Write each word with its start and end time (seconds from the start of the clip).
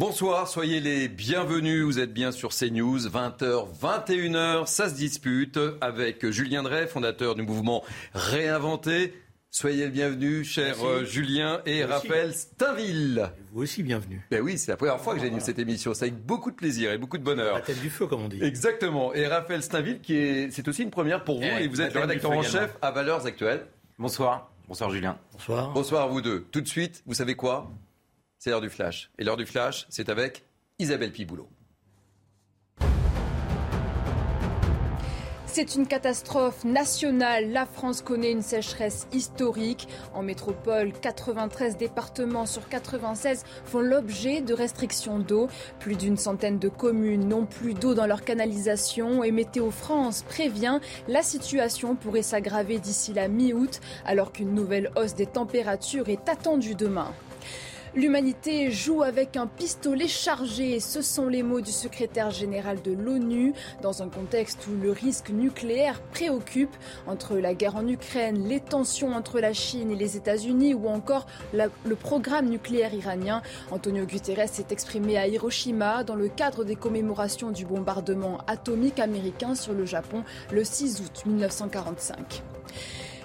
Bonsoir, 0.00 0.48
soyez 0.48 0.80
les 0.80 1.08
bienvenus. 1.08 1.84
Vous 1.84 1.98
êtes 1.98 2.14
bien 2.14 2.32
sur 2.32 2.54
CNews, 2.54 3.00
20h, 3.00 3.66
21h. 3.82 4.64
Ça 4.64 4.88
se 4.88 4.94
dispute 4.94 5.60
avec 5.82 6.30
Julien 6.30 6.62
Drey, 6.62 6.86
fondateur 6.86 7.34
du 7.34 7.42
mouvement 7.42 7.84
Réinventé. 8.14 9.12
Soyez 9.50 9.84
le 9.84 9.90
bienvenu, 9.90 10.42
cher 10.42 10.82
euh, 10.82 11.04
Julien 11.04 11.60
et 11.66 11.84
Raphaël 11.84 12.32
Stainville. 12.32 13.30
Vous 13.52 13.64
aussi, 13.64 13.82
bienvenue. 13.82 14.26
Ben 14.30 14.40
oui, 14.40 14.56
c'est 14.56 14.70
la 14.70 14.78
première 14.78 14.98
fois 14.98 15.16
que 15.16 15.20
j'anime 15.20 15.40
cette 15.40 15.58
émission. 15.58 15.92
C'est 15.92 16.06
avec 16.06 16.16
beaucoup 16.16 16.50
de 16.50 16.56
plaisir 16.56 16.92
et 16.92 16.96
beaucoup 16.96 17.18
de 17.18 17.22
bonheur. 17.22 17.56
La 17.56 17.60
tête 17.60 17.82
du 17.82 17.90
feu, 17.90 18.06
comme 18.06 18.22
on 18.22 18.28
dit. 18.28 18.42
Exactement. 18.42 19.12
Et 19.12 19.26
Raphaël 19.26 19.62
Stainville, 19.62 20.00
qui 20.00 20.16
est, 20.16 20.50
c'est 20.50 20.66
aussi 20.66 20.82
une 20.82 20.90
première 20.90 21.24
pour 21.24 21.42
vous, 21.42 21.46
et, 21.46 21.68
vous 21.68 21.82
êtes 21.82 21.92
le 21.92 22.00
rédacteur 22.00 22.30
en 22.30 22.42
chef 22.42 22.74
à 22.80 22.90
Valeurs 22.90 23.26
Actuelles. 23.26 23.66
Bonsoir. 23.98 24.50
Bonsoir, 24.66 24.88
Julien. 24.88 25.18
Bonsoir. 25.34 25.72
Bonsoir 25.74 26.04
à 26.04 26.06
vous 26.06 26.22
deux. 26.22 26.46
Tout 26.50 26.62
de 26.62 26.68
suite, 26.68 27.02
vous 27.04 27.12
savez 27.12 27.34
quoi? 27.34 27.70
C'est 28.40 28.50
l'heure 28.50 28.62
du 28.62 28.70
flash. 28.70 29.10
Et 29.18 29.24
l'heure 29.24 29.36
du 29.36 29.46
flash, 29.46 29.86
c'est 29.90 30.08
avec 30.08 30.42
Isabelle 30.78 31.12
Piboulot. 31.12 31.48
C'est 35.44 35.74
une 35.74 35.86
catastrophe 35.86 36.64
nationale. 36.64 37.50
La 37.50 37.66
France 37.66 38.02
connaît 38.02 38.30
une 38.30 38.40
sécheresse 38.40 39.08
historique. 39.12 39.88
En 40.14 40.22
métropole, 40.22 40.92
93 40.92 41.76
départements 41.76 42.46
sur 42.46 42.68
96 42.68 43.44
font 43.64 43.80
l'objet 43.80 44.40
de 44.40 44.54
restrictions 44.54 45.18
d'eau. 45.18 45.48
Plus 45.80 45.96
d'une 45.96 46.16
centaine 46.16 46.58
de 46.58 46.68
communes 46.68 47.28
n'ont 47.28 47.46
plus 47.46 47.74
d'eau 47.74 47.94
dans 47.94 48.06
leur 48.06 48.24
canalisation 48.24 49.22
et 49.22 49.32
Météo 49.32 49.70
France 49.70 50.22
prévient 50.22 50.78
la 51.08 51.22
situation 51.22 51.96
pourrait 51.96 52.22
s'aggraver 52.22 52.78
d'ici 52.78 53.12
la 53.12 53.28
mi-août 53.28 53.80
alors 54.06 54.32
qu'une 54.32 54.54
nouvelle 54.54 54.90
hausse 54.96 55.14
des 55.14 55.26
températures 55.26 56.08
est 56.08 56.28
attendue 56.28 56.76
demain. 56.76 57.12
L'humanité 57.96 58.70
joue 58.70 59.02
avec 59.02 59.36
un 59.36 59.48
pistolet 59.48 60.06
chargé. 60.06 60.78
Ce 60.78 61.02
sont 61.02 61.26
les 61.26 61.42
mots 61.42 61.60
du 61.60 61.72
secrétaire 61.72 62.30
général 62.30 62.80
de 62.82 62.92
l'ONU 62.92 63.52
dans 63.82 64.04
un 64.04 64.08
contexte 64.08 64.68
où 64.68 64.80
le 64.80 64.92
risque 64.92 65.30
nucléaire 65.30 66.00
préoccupe 66.00 66.74
entre 67.08 67.36
la 67.36 67.52
guerre 67.52 67.74
en 67.74 67.88
Ukraine, 67.88 68.46
les 68.46 68.60
tensions 68.60 69.12
entre 69.12 69.40
la 69.40 69.52
Chine 69.52 69.90
et 69.90 69.96
les 69.96 70.16
États-Unis 70.16 70.72
ou 70.72 70.86
encore 70.86 71.26
le 71.52 71.96
programme 71.96 72.48
nucléaire 72.48 72.94
iranien. 72.94 73.42
Antonio 73.72 74.04
Guterres 74.06 74.48
s'est 74.48 74.66
exprimé 74.70 75.18
à 75.18 75.26
Hiroshima 75.26 76.04
dans 76.04 76.14
le 76.14 76.28
cadre 76.28 76.62
des 76.62 76.76
commémorations 76.76 77.50
du 77.50 77.64
bombardement 77.64 78.38
atomique 78.46 79.00
américain 79.00 79.56
sur 79.56 79.72
le 79.72 79.84
Japon 79.84 80.22
le 80.52 80.62
6 80.62 81.00
août 81.00 81.22
1945. 81.26 82.42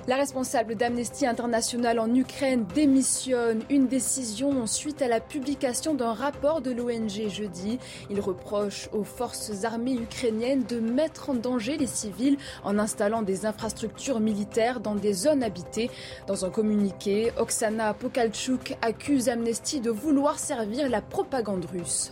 La 0.07 0.17
responsable 0.17 0.75
d'Amnesty 0.75 1.25
International 1.25 1.97
en 1.97 2.13
Ukraine 2.13 2.67
démissionne. 2.75 3.63
Une 3.71 3.87
décision 3.87 4.67
suite 4.67 5.01
à 5.01 5.07
la 5.07 5.19
publication 5.19 5.95
d'un 5.95 6.13
rapport 6.13 6.61
de 6.61 6.69
l'ONG 6.69 7.27
jeudi. 7.27 7.79
Il 8.11 8.19
reproche 8.21 8.87
aux 8.93 9.03
forces 9.03 9.63
armées 9.63 9.95
ukrainiennes 9.95 10.63
de 10.63 10.79
mettre 10.79 11.31
en 11.31 11.33
danger 11.33 11.77
les 11.77 11.87
civils 11.87 12.37
en 12.63 12.77
installant 12.77 13.23
des 13.23 13.47
infrastructures 13.47 14.19
militaires 14.19 14.79
dans 14.79 14.93
des 14.93 15.13
zones 15.13 15.41
habitées. 15.41 15.89
Dans 16.27 16.45
un 16.45 16.51
communiqué, 16.51 17.31
Oksana 17.37 17.95
Pokalchuk 17.95 18.77
accuse 18.83 19.27
Amnesty 19.27 19.79
de 19.79 19.89
vouloir 19.89 20.37
servir 20.37 20.87
la 20.87 21.01
propagande 21.01 21.65
russe. 21.65 22.11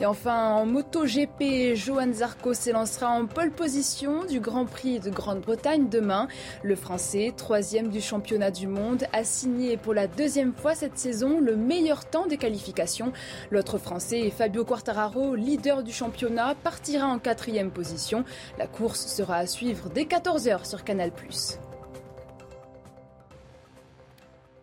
Et 0.00 0.06
enfin, 0.06 0.54
en 0.54 0.66
MotoGP, 0.66 1.74
Johan 1.74 2.12
Zarco 2.12 2.54
s'élancera 2.54 3.08
en 3.08 3.26
pole 3.26 3.50
position 3.50 4.24
du 4.24 4.40
Grand 4.40 4.66
Prix 4.66 5.00
de 5.00 5.10
Grande-Bretagne 5.10 5.88
demain. 5.88 6.28
Le 6.62 6.76
Français, 6.76 7.32
troisième 7.36 7.88
du 7.88 8.00
championnat 8.00 8.50
du 8.50 8.66
monde, 8.66 9.04
a 9.12 9.24
signé 9.24 9.76
pour 9.76 9.94
la 9.94 10.06
deuxième 10.06 10.52
fois 10.52 10.74
cette 10.74 10.98
saison 10.98 11.40
le 11.40 11.56
meilleur 11.56 12.04
temps 12.04 12.26
des 12.26 12.36
qualifications. 12.36 13.12
L'autre 13.50 13.78
Français, 13.78 14.32
Fabio 14.36 14.64
Quartararo, 14.64 15.34
leader 15.34 15.82
du 15.82 15.92
championnat, 15.92 16.54
partira 16.62 17.06
en 17.06 17.18
quatrième 17.18 17.70
position. 17.70 18.24
La 18.58 18.66
course 18.66 19.06
sera 19.06 19.36
à 19.36 19.46
suivre 19.46 19.88
dès 19.88 20.04
14h 20.04 20.66
sur 20.66 20.84
Canal+. 20.84 21.12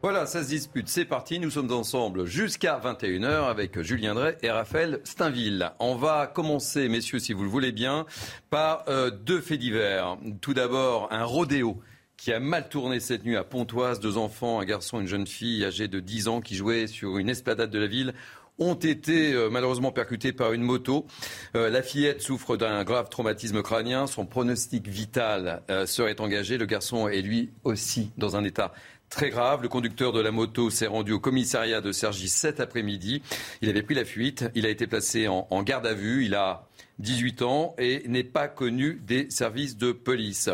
Voilà, 0.02 0.26
ça 0.26 0.44
se 0.44 0.48
dispute, 0.48 0.88
c'est 0.88 1.04
parti. 1.04 1.40
Nous 1.40 1.50
sommes 1.50 1.74
ensemble 1.74 2.26
jusqu'à 2.26 2.80
21h 2.80 3.50
avec 3.50 3.82
Julien 3.82 4.16
Drey 4.16 4.38
et 4.42 4.50
Raphaël 4.50 5.02
Steinville. 5.04 5.74
On 5.80 5.96
va 5.96 6.26
commencer, 6.26 6.88
messieurs, 6.88 7.20
si 7.20 7.34
vous 7.34 7.44
le 7.44 7.50
voulez 7.50 7.74
bien, 7.74 8.06
par 8.50 8.86
euh, 8.88 9.12
deux 9.12 9.42
faits 9.42 9.60
divers. 9.60 10.18
Tout 10.40 10.54
d'abord, 10.54 11.10
un 11.12 11.26
rodéo 11.26 11.82
qui 12.16 12.32
a 12.32 12.40
mal 12.40 12.70
tourné 12.70 13.02
cette 13.02 13.26
nuit 13.26 13.36
à 13.36 13.44
Pontoise. 13.44 14.00
Deux 14.00 14.18
enfants, 14.18 14.62
un 14.62 14.66
garçon 14.66 15.00
et 15.00 15.02
une 15.02 15.08
jeune 15.08 15.28
fille 15.28 15.66
âgée 15.66 15.90
de 15.90 16.00
10 16.00 16.30
ans 16.30 16.40
qui 16.40 16.56
jouaient 16.56 16.88
sur 16.88 17.18
une 17.18 17.28
esplanade 17.28 17.70
de 17.70 17.80
la 17.80 17.88
ville 17.88 18.14
ont 18.58 18.76
été 18.76 19.34
euh, 19.34 19.50
malheureusement 19.50 19.92
percutés 19.92 20.32
par 20.32 20.54
une 20.54 20.64
moto. 20.64 21.08
Euh, 21.56 21.70
la 21.70 21.82
fillette 21.82 22.22
souffre 22.22 22.56
d'un 22.56 22.86
grave 22.86 23.10
traumatisme 23.10 23.62
crânien. 23.62 24.08
Son 24.08 24.26
pronostic 24.26 24.88
vital 24.88 25.62
serait 25.86 26.22
engagé. 26.22 26.58
Le 26.58 26.66
garçon 26.66 27.10
est 27.10 27.22
lui 27.22 27.50
aussi 27.66 28.12
dans 28.18 28.38
un 28.38 28.46
état 28.46 28.74
très 29.10 29.30
grave. 29.30 29.62
Le 29.62 29.70
conducteur 29.70 30.12
de 30.12 30.22
la 30.22 30.32
moto 30.32 30.70
s'est 30.70 30.88
rendu 30.88 31.12
au 31.12 31.20
commissariat 31.20 31.82
de 31.82 31.92
Cergy 31.92 32.30
cet 32.30 32.60
après-midi. 32.60 33.22
Il 33.62 33.70
avait 33.70 33.84
pris 33.84 33.96
la 33.96 34.06
fuite. 34.06 34.46
Il 34.56 34.66
a 34.66 34.70
été 34.70 34.88
placé 34.88 35.28
en, 35.28 35.64
garde 35.64 35.88
à 35.88 35.94
vue. 35.94 36.26
Il 36.26 36.36
a 36.36 36.68
18 37.00 37.42
ans 37.42 37.76
et 37.78 38.04
n'est 38.08 38.24
pas 38.24 38.48
connu 38.48 39.02
des 39.06 39.30
services 39.30 39.78
de 39.78 39.92
police. 39.92 40.50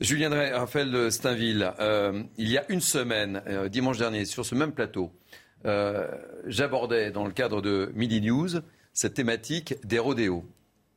Julien 0.00 0.30
Drey, 0.30 0.50
Raphaël 0.50 1.12
Steinville, 1.12 1.72
euh, 1.78 2.22
il 2.38 2.48
y 2.48 2.56
a 2.56 2.64
une 2.70 2.80
semaine, 2.80 3.42
euh, 3.46 3.68
dimanche 3.68 3.98
dernier, 3.98 4.24
sur 4.24 4.46
ce 4.46 4.54
même 4.54 4.72
plateau, 4.72 5.12
euh, 5.66 6.08
j'abordais 6.46 7.10
dans 7.10 7.26
le 7.26 7.32
cadre 7.32 7.60
de 7.60 7.92
Midi 7.94 8.22
News 8.22 8.48
cette 8.94 9.12
thématique 9.12 9.74
des 9.84 9.98
rodéos. 9.98 10.44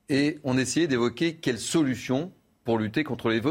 Et 0.08 0.40
on 0.46 0.58
essayait 0.58 0.88
d'évoquer 0.88 1.36
quelles 1.36 1.60
solutions 1.60 2.32
pour 2.64 2.78
lutter 2.78 3.04
contre 3.04 3.30
les, 3.30 3.42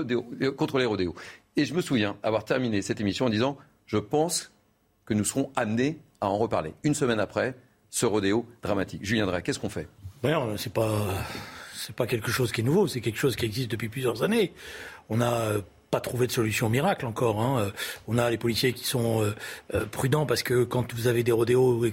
contre 0.52 0.78
les 0.78 0.86
rodéos. 0.86 1.14
Et 1.56 1.64
je 1.64 1.74
me 1.74 1.82
souviens 1.82 2.16
avoir 2.22 2.44
terminé 2.44 2.82
cette 2.82 3.00
émission 3.00 3.26
en 3.26 3.30
disant 3.30 3.58
Je 3.86 3.98
pense 3.98 4.52
que 5.04 5.14
nous 5.14 5.24
serons 5.24 5.50
amenés 5.56 5.98
à 6.20 6.28
en 6.28 6.38
reparler. 6.38 6.74
Une 6.82 6.94
semaine 6.94 7.20
après, 7.20 7.54
ce 7.90 8.06
rodéo 8.06 8.46
dramatique. 8.62 9.04
Julien 9.04 9.26
Drey, 9.26 9.42
qu'est-ce 9.42 9.58
qu'on 9.58 9.68
fait? 9.68 9.88
C'est 10.56 10.72
pas. 10.72 11.06
Pas 11.96 12.06
quelque 12.06 12.30
chose 12.30 12.52
qui 12.52 12.60
est 12.60 12.64
nouveau, 12.64 12.86
c'est 12.86 13.00
quelque 13.00 13.18
chose 13.18 13.34
qui 13.34 13.44
existe 13.44 13.70
depuis 13.72 13.88
plusieurs 13.88 14.22
années. 14.22 14.52
On 15.08 15.20
a 15.20 15.56
pas 15.92 16.00
trouvé 16.00 16.26
de 16.26 16.32
solution 16.32 16.70
miracle 16.70 17.04
encore. 17.04 17.42
Hein. 17.42 17.66
Euh, 17.66 17.70
on 18.08 18.16
a 18.16 18.30
les 18.30 18.38
policiers 18.38 18.72
qui 18.72 18.86
sont 18.86 19.22
euh, 19.22 19.34
euh, 19.74 19.84
prudents 19.84 20.24
parce 20.24 20.42
que 20.42 20.64
quand 20.64 20.94
vous 20.94 21.06
avez 21.06 21.22
des 21.22 21.32
rodéos 21.32 21.84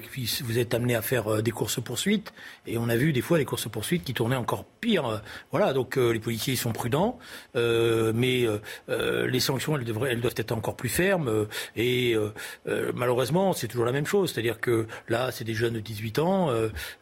vous 0.41 0.57
êtes 0.57 0.73
amené 0.73 0.95
à 0.95 1.01
faire 1.01 1.43
des 1.43 1.51
courses 1.51 1.81
poursuites, 1.81 2.31
et 2.65 2.77
on 2.77 2.87
a 2.87 2.95
vu 2.95 3.11
des 3.11 3.21
fois 3.21 3.37
les 3.37 3.43
courses 3.43 3.67
poursuites 3.67 4.05
qui 4.05 4.13
tournaient 4.13 4.37
encore 4.37 4.63
pire. 4.79 5.21
Voilà, 5.51 5.73
donc 5.73 5.97
les 5.97 6.19
policiers 6.19 6.55
sont 6.55 6.71
prudents, 6.71 7.19
mais 7.55 8.47
les 8.87 9.39
sanctions 9.39 9.75
elles, 9.75 9.83
devraient, 9.83 10.11
elles 10.11 10.21
doivent 10.21 10.35
être 10.37 10.53
encore 10.53 10.75
plus 10.77 10.89
fermes. 10.89 11.47
et 11.75 12.15
malheureusement, 12.93 13.53
c'est 13.53 13.67
toujours 13.67 13.85
la 13.85 13.91
même 13.91 14.05
chose, 14.05 14.31
c'est-à-dire 14.31 14.59
que 14.61 14.87
là, 15.09 15.31
c'est 15.31 15.43
des 15.43 15.53
jeunes 15.53 15.73
de 15.73 15.79
18 15.79 16.19
ans, 16.19 16.49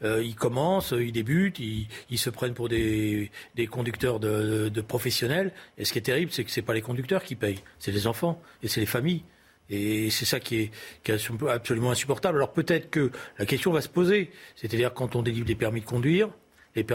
ils 0.03 0.35
commencent, 0.35 0.93
ils 0.97 1.11
débutent, 1.11 1.59
ils, 1.59 2.17
se 2.17 2.29
prennent 2.29 2.55
pour 2.55 2.69
des, 2.69 3.29
conducteurs 3.69 4.19
de, 4.19 4.69
de, 4.69 4.81
professionnels. 4.81 5.51
Et 5.77 5.85
ce 5.85 5.93
qui 5.93 5.99
est 5.99 6.03
terrible, 6.03 6.31
c'est 6.31 6.43
que 6.43 6.51
c'est 6.51 6.61
pas 6.61 6.73
les 6.73 6.81
conducteurs 6.87 7.23
qui 7.23 7.35
payent, 7.35 7.59
c'est 7.79 7.91
les 7.91 8.07
enfants 8.07 8.41
et 8.63 8.67
c'est 8.67 8.79
les 8.79 8.87
familles. 8.87 9.23
Et 9.69 10.09
c'est 10.09 10.25
ça 10.25 10.39
qui 10.39 10.55
est, 10.61 10.71
absolument 11.49 11.91
insupportable. 11.91 12.37
Alors 12.37 12.53
peut-être 12.53 12.89
que 12.89 13.11
la 13.37 13.45
question 13.45 13.71
va 13.71 13.81
se 13.81 13.89
poser, 13.89 14.31
c'est-à-dire 14.55 14.93
quand 14.93 15.15
on 15.15 15.21
délivre 15.21 15.45
des 15.45 15.55
permis 15.55 15.81
de 15.81 15.85
conduire, 15.85 16.29
les 16.75 16.85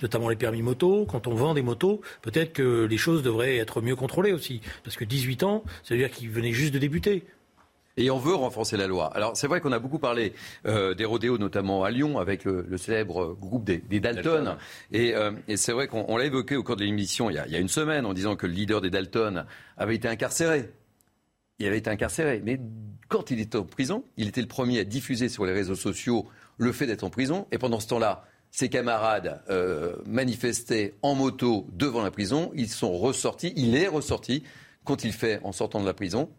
notamment 0.00 0.28
les 0.28 0.36
permis 0.36 0.62
moto, 0.62 1.04
quand 1.04 1.26
on 1.26 1.34
vend 1.34 1.52
des 1.52 1.62
motos, 1.62 2.00
peut-être 2.22 2.52
que 2.52 2.84
les 2.84 2.96
choses 2.96 3.22
devraient 3.22 3.56
être 3.56 3.82
mieux 3.82 3.96
contrôlées 3.96 4.32
aussi. 4.32 4.60
Parce 4.84 4.96
que 4.96 5.04
18 5.04 5.42
ans, 5.42 5.64
ça 5.82 5.94
veut 5.94 6.00
dire 6.00 6.10
qu'ils 6.10 6.30
venaient 6.30 6.52
juste 6.52 6.72
de 6.72 6.78
débuter. 6.78 7.24
Et 7.96 8.10
on 8.10 8.18
veut 8.18 8.34
renforcer 8.34 8.76
la 8.76 8.86
loi. 8.86 9.14
Alors 9.14 9.36
c'est 9.36 9.46
vrai 9.46 9.60
qu'on 9.60 9.72
a 9.72 9.78
beaucoup 9.78 9.98
parlé 9.98 10.32
euh, 10.66 10.94
des 10.94 11.04
rodéos, 11.04 11.36
notamment 11.36 11.84
à 11.84 11.90
Lyon, 11.90 12.18
avec 12.18 12.44
le, 12.44 12.76
célèbre 12.78 13.34
groupe 13.34 13.64
des, 13.64 14.00
Dalton. 14.00 14.56
Euh, 14.94 15.32
et, 15.46 15.56
c'est 15.56 15.72
vrai 15.72 15.88
qu'on 15.88 16.16
l'a 16.16 16.24
évoqué 16.24 16.56
au 16.56 16.62
cours 16.62 16.76
de 16.76 16.84
l'émission 16.84 17.28
il, 17.28 17.42
il, 17.46 17.52
y 17.52 17.56
a 17.56 17.58
une 17.58 17.68
semaine 17.68 18.06
en 18.06 18.14
disant 18.14 18.36
que 18.36 18.46
le 18.46 18.52
leader 18.52 18.80
des 18.80 18.90
Dalton 18.90 19.44
avait 19.76 19.96
été 19.96 20.08
incarcéré. 20.08 20.70
Il 21.58 21.66
avait 21.66 21.78
été 21.78 21.90
incarcéré. 21.90 22.40
Mais 22.44 22.58
quand 23.08 23.30
il 23.30 23.40
était 23.40 23.58
en 23.58 23.64
prison, 23.64 24.04
il 24.16 24.28
était 24.28 24.40
le 24.40 24.48
premier 24.48 24.80
à 24.80 24.84
diffuser 24.84 25.28
sur 25.28 25.44
les 25.44 25.52
réseaux 25.52 25.74
sociaux 25.74 26.26
le 26.56 26.72
fait 26.72 26.86
d'être 26.86 27.04
en 27.04 27.10
prison. 27.10 27.46
Et 27.52 27.58
pendant 27.58 27.78
ce 27.78 27.88
temps-là, 27.88 28.24
ses 28.50 28.68
camarades 28.70 29.42
euh, 29.50 29.96
manifestaient 30.06 30.94
en 31.02 31.14
moto 31.14 31.66
devant 31.72 32.02
la 32.02 32.10
prison. 32.10 32.50
Ils 32.54 32.68
sont 32.68 32.96
ressortis. 32.96 33.52
Il 33.56 33.76
est 33.76 33.86
ressorti 33.86 34.44
quand 34.84 35.04
il 35.04 35.12
fait 35.12 35.40
en 35.44 35.52
sortant 35.52 35.80
de 35.80 35.86
la 35.86 35.94
prison 35.94 36.30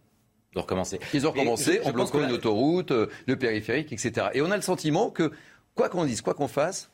ils 0.53 0.59
ont 0.59 0.61
recommencé. 0.61 0.99
Ils 1.13 1.25
ont 1.27 1.31
recommencé 1.31 1.81
en 1.83 1.91
bloquant 1.91 2.23
une 2.23 2.31
autoroute, 2.31 2.91
euh, 2.91 3.07
le 3.27 3.37
périphérique, 3.37 3.91
etc. 3.91 4.27
Et 4.33 4.41
on 4.41 4.51
a 4.51 4.55
le 4.55 4.61
sentiment 4.61 5.09
que, 5.09 5.31
quoi 5.75 5.89
qu'on 5.89 6.05
dise, 6.05 6.21
quoi 6.21 6.33
qu'on 6.33 6.47
fasse, 6.47 6.91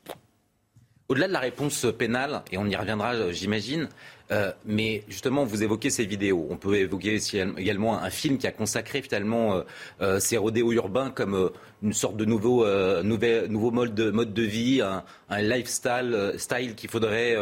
Au-delà 1.10 1.28
de 1.28 1.34
la 1.34 1.40
réponse 1.40 1.86
pénale, 1.98 2.44
et 2.52 2.58
on 2.58 2.66
y 2.66 2.76
reviendra, 2.76 3.32
j'imagine, 3.32 3.90
euh, 4.32 4.52
mais 4.66 5.04
justement, 5.08 5.44
vous 5.44 5.64
évoquez 5.64 5.90
ces 5.90 6.06
vidéos. 6.06 6.48
On 6.50 6.58
peut 6.58 6.76
évoquer 6.76 7.20
également 7.58 8.00
un 8.00 8.10
film 8.10 8.38
qui 8.38 8.46
a 8.48 8.52
consacré 8.52 9.02
finalement 9.02 9.56
euh, 9.56 9.62
euh, 10.02 10.20
ces 10.20 10.38
rodéos 10.38 10.72
urbains 10.72 11.10
comme 11.10 11.50
une 11.82 11.94
sorte 11.94 12.16
de 12.16 12.26
nouveau, 12.26 12.66
nouveau 13.02 13.72
mode, 13.72 13.96
de, 13.96 14.12
mode 14.12 14.34
de 14.34 14.44
vie, 14.44 14.82
un, 14.82 15.42
lifestyle 15.42 16.34
style 16.38 16.76
qu'il 16.76 16.90
faudrait 16.90 17.36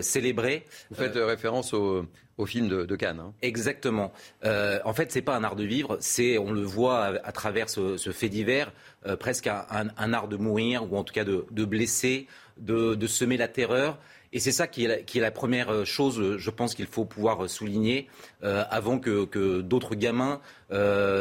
célébrer. 0.00 0.64
Vous 0.90 0.96
faites 0.96 1.16
référence 1.16 1.74
au, 1.74 2.06
film 2.46 2.68
de, 2.68 2.96
Cannes. 2.96 3.20
Hein. 3.20 3.32
Exactement. 3.42 4.12
en 4.44 4.92
fait, 4.92 5.12
c'est 5.12 5.22
pas 5.22 5.36
un 5.36 5.44
art 5.44 5.56
de 5.56 5.64
vivre, 5.64 5.96
c'est, 6.00 6.38
on 6.38 6.52
le 6.52 6.62
voit 6.62 7.04
à, 7.24 7.32
travers 7.32 7.68
ce, 7.68 7.96
fait 8.12 8.28
divers, 8.28 8.72
presque 9.18 9.46
un, 9.46 10.12
art 10.12 10.28
de 10.28 10.36
mourir 10.36 10.90
ou 10.90 10.96
en 10.96 11.04
tout 11.04 11.14
cas 11.14 11.24
de, 11.24 11.64
blesser, 11.64 12.26
de 12.58 13.06
semer 13.06 13.36
la 13.36 13.48
terreur. 13.48 13.98
Et 14.32 14.38
c'est 14.38 14.52
ça 14.52 14.68
qui 14.68 14.84
est, 14.84 15.14
la, 15.16 15.30
première 15.30 15.70
euh, 15.70 15.84
chose, 15.84 16.20
euh, 16.20 16.38
je 16.38 16.50
pense 16.50 16.74
qu'il 16.74 16.86
faut 16.86 17.04
pouvoir 17.04 17.44
euh, 17.44 17.48
souligner 17.48 18.08
avant 18.42 18.98
que, 18.98 19.60
d'autres 19.60 19.94
gamins 19.94 20.40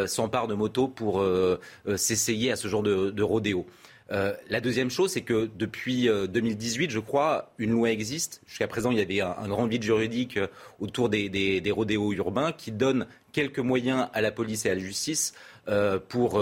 s'emparent 0.07 0.47
de 0.47 0.53
motos 0.53 0.87
pour 0.87 1.25
s'essayer 1.95 2.51
à 2.51 2.55
ce 2.55 2.67
genre 2.67 2.83
de, 2.83 3.21
rodéo. 3.21 3.65
La 4.09 4.59
deuxième 4.59 4.89
chose, 4.89 5.11
c'est 5.11 5.21
que 5.21 5.49
depuis 5.55 6.07
2018, 6.07 6.89
je 6.89 6.99
crois, 6.99 7.53
une 7.59 7.71
loi 7.71 7.91
existe. 7.91 8.41
Jusqu'à 8.47 8.67
présent, 8.67 8.89
il 8.89 8.97
y 8.97 9.01
avait 9.01 9.21
un, 9.21 9.47
grand 9.47 9.67
vide 9.67 9.83
juridique 9.83 10.39
autour 10.79 11.09
des, 11.09 11.71
rodéos 11.71 12.13
urbains 12.13 12.51
qui 12.51 12.71
donne 12.71 13.05
quelques 13.31 13.59
moyens 13.59 14.07
à 14.13 14.21
la 14.21 14.31
police 14.31 14.65
et 14.65 14.71
à 14.71 14.73
la 14.73 14.81
justice 14.81 15.33
pour, 16.09 16.41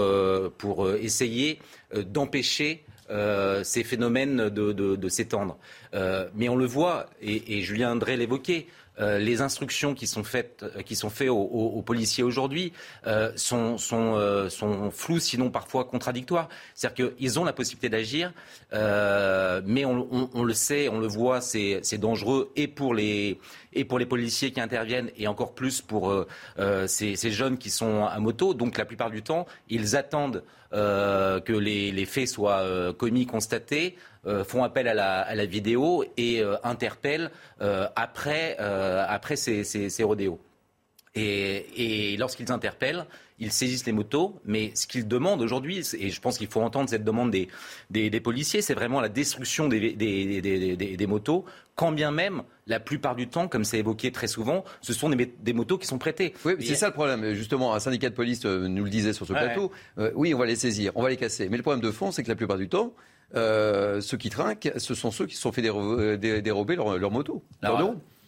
essayer 0.98 1.58
d'empêcher 1.94 2.86
euh, 3.10 3.64
ces 3.64 3.84
phénomènes 3.84 4.50
de, 4.50 5.08
s'étendre. 5.08 5.56
Euh, 5.94 6.28
mais 6.34 6.50
on 6.50 6.56
le 6.56 6.66
voit, 6.66 7.08
et, 7.22 7.62
Julien 7.62 7.92
André 7.92 8.18
l'évoquait, 8.18 8.66
euh, 9.00 9.18
les 9.18 9.40
instructions 9.40 9.94
qui 9.94 10.06
sont 10.06 10.24
faites, 10.24 10.64
qui 10.84 10.96
sont 10.96 11.10
faites 11.10 11.28
aux, 11.28 11.82
policiers 11.82 12.24
aujourd'hui 12.24 12.72
sont, 13.36 13.78
sont, 13.78 14.90
floues, 14.90 15.20
sinon 15.20 15.50
parfois 15.50 15.84
contradictoires. 15.84 16.48
C'est-à-dire 16.74 17.14
qu'ils 17.16 17.38
ont 17.38 17.44
la 17.44 17.52
possibilité 17.52 17.88
d'agir, 17.88 18.32
mais 18.72 19.84
on, 19.84 20.42
le 20.42 20.54
sait, 20.54 20.88
on 20.88 20.98
le 20.98 21.06
voit, 21.06 21.40
c'est 21.40 21.98
dangereux 21.98 22.52
et 22.56 22.68
pour 22.68 22.94
les 22.94 23.38
et 23.72 23.84
pour 23.84 23.98
les 23.98 24.06
policiers 24.06 24.52
qui 24.52 24.60
interviennent 24.60 25.10
et 25.16 25.26
encore 25.26 25.54
plus 25.54 25.82
pour 25.82 26.26
ces, 26.86 27.16
ces, 27.16 27.30
jeunes 27.30 27.58
qui 27.58 27.70
sont 27.70 28.04
à 28.04 28.18
moto. 28.18 28.54
Donc 28.54 28.78
la 28.78 28.84
plupart 28.84 29.10
du 29.10 29.22
temps, 29.22 29.46
ils 29.68 29.96
attendent 29.96 30.42
euh, 30.74 31.40
que 31.40 31.54
les, 31.54 32.04
faits 32.04 32.28
soient 32.28 32.60
euh, 32.60 32.92
commis, 32.92 33.24
constatés, 33.24 33.96
euh, 34.26 34.44
font 34.44 34.62
appel 34.62 34.86
à 34.86 34.94
la, 35.34 35.46
vidéo 35.46 36.04
et 36.18 36.42
interpellent 36.62 37.30
après, 37.96 38.56
ces, 39.36 40.02
rodéos. 40.02 40.38
Et, 41.14 42.16
lorsqu'ils 42.18 42.52
interpellent, 42.52 43.06
ils 43.40 43.52
saisissent 43.52 43.86
les 43.86 43.92
motos, 43.92 44.40
mais 44.44 44.72
ce 44.74 44.86
qu'ils 44.86 45.06
demandent 45.06 45.40
aujourd'hui, 45.42 45.82
et 45.98 46.10
je 46.10 46.20
pense 46.20 46.38
qu'il 46.38 46.48
faut 46.48 46.60
entendre 46.60 46.88
cette 46.88 47.04
demande 47.04 47.30
des, 47.30 47.48
des, 47.90 48.20
policiers, 48.20 48.62
c'est 48.62 48.74
vraiment 48.74 49.00
la 49.00 49.08
destruction 49.08 49.68
des, 49.68 49.92
des, 49.92 51.06
motos, 51.06 51.44
quand 51.76 51.92
bien 51.92 52.10
même, 52.10 52.42
la 52.66 52.80
plupart 52.80 53.14
du 53.14 53.28
temps, 53.28 53.46
comme 53.46 53.64
c'est 53.64 53.78
évoqué 53.78 54.10
très 54.10 54.26
souvent, 54.26 54.64
ce 54.80 54.92
sont 54.92 55.08
des, 55.10 55.52
motos 55.52 55.78
qui 55.78 55.86
sont 55.86 55.98
prêtées. 55.98 56.34
Oui, 56.44 56.54
c'est 56.60 56.74
ça 56.74 56.88
le 56.88 56.92
problème. 56.92 57.34
Justement, 57.34 57.74
un 57.74 57.80
syndicat 57.80 58.10
de 58.10 58.14
police 58.14 58.44
euh, 58.44 58.66
nous 58.66 58.84
le 58.84 58.90
disait 58.90 59.12
sur 59.12 59.26
ce 59.26 59.32
plateau. 59.32 59.70
Euh, 59.98 60.10
oui, 60.14 60.34
on 60.34 60.38
va 60.38 60.46
les 60.46 60.56
saisir, 60.56 60.92
on 60.96 61.02
va 61.02 61.10
les 61.10 61.16
casser. 61.16 61.48
Mais 61.48 61.56
le 61.56 61.62
problème 61.62 61.82
de 61.82 61.92
fond, 61.92 62.10
c'est 62.10 62.24
que 62.24 62.28
la 62.28 62.36
plupart 62.36 62.58
du 62.58 62.68
temps, 62.68 62.92
euh, 63.36 64.00
ceux 64.00 64.16
qui 64.16 64.30
trinquent, 64.30 64.72
ce 64.76 64.94
sont 64.94 65.10
ceux 65.10 65.26
qui 65.26 65.36
se 65.36 65.42
sont 65.42 65.52
fait 65.52 65.62
dérober 65.62 66.76
leur, 66.76 66.98
leur 66.98 67.10
moto. 67.10 67.44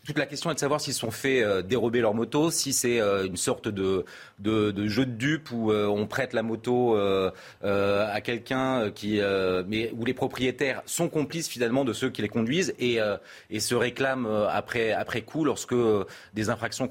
Toute 0.07 0.17
la 0.17 0.25
question 0.25 0.51
est 0.51 0.55
de 0.55 0.59
savoir 0.59 0.81
s'ils 0.81 0.95
sont 0.95 1.11
fait 1.11 1.43
euh, 1.43 1.61
dérober 1.61 2.01
leur 2.01 2.15
moto, 2.15 2.51
si 2.51 2.73
c'est 2.73 3.01
euh, 3.01 3.27
une 3.27 3.37
sorte 3.37 3.69
de, 3.69 4.07
jeu 4.43 5.05
de 5.05 5.05
dupe 5.05 5.51
où 5.53 5.71
euh, 5.71 5.87
on 5.87 6.07
prête 6.07 6.33
la 6.33 6.43
moto 6.43 6.97
à 6.97 8.21
quelqu'un 8.23 8.91
qui, 8.91 9.21
mais 9.67 9.93
où 9.97 10.05
les 10.05 10.15
propriétaires 10.15 10.83
sont 10.87 11.09
complices 11.09 11.49
finalement 11.49 11.85
de 11.85 11.93
ceux 11.93 12.09
qui 12.09 12.23
les 12.23 12.29
conduisent 12.29 12.75
et, 12.79 12.99
se 13.59 13.75
réclament 13.75 14.27
après, 14.27 15.23
coup 15.23 15.45
lorsque 15.45 15.75
des 16.35 16.49
infractions 16.49 16.91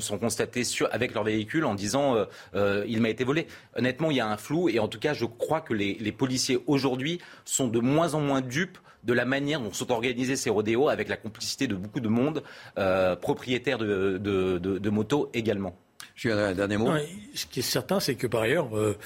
sont 0.00 0.18
constatées 0.18 0.62
avec 0.90 1.14
leur 1.14 1.24
véhicule 1.24 1.64
en 1.64 1.74
disant 1.74 2.16
il 2.54 3.00
m'a 3.00 3.08
été 3.08 3.24
volé. 3.24 3.46
Honnêtement, 3.76 4.10
il 4.10 4.18
y 4.18 4.20
a 4.20 4.28
un 4.28 4.36
flou 4.36 4.68
et 4.68 4.78
en 4.78 4.88
tout 4.88 4.98
cas, 4.98 5.14
je 5.14 5.24
crois 5.24 5.60
que 5.60 5.74
les 5.74 6.12
policiers 6.12 6.58
aujourd'hui 6.66 7.20
sont 7.44 7.68
de 7.68 7.80
moins 7.80 8.14
en 8.14 8.20
moins 8.20 8.40
dupes 8.40 8.78
de 9.02 9.12
la 9.12 9.24
manière 9.24 9.60
dont 9.60 9.72
sont 9.72 9.90
organisés 9.90 10.36
ces 10.36 10.50
rodéos 10.50 10.88
avec 10.88 11.08
la 11.08 11.16
complicité 11.16 11.66
de 11.66 11.74
beaucoup 11.74 12.00
de 12.00 12.08
monde, 12.08 12.42
euh, 12.78 13.16
propriétaires 13.16 13.78
de, 13.78 14.90
motos 14.90 15.30
également. 15.34 15.76
Je 16.14 16.20
suis 16.28 16.32
un 16.32 16.54
dernier 16.54 16.76
mot. 16.76 16.90
ce 17.34 17.46
qui 17.46 17.60
est 17.60 17.62
certain, 17.62 18.00
c'est 18.00 18.14
que 18.14 18.26
par 18.26 18.42
ailleurs, 18.42 18.76
euh, 18.76 18.96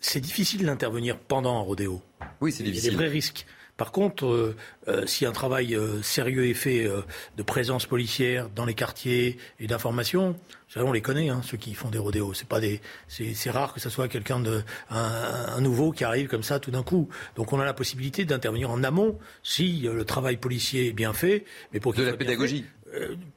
c'est 0.00 0.20
difficile 0.20 0.64
d'intervenir 0.64 1.18
pendant 1.18 1.58
un 1.58 1.62
rodéo. 1.62 2.00
Oui, 2.40 2.52
c'est 2.52 2.62
difficile. 2.62 2.90
Il 2.90 2.92
y 2.92 2.96
a 2.96 2.98
des 2.98 3.04
vrais 3.04 3.12
risques. 3.12 3.46
Par 3.76 3.90
contre, 3.90 4.26
euh, 4.26 4.56
euh, 4.86 5.04
si 5.06 5.26
un 5.26 5.32
travail 5.32 5.74
euh, 5.74 6.00
sérieux 6.02 6.46
est 6.46 6.54
fait 6.54 6.88
de 7.36 7.42
présence 7.42 7.86
policière 7.86 8.48
dans 8.50 8.64
les 8.64 8.74
quartiers 8.74 9.38
et 9.58 9.66
d'information, 9.66 10.36
on 10.76 10.92
les 10.92 11.02
connaît, 11.02 11.28
hein, 11.28 11.40
ceux 11.44 11.56
qui 11.56 11.74
font 11.74 11.88
des 11.88 11.98
rodéos. 11.98 12.34
C'est 12.34 12.48
pas 12.48 12.60
des, 12.60 12.80
c'est 13.08 13.50
rare 13.50 13.72
que 13.72 13.80
ce 13.80 13.90
soit 13.90 14.08
quelqu'un 14.08 14.40
de 14.40 14.62
un, 14.90 15.60
nouveau 15.60 15.92
qui 15.92 16.02
arrive 16.02 16.26
comme 16.26 16.42
ça 16.42 16.58
tout 16.58 16.72
d'un 16.72 16.82
coup. 16.82 17.08
Donc 17.36 17.52
on 17.52 17.60
a 17.60 17.64
la 17.64 17.74
possibilité 17.74 18.24
d'intervenir 18.24 18.70
en 18.70 18.82
amont 18.82 19.18
si 19.44 19.82
le 19.82 20.04
travail 20.04 20.36
policier 20.36 20.88
est 20.88 20.92
bien 20.92 21.12
fait, 21.12 21.44
mais 21.72 21.78
pour 21.78 21.94
de 21.94 22.02
la 22.02 22.16
pédagogie. 22.16 22.64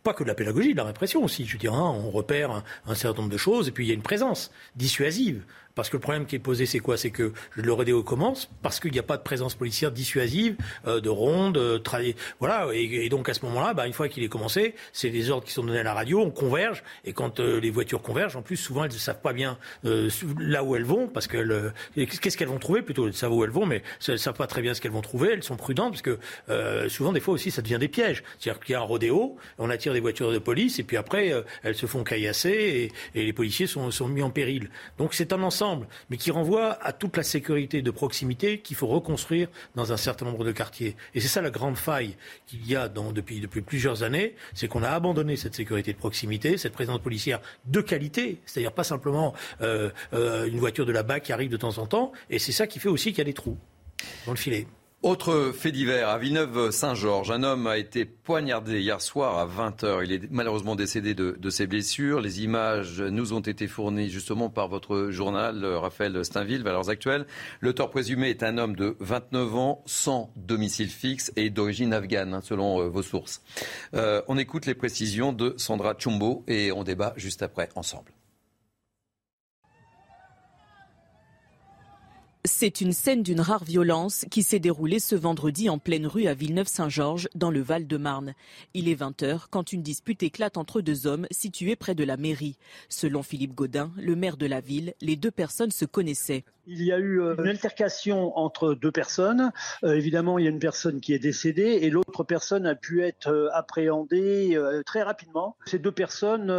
pas 0.04 0.14
que 0.14 0.24
de 0.24 0.28
la 0.28 0.36
pédagogie, 0.36 0.72
de 0.72 0.78
la 0.78 0.86
répression 0.86 1.24
aussi. 1.24 1.46
Je 1.46 1.58
dirais, 1.58 1.76
hein, 1.76 1.80
on 1.80 2.10
repère 2.10 2.64
un, 2.88 2.96
certain 2.96 3.22
nombre 3.22 3.34
de 3.34 3.38
choses 3.38 3.68
et 3.68 3.72
puis 3.72 3.86
il 3.86 3.90
y 3.90 3.92
a 3.92 3.96
une 3.96 4.02
présence 4.02 4.52
dissuasive. 4.76 5.44
Parce 5.78 5.92
que 5.92 5.98
le 5.98 6.02
problème 6.02 6.26
qui 6.26 6.36
est 6.36 6.40
posé, 6.40 6.66
c'est 6.66 6.80
quoi? 6.80 6.98
C'est 6.98 7.12
que 7.12 7.34
le 7.54 7.72
rodéo 7.72 8.02
commence 8.02 8.50
parce 8.64 8.80
qu'il 8.80 8.92
n'y 8.92 8.98
a 8.98 9.04
pas 9.04 9.16
de 9.16 9.22
présence 9.22 9.54
policière 9.54 9.92
dissuasive, 9.92 10.56
euh, 10.88 11.00
de 11.00 11.10
ronde, 11.10 11.58
euh, 11.58 11.80
voilà. 12.40 12.68
Et, 12.74 13.10
donc 13.10 13.30
à 13.30 13.36
ce 13.36 13.46
moment-là, 13.46 13.76
bah, 13.76 13.86
une 13.86 13.94
fois 13.94 14.10
qu'il 14.10 14.24
est 14.24 14.28
commencé, 14.28 14.74
c'est 14.92 15.12
des 15.12 15.30
ordres 15.30 15.46
qui 15.46 15.54
sont 15.54 15.64
donnés 15.64 15.82
à 15.82 15.84
la 15.84 15.94
radio, 15.94 16.20
on 16.20 16.32
converge. 16.32 16.84
Et 17.06 17.14
quand 17.14 17.40
euh, 17.40 17.60
les 17.60 17.70
voitures 17.70 18.02
convergent, 18.02 18.36
en 18.36 18.42
plus, 18.42 18.58
souvent 18.58 18.86
elles 18.86 18.92
ne 18.92 18.98
savent 18.98 19.22
pas 19.22 19.34
bien 19.34 19.60
là 19.84 20.64
où 20.64 20.76
elles 20.76 20.84
vont, 20.84 21.08
parce 21.08 21.28
que 21.28 21.72
qu'est-ce 21.94 22.38
qu'elles 22.38 22.48
vont 22.48 22.58
trouver 22.58 22.82
plutôt? 22.82 23.06
Elles 23.06 23.14
savent 23.14 23.34
où 23.34 23.44
elles 23.44 23.52
vont, 23.52 23.68
mais 23.68 23.84
elles 24.08 24.14
ne 24.14 24.18
savent 24.18 24.34
pas 24.34 24.48
très 24.48 24.64
bien 24.64 24.74
ce 24.74 24.82
qu'elles 24.82 24.92
vont 24.92 25.02
trouver. 25.02 25.34
Elles 25.34 25.44
sont 25.44 25.58
prudentes 25.58 25.92
parce 25.92 26.02
que 26.02 26.90
souvent, 26.90 27.14
des 27.14 27.20
fois 27.20 27.36
aussi, 27.36 27.52
ça 27.52 27.62
devient 27.62 27.78
des 27.80 27.88
pièges. 27.88 28.24
C'est-à-dire 28.40 28.60
qu'il 28.64 28.74
y 28.74 28.76
a 28.76 28.80
un 28.80 28.84
rodéo, 28.84 29.38
on 29.60 29.70
attire 29.70 29.94
des 29.94 30.00
voitures 30.00 30.32
de 30.32 30.40
police, 30.40 30.80
et 30.80 30.84
puis 30.84 30.98
après, 30.98 31.32
elles 31.62 31.76
se 31.76 31.86
font 31.86 32.04
caillasser 32.04 32.92
et, 33.14 33.20
et 33.20 33.26
les 33.26 33.34
policiers 33.34 33.68
sont, 33.68 33.92
sont 33.92 34.08
mis 34.08 34.24
en 34.24 34.32
péril. 34.32 34.70
Donc 34.98 35.14
c'est 35.14 35.34
un 35.34 35.44
ensemble 35.44 35.67
mais 36.10 36.18
qui 36.18 36.32
renvoie 36.32 36.78
à 36.84 36.94
toute 36.94 37.18
la 37.18 37.24
sécurité 37.24 37.82
de 37.82 37.92
proximité 37.92 38.60
qu'il 38.60 38.76
faut 38.76 38.88
reconstruire 38.88 39.48
dans 39.76 39.92
un 39.92 39.98
certain 39.98 40.26
nombre 40.26 40.44
de 40.44 40.52
quartiers. 40.52 40.96
Et 41.14 41.20
c'est 41.20 41.28
ça 41.28 41.42
la 41.42 41.50
grande 41.50 41.78
faille 41.78 42.16
qu'il 42.46 42.66
y 42.68 42.76
a 42.76 42.88
depuis, 42.90 43.40
depuis 43.40 43.62
plusieurs 43.62 44.04
années, 44.04 44.36
c'est 44.54 44.68
qu'on 44.68 44.84
a 44.84 44.90
abandonné 44.90 45.36
cette 45.36 45.56
sécurité 45.56 45.94
de 45.94 45.98
proximité, 45.98 46.58
cette 46.58 46.74
présence 46.74 47.00
policière 47.00 47.40
de 47.66 47.82
qualité, 47.82 48.42
c'est-à-dire 48.46 48.72
pas 48.72 48.84
simplement 48.84 49.34
euh, 49.62 49.90
euh, 50.14 50.46
une 50.46 50.60
voiture 50.60 50.86
de 50.86 50.92
la 50.92 51.04
BAC 51.04 51.24
qui 51.24 51.34
arrive 51.34 51.50
de 51.50 51.58
temps 51.58 51.78
en 51.78 51.88
temps, 51.88 52.12
et 52.30 52.40
c'est 52.40 52.52
ça 52.52 52.68
qui 52.68 52.80
fait 52.80 52.90
aussi 52.90 53.10
qu'il 53.10 53.20
y 53.20 53.22
a 53.22 53.26
des 53.26 53.34
trous 53.34 53.58
dans 54.26 54.32
le 54.32 54.38
filet. 54.38 54.68
Autre 55.04 55.52
fait 55.56 55.72
divers, 55.72 56.10
à 56.10 56.18
Villeneuve-Saint-Georges, 56.18 57.30
un 57.30 57.44
homme 57.44 57.68
a 57.68 57.78
été 57.78 58.04
poignardé 58.04 58.82
hier 58.82 59.00
soir 59.00 59.38
à 59.38 59.46
20h. 59.46 60.04
Il 60.04 60.12
est 60.12 60.32
malheureusement 60.32 60.76
décédé 60.76 61.14
de, 61.14 61.50
ses 61.52 61.68
blessures. 61.68 62.20
Les 62.20 62.44
images 62.44 63.00
nous 63.00 63.32
ont 63.32 63.40
été 63.40 63.68
fournies 63.68 64.10
justement 64.10 64.50
par 64.50 64.68
votre 64.68 65.12
journal, 65.12 65.64
Raphaël 65.64 66.26
Steinville, 66.26 66.64
Valeurs 66.64 66.90
Actuelles. 66.90 67.28
L'auteur 67.62 67.92
présumé 67.92 68.32
est 68.32 68.42
un 68.42 68.58
homme 68.58 68.76
de 68.76 68.98
29 69.00 69.56
ans, 69.56 69.84
sans 69.86 70.32
domicile 70.36 70.90
fixe 70.90 71.32
et 71.36 71.52
d'origine 71.52 71.94
afghane, 71.94 72.34
hein, 72.34 72.42
selon 72.44 72.82
euh, 72.82 72.88
vos 72.88 73.04
sources. 73.04 73.44
Euh, 73.94 74.24
on 74.28 74.40
écoute 74.40 74.66
les 74.66 74.74
précisions 74.74 75.32
de 75.32 75.54
Sandra 75.58 75.94
Chumbo 75.96 76.44
et 76.48 76.72
on 76.72 76.84
débat 76.84 77.14
juste 77.18 77.44
après 77.44 77.70
ensemble. 77.76 78.17
C'est 82.48 82.80
une 82.80 82.94
scène 82.94 83.24
d'une 83.24 83.42
rare 83.42 83.66
violence 83.66 84.26
qui 84.32 84.42
s'est 84.42 84.60
déroulée 84.60 85.00
ce 85.00 85.16
vendredi 85.16 85.70
en 85.70 85.80
pleine 85.80 86.08
rue 86.08 86.28
à 86.28 86.34
Villeneuve-Saint-Georges, 86.34 87.28
dans 87.36 87.52
le 87.52 87.60
Val-de-Marne. 87.60 88.36
Il 88.74 88.88
est 88.88 88.96
20h 88.96 89.48
quand 89.52 89.74
une 89.74 89.82
dispute 89.82 90.24
éclate 90.24 90.56
entre 90.56 90.80
deux 90.80 91.08
hommes 91.08 91.28
situés 91.30 91.76
près 91.76 91.94
de 91.94 92.06
la 92.06 92.16
mairie. 92.16 92.58
Selon 92.88 93.22
Philippe 93.22 93.54
Godin, 93.54 93.92
le 93.98 94.16
maire 94.16 94.38
de 94.38 94.46
la 94.46 94.62
ville, 94.62 94.94
les 95.02 95.18
deux 95.18 95.30
personnes 95.30 95.72
se 95.72 95.84
connaissaient. 95.84 96.46
Il 96.70 96.84
y 96.84 96.92
a 96.92 97.00
eu 97.00 97.22
euh, 97.22 97.36
une 97.38 97.48
altercation 97.48 98.38
entre 98.38 98.74
deux 98.74 98.92
personnes. 98.92 99.52
Euh, 99.86 99.96
évidemment, 99.96 100.38
il 100.38 100.44
y 100.44 100.48
a 100.48 100.52
une 100.52 100.60
personne 100.60 101.00
qui 101.00 101.14
est 101.14 101.20
décédée 101.20 101.80
et 101.82 101.90
l'autre 101.90 102.26
personne 102.26 102.66
a 102.66 102.76
pu 102.76 103.04
être 103.04 103.30
euh, 103.30 103.48
appréhendée 103.54 104.60
très 104.86 105.02
rapidement. 105.02 105.56
Ces 105.66 105.80
deux 105.80 105.92
personnes 105.92 106.52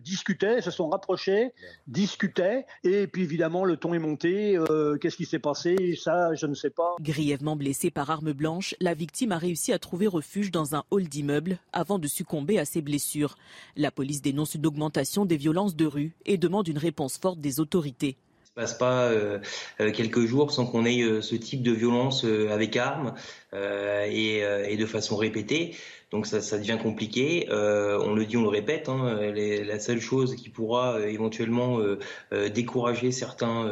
discutaient, 0.00 0.60
se 0.60 0.70
sont 0.70 0.88
rapprochées, 0.88 1.52
discutaient 1.88 2.66
et 2.84 3.06
puis 3.08 3.22
évidemment 3.22 3.64
le 3.64 3.76
ton 3.76 3.94
est 3.94 3.98
monté. 3.98 4.56
Qu'est-ce 4.98 5.16
qui 5.16 5.24
s'est 5.24 5.38
passé 5.38 5.98
Ça, 6.00 6.34
je 6.34 6.46
ne 6.46 6.54
sais 6.54 6.70
pas. 6.70 6.96
Grièvement 7.00 7.56
blessée 7.56 7.90
par 7.90 8.10
arme 8.10 8.32
blanche, 8.32 8.74
la 8.80 8.94
victime 8.94 9.32
a 9.32 9.38
réussi 9.38 9.72
à 9.72 9.78
trouver 9.78 10.06
refuge 10.06 10.50
dans 10.50 10.74
un 10.74 10.84
hall 10.90 11.04
d'immeuble 11.04 11.58
avant 11.72 11.98
de 11.98 12.06
succomber 12.06 12.58
à 12.58 12.64
ses 12.64 12.82
blessures. 12.82 13.36
La 13.76 13.90
police 13.90 14.22
dénonce 14.22 14.54
une 14.54 14.66
augmentation 14.66 15.24
des 15.24 15.36
violences 15.36 15.76
de 15.76 15.86
rue 15.86 16.12
et 16.24 16.38
demande 16.38 16.68
une 16.68 16.78
réponse 16.78 17.18
forte 17.18 17.40
des 17.40 17.60
autorités 17.60 18.16
passe 18.56 18.74
pas 18.74 19.04
euh, 19.04 19.38
euh, 19.80 19.92
quelques 19.92 20.24
jours 20.24 20.50
sans 20.50 20.66
qu'on 20.66 20.86
ait 20.86 21.02
euh, 21.02 21.20
ce 21.20 21.36
type 21.36 21.62
de 21.62 21.72
violence 21.72 22.24
avec 22.24 22.76
armes 22.76 23.14
et, 23.52 24.38
et, 24.38 24.76
de 24.76 24.86
façon 24.86 25.16
répétée. 25.16 25.74
Donc 26.12 26.26
ça, 26.26 26.58
devient 26.58 26.78
compliqué. 26.80 27.48
Euh, 27.50 27.98
on 28.00 28.14
le 28.14 28.24
dit, 28.26 28.36
on 28.36 28.42
le 28.42 28.48
répète. 28.48 28.88
Hein, 28.88 29.18
la 29.34 29.80
seule 29.80 30.00
chose 30.00 30.36
qui 30.36 30.50
pourra 30.50 30.94
euh, 30.94 31.08
éventuellement 31.08 31.80
euh, 31.80 32.48
décourager 32.48 33.10
certains 33.10 33.66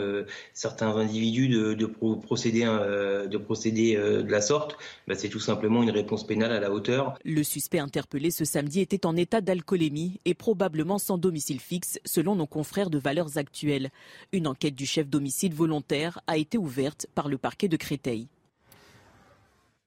individus 0.80 1.48
de, 1.48 1.74
de 1.74 1.86
procéder 1.86 2.64
de 2.64 3.38
procéder 3.38 3.96
de 3.96 4.30
la 4.30 4.40
sorte, 4.40 4.76
bah, 5.06 5.14
c'est 5.14 5.28
tout 5.28 5.38
simplement 5.38 5.82
une 5.82 5.90
réponse 5.90 6.26
pénale 6.26 6.50
à 6.50 6.58
la 6.58 6.72
hauteur. 6.72 7.16
Le 7.24 7.42
suspect 7.44 7.78
interpellé 7.78 8.30
ce 8.30 8.44
samedi 8.44 8.80
était 8.80 9.06
en 9.06 9.16
état 9.16 9.40
d'alcoolémie 9.40 10.20
et 10.24 10.34
probablement 10.34 10.98
sans 10.98 11.18
domicile 11.18 11.60
fixe, 11.60 12.00
selon 12.04 12.34
nos 12.34 12.46
confrères 12.46 12.90
de 12.90 12.98
Valeurs 12.98 13.38
Actuelles. 13.38 13.90
Une 14.32 14.48
enquête 14.48 14.74
du 14.74 14.86
chef 14.86 15.08
d'homicide 15.08 15.54
volontaire 15.54 16.20
a 16.26 16.36
été 16.36 16.58
ouverte 16.58 17.06
par 17.14 17.28
le 17.28 17.38
parquet 17.38 17.68
de 17.68 17.76
Créteil. 17.76 18.28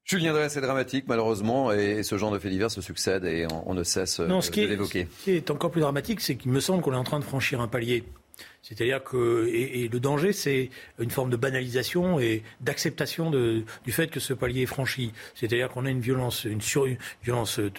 Julien 0.08 0.32
Drey, 0.32 0.48
c'est 0.48 0.62
dramatique 0.62 1.04
malheureusement 1.08 1.74
et 1.74 2.02
ce 2.02 2.18
genre 2.18 2.32
de 2.32 2.40
faits 2.40 2.50
divers 2.50 2.72
se 2.72 2.80
succèdent 2.80 3.26
et 3.26 3.46
on, 3.66 3.74
ne 3.74 3.84
cesse 3.84 4.22
non, 4.22 4.40
ce 4.40 4.52
de 4.52 4.62
l'évoquer. 4.62 5.06
Ce 5.20 5.24
qui 5.26 5.32
est 5.32 5.52
encore 5.52 5.70
plus 5.70 5.82
dramatique, 5.82 6.22
c'est 6.22 6.38
qu'il 6.38 6.50
me 6.50 6.62
semble 6.62 6.82
qu'on 6.82 6.94
est 6.94 6.98
en 6.98 7.04
train 7.04 7.20
de 7.20 7.26
franchir 7.26 7.60
un 7.60 7.68
palier. 7.68 8.06
C'est-à-dire 8.62 9.04
que 9.04 9.48
et, 9.52 9.90
le 9.90 10.00
danger, 10.00 10.32
c'est 10.32 10.70
une 11.00 11.10
forme 11.10 11.30
de 11.30 11.36
banalisation 11.36 12.22
et 12.22 12.44
d'acceptation 12.62 13.32
du 13.32 13.92
fait 13.92 14.08
que 14.08 14.22
ce 14.22 14.34
palier 14.34 14.62
est 14.62 14.68
franchi. 14.68 15.12
C'est-à-dire 15.36 15.68
qu'on 15.68 15.86
a 15.86 15.90
une 15.90 16.00
violence, 16.00 16.46
une, 16.46 16.62
sur, 16.62 16.86
une 16.86 16.98
violence 17.22 17.60
euh, 17.60 17.70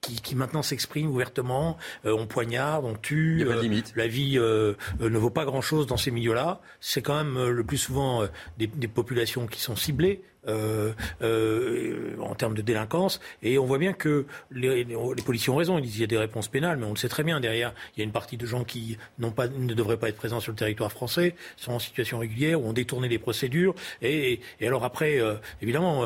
qui, 0.00 0.34
maintenant 0.34 0.62
s'exprime 0.62 1.10
ouvertement. 1.10 1.76
Euh, 2.04 2.16
on 2.16 2.26
poignarde, 2.26 2.84
on 2.84 2.94
tue. 2.94 3.38
Il 3.40 3.50
a 3.50 3.54
pas 3.54 3.62
de 3.62 3.68
euh, 3.68 3.82
la 3.96 4.06
vie 4.06 4.38
euh, 4.38 4.74
ne 5.00 5.18
vaut 5.18 5.30
pas 5.30 5.44
grand-chose 5.44 5.86
dans 5.86 5.96
ces 5.96 6.10
milieux-là. 6.10 6.60
C'est 6.80 7.02
quand 7.02 7.16
même 7.16 7.48
le 7.48 7.64
plus 7.64 7.78
souvent 7.78 8.26
des, 8.58 8.66
des, 8.66 8.88
populations 8.88 9.46
qui 9.46 9.60
sont 9.60 9.76
ciblées. 9.76 10.22
Euh, 10.48 10.92
euh, 11.22 12.14
en 12.20 12.34
termes 12.34 12.54
de 12.54 12.62
délinquance. 12.62 13.20
Et 13.42 13.58
on 13.58 13.66
voit 13.66 13.78
bien 13.78 13.92
que 13.92 14.26
les, 14.50 14.84
policiers 15.24 15.52
ont 15.52 15.56
raison. 15.56 15.78
Ils 15.78 15.82
disent 15.82 15.92
qu'il 15.92 16.00
y 16.02 16.04
a 16.04 16.08
des 16.08 16.18
réponses 16.18 16.48
pénales, 16.48 16.76
mais 16.76 16.86
on 16.86 16.90
le 16.90 16.96
sait 16.96 17.08
très 17.08 17.24
bien. 17.24 17.40
Derrière, 17.40 17.72
il 17.94 18.00
y 18.00 18.02
a 18.02 18.04
une 18.04 18.12
partie 18.12 18.36
de 18.36 18.46
gens 18.46 18.64
qui 18.64 18.96
ne 19.18 19.74
devraient 19.74 19.96
pas 19.96 20.08
être 20.08 20.16
présents 20.16 20.40
sur 20.40 20.52
le 20.52 20.56
territoire 20.56 20.92
français, 20.92 21.34
sont 21.56 21.72
en 21.72 21.78
situation 21.78 22.18
régulière 22.18 22.60
ont 22.62 22.72
détourné 22.72 23.08
les 23.08 23.18
procédures. 23.18 23.74
Et, 24.02 24.40
et 24.60 24.66
alors 24.66 24.84
après, 24.84 25.20
euh, 25.20 25.34
évidemment, 25.62 26.04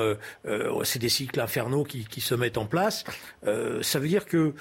c'est 0.85 0.99
des 0.99 1.09
cycles 1.09 1.41
infernaux 1.41 1.85
qui, 1.85 2.21
se 2.21 2.35
mettent 2.35 2.59
en 2.59 2.67
place. 2.67 3.05
ça 3.45 3.99
veut 3.99 4.09
dire 4.09 4.27
que 4.27 4.55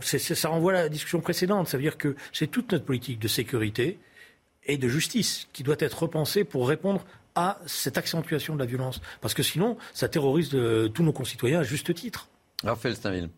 ça 0.00 0.48
renvoie 0.48 0.72
à 0.72 0.82
la 0.82 0.88
discussion 0.88 1.20
précédente. 1.20 1.68
Ça 1.68 1.76
veut 1.76 1.82
dire 1.82 1.98
que 1.98 2.16
c'est 2.32 2.48
toute 2.48 2.72
notre 2.72 2.84
politique 2.84 3.18
de 3.18 3.28
sécurité 3.28 3.98
et 4.68 4.76
de 4.76 4.88
justice 4.88 5.48
qui 5.52 5.62
doit 5.62 5.76
être 5.78 6.02
repensée 6.02 6.44
pour 6.44 6.68
répondre 6.68 7.04
à 7.38 7.56
cette 7.66 7.96
accentuation 7.96 8.54
de 8.54 8.58
la 8.58 8.66
violence. 8.66 9.00
Parce 9.20 9.32
que 9.32 9.44
sinon, 9.44 9.78
ça 9.94 10.08
terrorise 10.08 10.48
de, 10.48 10.90
tous 10.92 11.04
nos 11.04 11.12
concitoyens 11.12 11.60
à 11.60 11.62
juste 11.62 11.94
titre. 11.94 12.28
Raphaël 12.64 12.96
Steinville. 12.96 13.30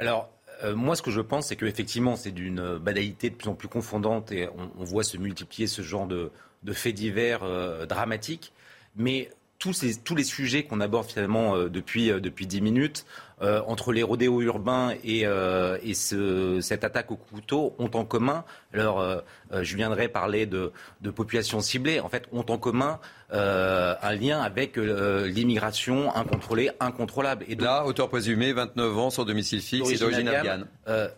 Alors, 0.00 0.30
euh, 0.64 0.74
moi, 0.74 0.96
ce 0.96 1.02
que 1.02 1.12
je 1.12 1.20
pense, 1.20 1.46
c'est 1.46 1.54
qu'effectivement, 1.54 2.16
c'est 2.16 2.32
d'une 2.32 2.76
banalité 2.78 3.30
de 3.30 3.36
plus 3.36 3.48
en 3.48 3.54
plus 3.54 3.68
confondante 3.68 4.32
et 4.32 4.48
on, 4.48 4.82
voit 4.82 5.04
se 5.04 5.16
multiplier 5.16 5.68
ce 5.68 5.80
genre 5.80 6.08
de, 6.08 6.32
faits 6.72 6.96
divers 6.96 7.44
euh, 7.44 7.86
dramatiques. 7.86 8.52
Mais 8.96 9.30
tous, 9.60 9.74
ces, 9.74 9.94
tous 10.00 10.16
les 10.16 10.24
sujets 10.24 10.64
qu'on 10.64 10.80
aborde 10.80 11.06
finalement 11.06 11.54
euh, 11.54 11.68
depuis, 11.68 12.08
depuis 12.08 12.48
10 12.48 12.62
minutes, 12.62 13.06
euh, 13.44 13.60
entre 13.66 13.92
les 13.92 14.02
rodéos 14.02 14.40
urbains 14.40 14.94
et, 15.04 15.26
euh, 15.26 15.76
et 15.82 15.92
ce, 15.92 16.60
cette 16.62 16.82
attaque 16.82 17.10
au 17.10 17.16
couteau 17.16 17.74
ont 17.78 17.90
en 17.92 18.06
commun, 18.06 18.42
alors 18.72 19.00
euh, 19.00 19.20
je 19.60 19.76
viendrai 19.76 20.08
parler 20.08 20.46
de, 20.46 20.72
de 21.02 21.10
populations 21.10 21.60
ciblées, 21.60 22.00
en 22.00 22.08
fait, 22.08 22.24
ont 22.32 22.46
en 22.48 22.56
commun 22.56 23.00
un 23.30 24.14
lien 24.14 24.40
avec 24.40 24.76
l'immigration 24.76 26.14
incontrôlée, 26.14 26.70
incontrôlable. 26.78 27.44
Et 27.48 27.56
donc, 27.56 27.66
Là, 27.66 27.84
auteur 27.84 28.08
présumé, 28.08 28.52
29 28.52 28.98
ans, 28.98 29.10
sans 29.10 29.24
domicile 29.24 29.60
fixe 29.60 29.90
et 29.90 29.98
d'origine 29.98 30.28
afghane. 30.28 30.66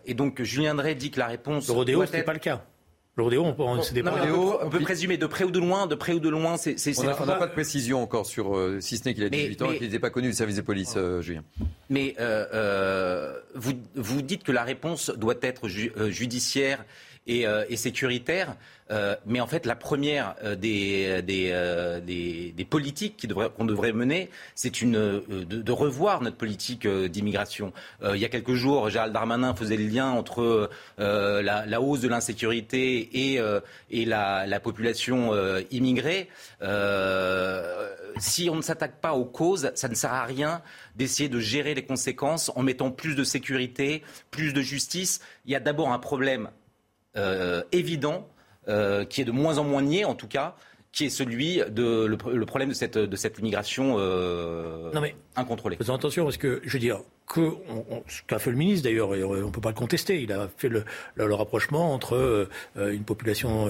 et 0.05 0.13
donc 0.13 0.41
Julien 0.41 0.73
Drey 0.75 0.95
dit 0.95 1.11
que 1.11 1.19
la 1.19 1.27
réponse. 1.27 1.67
Le 1.67 1.73
rodéo, 1.73 2.05
ce 2.05 2.11
n'est 2.13 2.23
pas 2.23 2.33
le 2.33 2.39
cas. 2.39 2.63
Le 3.17 3.23
rodéo, 3.23 3.43
on 3.43 3.53
peut, 3.53 3.63
on, 3.63 4.69
peut, 4.69 4.79
présumer 4.79 5.17
de 5.17 5.25
près 5.25 5.43
ou 5.43 5.49
de 5.49 5.57
loin, 5.57 5.87
de 5.87 5.95
près 5.95 6.13
ou 6.13 6.19
de 6.19 6.29
loin. 6.29 6.55
C'est, 6.55 6.75
on 6.99 7.03
n'a 7.03 7.15
pas 7.15 7.47
de 7.47 7.51
précision 7.51 8.03
encore 8.03 8.27
sur, 8.27 8.55
euh, 8.55 8.77
si 8.79 8.99
ce 8.99 9.05
n'est 9.05 9.15
qu'il 9.15 9.23
a 9.23 9.29
18 9.29 9.61
ans 9.63 9.71
et 9.71 9.77
qu'il 9.77 9.87
n'était 9.87 9.97
pas 9.97 10.11
connu 10.11 10.27
du 10.27 10.35
service 10.35 10.55
de 10.55 10.61
police, 10.61 10.93
euh, 10.97 11.19
Julien. 11.19 11.43
Mais 11.89 12.15
euh, 12.19 13.33
vous, 13.55 13.73
vous 13.95 14.21
dites 14.21 14.43
que 14.43 14.51
la 14.51 14.63
réponse 14.63 15.09
doit 15.09 15.33
être 15.41 15.67
judiciaire 15.67 16.85
et, 17.27 17.45
et 17.69 17.77
sécuritaire. 17.77 18.55
Euh, 18.91 19.15
mais 19.25 19.39
en 19.39 19.47
fait, 19.47 19.65
la 19.65 19.75
première 19.75 20.35
euh, 20.43 20.55
des, 20.55 21.21
des, 21.21 21.49
euh, 21.51 21.99
politiques 22.69 23.27
qu'on 23.57 23.65
devrait, 23.65 23.93
mener, 23.93 24.29
c'est 24.55 24.81
une 24.81 25.21
de, 25.27 25.71
revoir 25.71 26.21
notre 26.21 26.37
politique 26.37 26.87
d'immigration. 26.87 27.71
il 28.03 28.17
y 28.17 28.25
a 28.25 28.29
quelques 28.29 28.53
jours, 28.53 28.89
Gérald 28.89 29.13
Darmanin 29.13 29.53
faisait 29.53 29.77
le 29.77 29.87
lien 29.87 30.09
entre 30.09 30.69
la, 30.97 31.81
hausse 31.81 32.01
de 32.01 32.07
l'insécurité 32.07 33.09
et, 33.13 33.41
et 33.91 34.05
la, 34.05 34.59
population 34.59 35.31
immigrée. 35.71 36.29
si 38.17 38.49
on 38.49 38.55
ne 38.55 38.61
s'attaque 38.61 38.99
pas 38.99 39.13
aux 39.13 39.25
causes, 39.25 39.71
ça 39.75 39.87
ne 39.87 39.95
sert 39.95 40.13
à 40.13 40.25
rien 40.25 40.61
d'essayer 40.95 41.29
de 41.29 41.39
gérer 41.39 41.73
les 41.73 41.85
conséquences 41.85 42.51
en 42.55 42.63
mettant 42.63 42.91
plus 42.91 43.15
de 43.15 43.23
sécurité, 43.23 44.03
plus 44.31 44.53
de 44.53 44.61
justice. 44.61 45.21
Il 45.45 45.51
y 45.51 45.55
a 45.55 45.59
d'abord 45.59 45.91
un 45.91 45.99
problème 45.99 46.49
évident 47.71 48.27
euh, 48.69 49.05
qui 49.05 49.21
est 49.21 49.25
de 49.25 49.31
moins 49.31 49.59
en 49.59 49.63
moins 49.63 49.81
nié, 49.81 50.03
en 50.03 50.13
tout 50.13 50.27
cas, 50.27 50.53
qui 50.97 51.05
est 51.05 51.09
celui 51.09 51.61
de 51.69 52.05
le, 52.05 52.45
problème 52.47 52.69
de 52.69 52.73
cette, 52.73 52.97
de 52.97 53.15
cette 53.15 53.37
immigration 53.37 53.97
euh, 53.99 54.91
non 54.95 54.99
mais, 54.99 55.15
incontrôlée. 55.35 55.75
Faisons 55.75 55.93
attention 55.93 56.23
parce 56.23 56.37
que, 56.37 56.59
je 56.63 56.73
veux 56.73 56.79
dire, 56.79 57.01
que 57.27 57.51
ce 58.07 58.23
qu'a 58.25 58.39
fait 58.39 58.49
le 58.49 58.57
ministre 58.57 58.85
d'ailleurs, 58.85 59.09
on 59.09 59.45
ne 59.45 59.51
peut 59.51 59.61
pas 59.61 59.69
le 59.69 59.75
contester, 59.75 60.23
il 60.23 60.31
a 60.31 60.47
fait 60.57 60.69
le, 60.69 60.85
le, 61.13 61.35
rapprochement 61.35 61.93
entre 61.93 62.15
euh, 62.15 62.49
une 62.91 63.03
population 63.03 63.67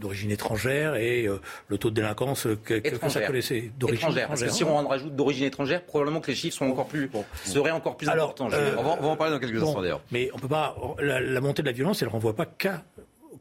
d'origine 0.00 0.30
étrangère 0.30 0.94
et 0.94 1.28
le 1.68 1.76
taux 1.76 1.90
de 1.90 1.96
délinquance 1.96 2.48
que, 2.64 2.78
que 2.78 3.10
ça 3.10 3.20
connaissait 3.26 3.70
d'origine 3.78 4.00
étrangère. 4.00 4.28
Parce 4.28 4.42
que 4.42 4.48
si 4.48 4.64
on 4.64 4.74
en 4.74 4.88
rajoute 4.88 5.14
d'origine 5.14 5.44
étrangère, 5.44 5.84
probablement 5.84 6.20
que 6.20 6.28
les 6.28 6.34
chiffres 6.34 6.56
sont 6.56 6.70
encore 6.70 6.88
plus, 6.88 7.10
seraient 7.44 7.72
encore 7.72 7.98
plus 7.98 8.08
importants. 8.08 8.46
on, 8.46 8.82
va, 8.82 9.06
en 9.06 9.16
parler 9.16 9.34
dans 9.34 9.38
quelques 9.38 9.62
instants 9.62 9.82
d'ailleurs. 9.82 10.00
Mais 10.12 10.30
on 10.32 10.38
peut 10.38 10.48
pas, 10.48 10.74
la, 10.98 11.20
la, 11.20 11.40
montée 11.42 11.60
de 11.60 11.66
la 11.66 11.74
violence, 11.74 12.00
elle 12.00 12.08
ne 12.08 12.12
renvoie 12.12 12.34
pas 12.34 12.46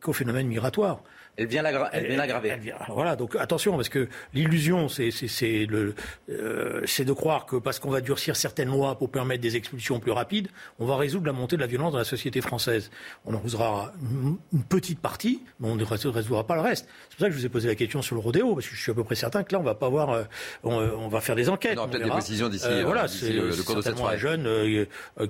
qu'au 0.01 0.11
phénomène 0.11 0.47
migratoire. 0.47 1.01
Elle 1.39 1.47
vient 1.47 1.61
l'aggraver. 2.17 2.59
Voilà, 2.89 3.15
donc 3.15 3.35
attention, 3.37 3.75
parce 3.75 3.87
que 3.87 4.09
l'illusion, 4.33 4.89
c'est 4.89 5.09
euh, 5.71 5.93
de 6.29 7.13
croire 7.13 7.45
que 7.45 7.55
parce 7.55 7.79
qu'on 7.79 7.89
va 7.89 8.01
durcir 8.01 8.35
certaines 8.35 8.67
lois 8.67 8.97
pour 8.97 9.09
permettre 9.09 9.41
des 9.41 9.55
expulsions 9.55 9.99
plus 9.99 10.11
rapides, 10.11 10.49
on 10.79 10.85
va 10.85 10.97
résoudre 10.97 11.25
la 11.25 11.31
montée 11.31 11.55
de 11.55 11.61
la 11.61 11.67
violence 11.67 11.93
dans 11.93 11.97
la 11.97 12.03
société 12.03 12.41
française. 12.41 12.91
On 13.25 13.33
en 13.33 13.39
résoudra 13.39 13.93
une, 14.01 14.63
petite 14.63 14.99
partie, 14.99 15.41
mais 15.59 15.69
on 15.69 15.75
ne 15.75 15.83
résoudra 15.85 16.45
pas 16.45 16.55
le 16.55 16.61
reste. 16.61 16.87
C'est 17.09 17.15
pour 17.15 17.19
ça 17.21 17.27
que 17.27 17.33
je 17.33 17.39
vous 17.39 17.45
ai 17.45 17.49
posé 17.49 17.67
la 17.69 17.75
question 17.75 18.01
sur 18.01 18.15
le 18.15 18.21
rodéo, 18.21 18.55
parce 18.55 18.67
que 18.67 18.75
je 18.75 18.81
suis 18.81 18.91
à 18.91 18.95
peu 18.95 19.03
près 19.03 19.15
certain 19.15 19.43
que 19.43 19.53
là, 19.53 19.59
on 19.59 19.63
va 19.63 19.75
pas 19.75 19.85
avoir, 19.85 20.09
euh, 20.09 20.23
on, 20.63 21.07
va 21.07 21.21
faire 21.21 21.35
des 21.35 21.49
enquêtes. 21.49 21.77
On 21.77 21.83
aura 21.83 21.89
peut-être 21.89 22.03
des 22.03 22.09
précisions 22.09 22.49
d'ici. 22.49 22.65
Euh, 22.67 22.83
voilà, 22.83 23.07
c'est 23.07 23.31
le, 23.31 23.51
cours 23.63 23.75
de 23.75 23.81
cette 23.81 23.99
un 23.99 24.17
jeune 24.17 24.47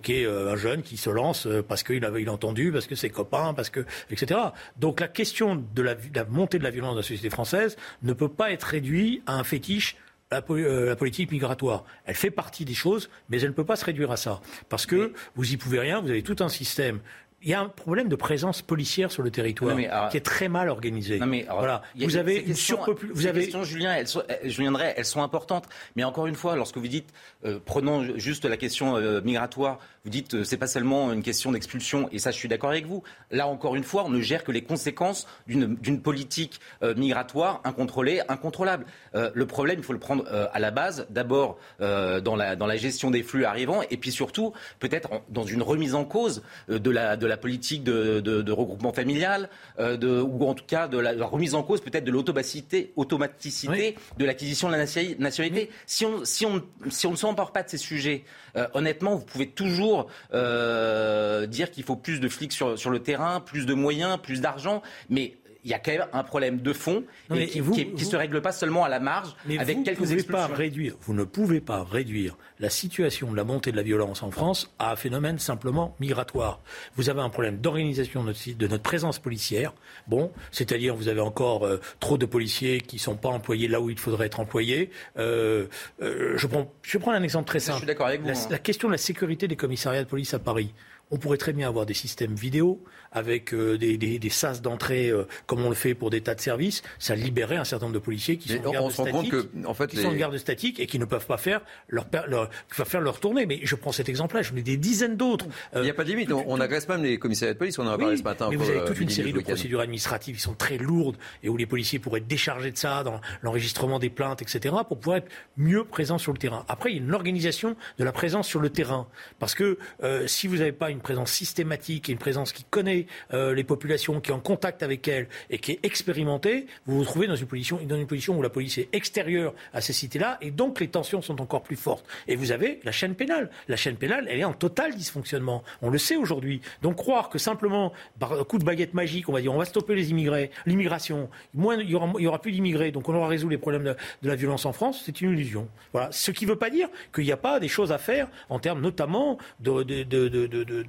qui 0.01 0.13
est 0.13 0.25
un 0.25 0.56
jeune 0.56 0.82
qui 0.82 0.98
se 0.98 1.10
lance 1.10 1.48
parce 1.68 1.84
qu'il 1.84 2.04
avait 2.04 2.22
il 2.22 2.30
entendu, 2.30 2.72
parce 2.72 2.88
que 2.88 2.96
ses 2.96 3.10
copains, 3.10 3.54
parce 3.54 3.70
que 3.70 3.86
etc. 4.10 4.39
Donc 4.78 5.00
la 5.00 5.08
question 5.08 5.63
de 5.75 5.82
la, 5.82 5.96
la 6.13 6.25
montée 6.25 6.60
de 6.60 6.63
la 6.63 6.70
violence 6.70 6.94
de 6.94 7.00
la 7.00 7.03
société 7.03 7.29
française 7.29 7.77
ne 8.03 8.13
peut 8.13 8.29
pas 8.29 8.51
être 8.51 8.63
réduite 8.63 9.24
à 9.25 9.36
un 9.36 9.44
fétiche 9.44 9.96
la, 10.32 10.44
euh, 10.50 10.86
la, 10.86 10.96
politique 10.96 11.32
migratoire. 11.32 11.84
Elle 12.06 12.15
fait 12.15 12.32
partie 12.32 12.65
des 12.65 12.74
choses, 12.74 13.10
mais 13.29 13.41
elle 13.41 13.50
ne 13.50 13.53
peut 13.53 13.65
pas 13.65 13.75
se 13.75 13.86
réduire 13.86 14.12
à 14.12 14.18
ça. 14.18 14.41
Parce 14.70 14.86
que 14.86 15.13
vous 15.36 15.51
y 15.51 15.58
pouvez 15.58 15.79
rien, 15.79 16.01
vous 16.01 16.10
avez 16.10 16.22
tout 16.22 16.36
un 16.39 16.50
système 16.50 17.00
il 17.41 17.50
y 17.50 17.53
a 17.53 17.62
un 17.62 17.70
problème 17.70 18.10
de 18.10 18.15
présence 18.15 18.62
policière 18.62 19.12
sur 19.12 19.24
le 19.24 19.32
territoire 19.32 19.77
qui 20.10 20.18
est 20.18 20.25
très 20.25 20.50
mal 20.50 20.70
organisé. 20.70 21.20
mais, 21.20 21.46
voilà. 21.50 21.84
Vous 21.96 22.18
avez 22.18 22.38
une 22.38 22.56
surpopulation. 22.56 23.15
Vous 23.15 23.27
avez... 23.27 23.41
questions, 23.41 23.63
Julien, 23.63 23.94
elles 23.96 24.08
sont, 24.08 24.24
Julien 24.44 24.72
Drey, 24.72 24.94
elles 24.98 25.06
sont 25.06 25.24
importantes. 25.24 25.65
Mais 25.96 26.03
encore 26.03 26.27
une 26.27 26.36
fois, 26.36 26.56
lorsque 26.56 26.77
vous 26.77 26.88
dites, 26.88 27.10
euh, 27.46 27.60
prenons 27.63 28.18
juste 28.18 28.46
la 28.46 28.58
question 28.58 28.98
euh, 28.98 29.22
migratoire, 29.22 29.79
vous 30.03 30.10
dites 30.10 30.34
euh, 30.34 30.44
c'est 30.44 30.58
pas 30.58 30.68
seulement 30.68 31.12
une 31.12 31.24
question 31.24 31.51
d'expulsion, 31.51 32.10
et 32.12 32.20
ça 32.20 32.32
je 32.32 32.38
suis 32.38 32.48
d'accord 32.48 32.70
avec 32.70 32.86
vous. 32.86 33.03
Là 33.32 33.48
encore 33.48 33.75
une 33.75 33.84
fois, 33.84 34.03
on 34.06 34.10
ne 34.10 34.22
gère 34.22 34.44
que 34.44 34.51
les 34.51 34.63
conséquences 34.63 35.27
d'une 35.48 36.01
politique 36.01 36.60
migratoire 36.96 37.62
incontrôlée, 37.63 38.22
incontrôlable. 38.29 38.86
le 39.13 39.46
problème, 39.46 39.79
il 39.79 39.84
faut 39.84 39.94
le 39.94 40.00
prendre 40.00 40.25
à 40.27 40.60
la 40.60 40.72
base, 40.72 41.08
d'abord 41.10 41.58
dans 41.79 42.36
la, 42.36 42.56
dans 42.56 42.68
la 42.68 42.77
gestion 42.77 43.12
des 43.12 43.24
flux 43.24 43.46
arrivants, 43.46 43.82
et 43.89 43.98
puis 43.98 44.12
surtout 44.12 44.53
peut-être 44.79 45.22
dans 45.29 45.44
une 45.44 45.62
remise 45.62 45.96
en 45.96 46.06
cause 46.06 46.44
de 46.68 46.89
la, 46.89 47.18
de 47.18 47.27
la 47.27 47.38
politique 47.38 47.84
de, 47.84 48.51
regroupement 48.51 48.94
familial, 48.94 49.50
euh, 49.79 49.98
de, 49.98 50.20
ou 50.20 50.48
en 50.48 50.53
tout 50.53 50.65
cas 50.65 50.88
de 50.88 50.98
la, 50.98 51.25
remise 51.25 51.56
en 51.56 51.63
cause 51.63 51.82
peut-être 51.82 52.03
de 52.03 52.12
l'automaticité 52.12 52.94
automaticité 52.96 53.96
de 54.18 54.25
l'acquisition 54.25 54.68
de 54.68 54.74
la 54.74 54.79
nationalité. 54.79 55.70
Si 55.86 56.06
on, 56.06 56.25
si, 56.25 56.46
on, 56.46 56.63
si 56.89 57.08
on 57.08 57.12
ne 57.12 57.15
s'empare 57.15 57.51
pas 57.51 57.63
de 57.63 57.70
ces 57.70 57.77
sujets, 57.77 58.24
euh, 58.56 58.68
honnêtement, 58.74 59.15
vous 59.15 59.25
pouvez 59.25 59.48
toujours 59.48 59.88
euh, 60.34 61.46
dire 61.48 61.72
qu'il 61.72 61.84
faut 61.84 61.96
plus 61.96 62.19
de 62.19 62.29
flics 62.29 62.53
sur, 62.53 62.77
sur 62.77 62.89
le 62.89 63.00
terrain, 63.00 63.39
plus 63.39 63.65
de 63.65 63.74
moyens, 63.74 64.17
plus 64.22 64.41
d'argent, 64.41 64.81
mais 65.10 65.38
il 65.63 65.72
y 65.72 65.74
a 65.74 65.80
quand 65.80 65.92
même 65.92 66.08
un 66.13 66.24
problème 66.24 66.60
de 66.60 66.74
fond 66.74 67.04
qui 67.30 67.62
ne 67.62 67.98
se 67.98 68.16
règle 68.16 68.42
pas 68.42 68.51
seulement 68.51 68.84
à 68.84 68.89
la 68.89 69.00
marge 69.00 69.36
avec 69.58 69.84
quelques 69.84 70.00
pouvez 70.00 70.24
Pas 70.24 70.48
réduire, 70.48 70.96
vous 71.01 71.13
ne 71.13 71.24
pouvez 71.24 71.62
pas 71.62 71.84
réduire 71.84 72.38
la 72.60 72.70
situation 72.70 73.32
de 73.32 73.38
la 73.38 73.44
montée 73.44 73.72
de 73.72 73.75
la 73.75 73.84
violence 73.84 74.24
en 74.24 74.32
France 74.32 74.74
à 74.80 74.92
un 74.92 74.96
phénomène 74.96 75.39
simplement 75.39 75.96
migratoire. 76.00 76.62
Vous 76.96 77.10
avez 77.10 77.22
un 77.22 77.30
problème 77.30 77.58
d'organisation 77.58 78.24
de, 78.24 78.68
notre, 78.68 78.84
présence 78.84 79.20
policière. 79.20 79.74
Bon, 80.08 80.32
c'est-à-dire 80.51 80.96
vous 80.96 81.08
avez 81.08 81.22
encore 81.22 81.66
euh, 81.66 81.80
trop 82.00 82.18
de 82.18 82.25
policiers 82.25 82.82
qui 82.82 82.96
ne 82.96 83.01
sont 83.01 83.16
pas 83.16 83.30
employés 83.30 83.68
là 83.68 83.82
où 83.82 83.89
il 83.89 84.00
faudrait 84.00 84.28
être 84.28 84.39
employés. 84.39 84.89
Euh, 85.18 85.68
euh, 86.01 86.34
je, 86.38 86.48
prends, 86.48 86.72
je 86.82 86.98
vais 86.98 87.01
prendre 87.01 87.18
un 87.18 87.24
exemple 87.24 87.48
très 87.48 87.60
simple. 87.60 87.78
Je 87.78 87.80
suis 87.82 87.88
d'accord 87.88 88.08
avec 88.08 88.22
vous. 88.22 88.28
La, 88.28 88.34
hein. 88.34 88.48
la 88.50 88.60
question 88.60 88.88
de 88.88 88.94
la 88.94 88.98
sécurité 88.98 89.48
des 89.48 89.56
commissariats 89.56 90.04
de 90.04 90.10
police 90.10 90.34
à 90.34 90.39
Paris. 90.39 90.74
On 91.12 91.18
pourrait 91.18 91.38
très 91.38 91.54
bien 91.54 91.68
avoir 91.68 91.86
des 91.86 91.94
systèmes 91.94 92.36
vidéo 92.36 92.84
avec 93.12 93.54
euh, 93.54 93.78
des, 93.78 93.98
des, 93.98 94.20
des, 94.20 94.30
sas 94.30 94.62
d'entrée 94.62 95.10
euh, 95.10 95.28
comme 95.48 95.63
on 95.63 95.70
le 95.70 95.75
fait 95.75 95.96
pour 95.96 96.10
des 96.10 96.22
tas 96.22 96.36
de 96.36 96.42
services. 96.42 96.84
Ça 97.00 97.16
libérerait 97.16 97.58
un 97.58 97.63
certain 97.63 97.88
nombre 97.88 97.96
de 97.96 98.04
policiers 98.04 98.38
qui 98.38 98.50
sont, 98.50 98.66
en 98.66 98.72
garde, 98.72 98.92
statique, 98.92 99.34
en 99.66 99.74
fait, 99.74 99.88
qui 99.88 99.98
sont 99.98 100.13
garde 100.13 100.38
statique 100.38 100.80
et 100.80 100.86
qui 100.86 101.00
ne 101.00 101.06
peuvent 101.06 101.25
pas 101.25 101.38
faire 101.38 101.62
leur, 101.88 102.06
leur, 102.28 102.50
faire 102.70 103.01
leur 103.01 103.20
tournée. 103.20 103.46
Mais 103.46 103.60
je 103.63 103.75
prends 103.75 103.92
cet 103.92 104.10
exemple-là, 104.10 104.44
j'en 104.44 104.56
ai 104.56 104.62
des 104.62 104.78
dizaines 104.78 105.18
d'autres. 105.18 105.48
Il 105.75 105.82
n'y 105.82 105.89
a 105.89 105.94
pas 105.94 106.04
de 106.04 106.10
limite. 106.10 106.32
on, 106.32 106.60
agresse 106.60 106.88
même 106.88 107.04
les 107.04 107.18
commissariats 107.18 107.54
de 107.54 107.60
police. 107.60 107.80
On 107.80 107.88
en 107.88 107.92
a 107.92 107.98
parlé 107.98 108.18
ce 108.18 108.24
matin. 108.24 108.48
Mais 108.50 108.56
vous 108.56 108.70
avez 108.70 108.86
toute 108.86 109.00
une 109.00 109.10
série 109.10 109.34
de 109.34 109.39
procédures 109.39 109.80
administratives 109.80 110.36
qui 110.36 110.42
sont 110.42 110.54
très 110.54 110.78
lourdes 110.78 111.18
et 111.44 111.50
où 111.50 111.58
les 111.58 111.66
policiers 111.66 112.00
pourraient 112.00 112.20
être 112.20 112.28
déchargés 112.28 112.72
de 112.72 112.78
ça 112.78 113.04
dans 113.04 113.20
l'enregistrement 113.42 114.00
des 114.00 114.10
plaintes, 114.10 114.42
etc., 114.42 114.75
pour 114.88 115.00
pouvoir 115.00 115.18
être 115.18 115.30
mieux 115.58 115.84
présents 115.84 116.18
sur 116.18 116.34
le 116.34 116.38
terrain. 116.38 116.66
Après, 116.68 116.92
il 116.92 116.98
y 116.98 117.00
a 117.00 117.04
une 117.04 117.13
organisation 117.13 117.75
de 117.98 118.04
la 118.04 118.12
présence 118.12 118.48
sur 118.48 118.60
le 118.60 118.70
terrain. 118.70 119.08
Parce 119.39 119.56
que 119.56 119.78
euh, 120.04 120.28
si 120.28 120.48
vous 120.48 120.58
n'avez 120.58 120.72
pas 120.72 120.89
une 120.89 120.99
présence 121.00 121.32
systématique 121.32 122.10
et 122.10 122.12
une 122.12 122.18
présence 122.18 122.53
qui 122.53 122.63
connaît 122.63 123.08
euh, 123.34 123.53
les 123.53 123.63
populations, 123.63 124.20
qui 124.22 124.32
est 124.32 124.34
en 124.34 124.39
contact 124.39 124.84
avec 124.84 125.08
elles 125.08 125.27
et 125.50 125.60
qui 125.60 125.74
est 125.74 125.79
expérimentée, 125.84 126.68
vous 126.86 126.98
vous 127.00 127.06
trouvez 127.06 127.27
dans 127.27 127.36
une 127.36 127.48
position, 127.48 127.79
dans 127.86 127.98
une 127.98 128.08
position 128.08 128.38
où 128.38 128.41
la 128.41 128.50
police 128.50 128.77
est 128.77 128.89
extérieure 128.94 129.53
à 129.74 129.82
ces 129.82 129.94
cités-là 129.94 130.38
et 130.41 130.51
donc 130.51 130.79
les 130.79 130.88
tensions 130.88 131.22
sont 131.22 131.41
encore 131.41 131.63
plus 131.63 131.75
fortes. 131.75 132.06
Et 132.27 132.36
vous 132.36 132.51
avez 132.51 132.79
la 132.84 132.91
chaîne 132.91 133.15
pénale. 133.15 133.50
La 133.68 133.75
chaîne 133.75 133.96
pénale, 133.96 134.27
elle 134.29 134.39
est 134.39 134.44
en 134.44 134.53
total 134.53 134.96
dysfonctionnement. 134.96 135.63
On 135.82 135.89
le 135.89 135.98
sait 135.98 136.15
aujourd'hui. 136.15 136.62
Donc 136.82 136.98
croire 136.98 137.29
que 137.29 137.38
simplement 137.38 137.94
par 138.20 138.46
coup 138.48 138.58
de 138.58 138.63
baguette 138.63 138.94
magique, 138.94 139.29
on 139.29 139.34
va 139.34 139.41
dire 139.41 139.53
on 139.53 139.58
va 139.58 139.65
stopper 139.65 139.96
les 139.96 140.12
immigrés, 140.12 140.51
l'immigration, 140.65 141.29
moins 141.53 141.75
il 141.75 141.89
y 141.89 141.96
aura, 141.96 142.12
il 142.18 142.24
y 142.24 142.27
aura 142.27 142.41
plus 142.41 142.51
d'immigrés, 142.51 142.91
donc 142.91 143.08
on 143.10 143.15
aura 143.15 143.27
résolu 143.27 143.51
les 143.51 143.58
problèmes 143.58 143.84
de, 143.84 143.96
de 144.22 144.27
la 144.27 144.36
violence 144.36 144.65
en 144.65 144.74
France, 144.74 145.01
c'est 145.06 145.22
une 145.22 145.32
illusion. 145.32 145.68
Voilà. 145.94 146.12
Ce 146.12 146.32
qui 146.32 146.46
ne 146.46 146.51
veut 146.51 146.58
pas 146.58 146.70
dire 146.70 146.89
qu'il 147.13 147.24
n'y 147.24 147.32
a 147.32 147.38
pas 147.38 147.60
des 147.60 147.68
choses 147.68 147.91
à 147.91 147.98
faire 147.98 148.27
en 148.50 148.60
termes 148.60 148.82
notamment 148.82 149.38
de, 149.60 149.84
de, 149.84 150.03
de, 150.03 150.27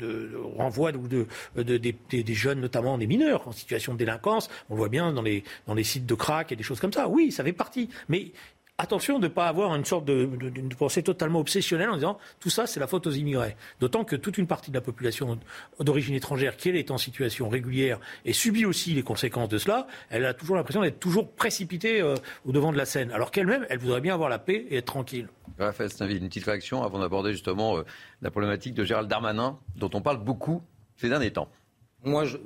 de 0.00 0.36
renvoi 0.56 0.92
de, 0.92 1.26
de, 1.56 1.76
des, 1.76 2.34
jeunes, 2.34 2.60
notamment 2.60 2.98
des 2.98 3.06
mineurs, 3.06 3.46
en 3.46 3.52
situation 3.52 3.92
de 3.92 3.98
délinquance. 3.98 4.48
On 4.68 4.74
voit 4.74 4.88
bien 4.88 5.12
dans 5.12 5.22
les, 5.22 5.44
dans 5.66 5.74
les 5.74 5.84
sites 5.84 6.06
de 6.06 6.14
crack 6.14 6.52
et 6.52 6.56
des 6.56 6.62
choses 6.62 6.80
comme 6.80 6.92
ça. 6.92 7.08
Oui, 7.08 7.32
ça 7.32 7.44
fait 7.44 7.52
partie. 7.52 7.88
Mais 8.08 8.32
attention 8.80 9.18
de 9.18 9.28
ne 9.28 9.32
pas 9.32 9.46
avoir 9.46 9.74
une 9.74 9.84
sorte 9.84 10.04
de, 10.04 10.28
pensée 10.78 11.02
totalement 11.02 11.40
obsessionnelle 11.40 11.90
en 11.90 11.96
disant 11.96 12.18
tout 12.40 12.50
ça 12.50 12.66
c'est 12.66 12.80
la 12.80 12.86
faute 12.86 13.06
aux 13.06 13.10
immigrés. 13.10 13.56
D'autant 13.80 14.04
que 14.04 14.16
toute 14.16 14.38
une 14.38 14.46
partie 14.46 14.70
de 14.70 14.76
la 14.76 14.80
population 14.80 15.38
d'origine 15.78 16.14
étrangère 16.14 16.56
qui 16.56 16.70
est 16.70 16.90
en 16.90 16.98
situation 16.98 17.48
régulière 17.48 17.98
et 18.24 18.32
subit 18.32 18.64
aussi 18.64 18.94
les 18.94 19.02
conséquences 19.02 19.48
de 19.48 19.58
cela, 19.58 19.86
elle 20.08 20.24
a 20.24 20.34
toujours 20.34 20.56
l'impression 20.56 20.82
d'être 20.82 21.00
toujours 21.00 21.30
précipitée 21.30 22.00
euh, 22.00 22.14
au 22.46 22.52
devant 22.52 22.72
de 22.72 22.76
la 22.76 22.86
scène. 22.86 23.10
Alors 23.12 23.30
qu'elle-même, 23.30 23.66
elle 23.68 23.78
voudrait 23.78 24.00
bien 24.00 24.14
avoir 24.14 24.28
la 24.28 24.38
paix 24.38 24.66
et 24.70 24.78
être 24.78 24.86
tranquille. 24.86 25.28
Raphaël 25.58 25.90
une 26.00 26.28
petite 26.28 26.44
réaction 26.44 26.82
avant 26.82 26.98
d'aborder 26.98 27.32
justement 27.32 27.78
euh, 27.78 27.84
la 28.22 28.30
problématique 28.30 28.74
de 28.74 28.84
Gérald 28.84 29.08
Darmanin, 29.08 29.58
dont 29.76 29.90
on 29.92 30.00
parle 30.00 30.18
beaucoup 30.18 30.62
ces 30.96 31.08
derniers 31.08 31.32
temps. 31.32 31.48
Moi, 32.02 32.24
je, 32.24 32.38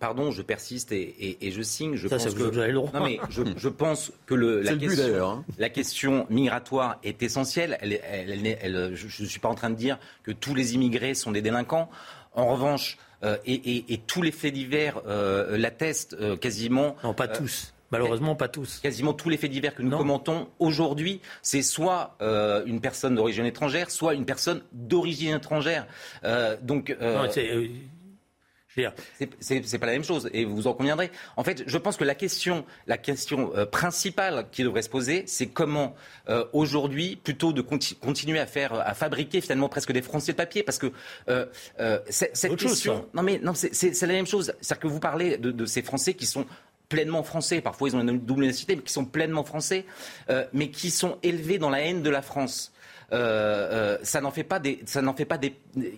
pardon, 0.00 0.30
je 0.30 0.42
persiste 0.42 0.92
et, 0.92 1.38
je 1.42 1.62
signe. 1.62 1.94
Je 1.96 2.08
pense 2.08 2.24
que, 2.34 2.72
non, 2.72 3.04
mais 3.04 3.18
je, 3.28 3.68
pense 3.68 4.12
que 4.26 4.34
le, 4.34 4.62
la, 4.62 4.76
question, 4.76 5.28
hein. 5.28 5.44
la, 5.58 5.68
question, 5.68 6.26
migratoire 6.30 6.98
est 7.04 7.22
essentielle. 7.22 7.76
Elle, 7.80 8.00
elle, 8.02 8.92
je 8.94 9.22
ne 9.22 9.28
suis 9.28 9.40
pas 9.40 9.48
en 9.48 9.54
train 9.54 9.70
de 9.70 9.76
dire 9.76 9.98
que 10.22 10.32
tous 10.32 10.54
les 10.54 10.74
immigrés 10.74 11.14
sont 11.14 11.32
des 11.32 11.42
délinquants. 11.42 11.90
En 12.32 12.46
revanche, 12.46 12.98
euh, 13.24 13.36
et, 13.46 14.00
tous 14.06 14.22
les 14.22 14.32
faits 14.32 14.52
divers 14.52 15.00
euh, 15.06 15.56
l'attestent 15.56 16.16
euh, 16.20 16.36
quasiment. 16.36 16.96
Non, 17.02 17.14
pas 17.14 17.28
tous. 17.28 17.72
Malheureusement, 17.90 18.34
pas 18.34 18.48
tous. 18.48 18.80
Quasiment 18.80 19.12
tous 19.12 19.28
les 19.28 19.36
faits 19.36 19.50
divers 19.50 19.74
que 19.74 19.82
nous 19.82 19.96
commentons 19.96 20.48
aujourd'hui, 20.58 21.20
c'est 21.42 21.62
soit 21.62 22.16
une 22.66 22.80
personne 22.80 23.14
d'origine 23.14 23.44
étrangère, 23.44 23.90
soit 23.90 24.14
une 24.14 24.24
personne 24.24 24.62
d'origine 24.72 25.36
étrangère. 25.36 25.86
donc, 26.62 26.96
non, 27.00 27.28
c'est 29.40 29.78
pas 29.78 29.86
la 29.86 29.92
même 29.92 30.04
chose, 30.04 30.28
et 30.32 30.44
vous 30.44 30.66
en 30.66 30.74
conviendrez. 30.74 31.10
En 31.36 31.44
fait, 31.44 31.64
je 31.66 31.78
pense 31.78 31.96
que 31.96 32.04
la 32.04 32.14
question, 32.14 32.64
la 32.86 32.98
question 32.98 33.52
euh, 33.54 33.66
principale 33.66 34.46
qui 34.50 34.62
devrait 34.62 34.82
se 34.82 34.88
poser, 34.88 35.24
c'est 35.26 35.46
comment 35.46 35.94
euh, 36.28 36.44
aujourd'hui, 36.52 37.16
plutôt 37.16 37.52
de 37.52 37.60
continuer 37.60 38.38
à 38.38 38.46
faire, 38.46 38.74
à 38.74 38.94
fabriquer 38.94 39.40
finalement 39.40 39.68
presque 39.68 39.92
des 39.92 40.02
Français 40.02 40.32
de 40.32 40.36
papier, 40.36 40.62
parce 40.62 40.78
que 40.78 40.92
euh, 41.28 41.46
cette 42.08 42.56
question, 42.56 43.06
non 43.14 43.22
mais 43.22 43.38
non, 43.38 43.52
c'est 43.54 44.00
la 44.02 44.08
même 44.08 44.26
chose. 44.26 44.54
C'est-à-dire 44.60 44.80
que 44.80 44.88
vous 44.88 45.00
parlez 45.00 45.38
de, 45.38 45.50
de, 45.50 45.66
ces 45.66 45.82
Français 45.82 46.14
qui 46.14 46.26
sont 46.26 46.46
pleinement 46.88 47.22
français, 47.22 47.60
parfois 47.60 47.88
ils 47.88 47.96
ont 47.96 48.00
une 48.00 48.18
double 48.18 48.44
nationalité, 48.44 48.76
mais 48.76 48.82
qui 48.82 48.92
sont 48.92 49.04
pleinement 49.04 49.44
français, 49.44 49.84
mais 50.52 50.70
qui 50.70 50.90
sont 50.90 51.18
élevés 51.22 51.58
dans 51.58 51.70
la 51.70 51.80
haine 51.80 52.02
de 52.02 52.10
la 52.10 52.22
France. 52.22 52.73
Euh, 53.14 53.94
euh, 53.94 53.98
ça 54.02 54.20
n'en 54.20 54.30
fait 54.30 54.42
pas 54.42 54.58
des, 54.58 54.80
ça 54.86 55.00
n'en 55.00 55.14
fait 55.14 55.24
pas 55.24 55.38
des. 55.38 55.54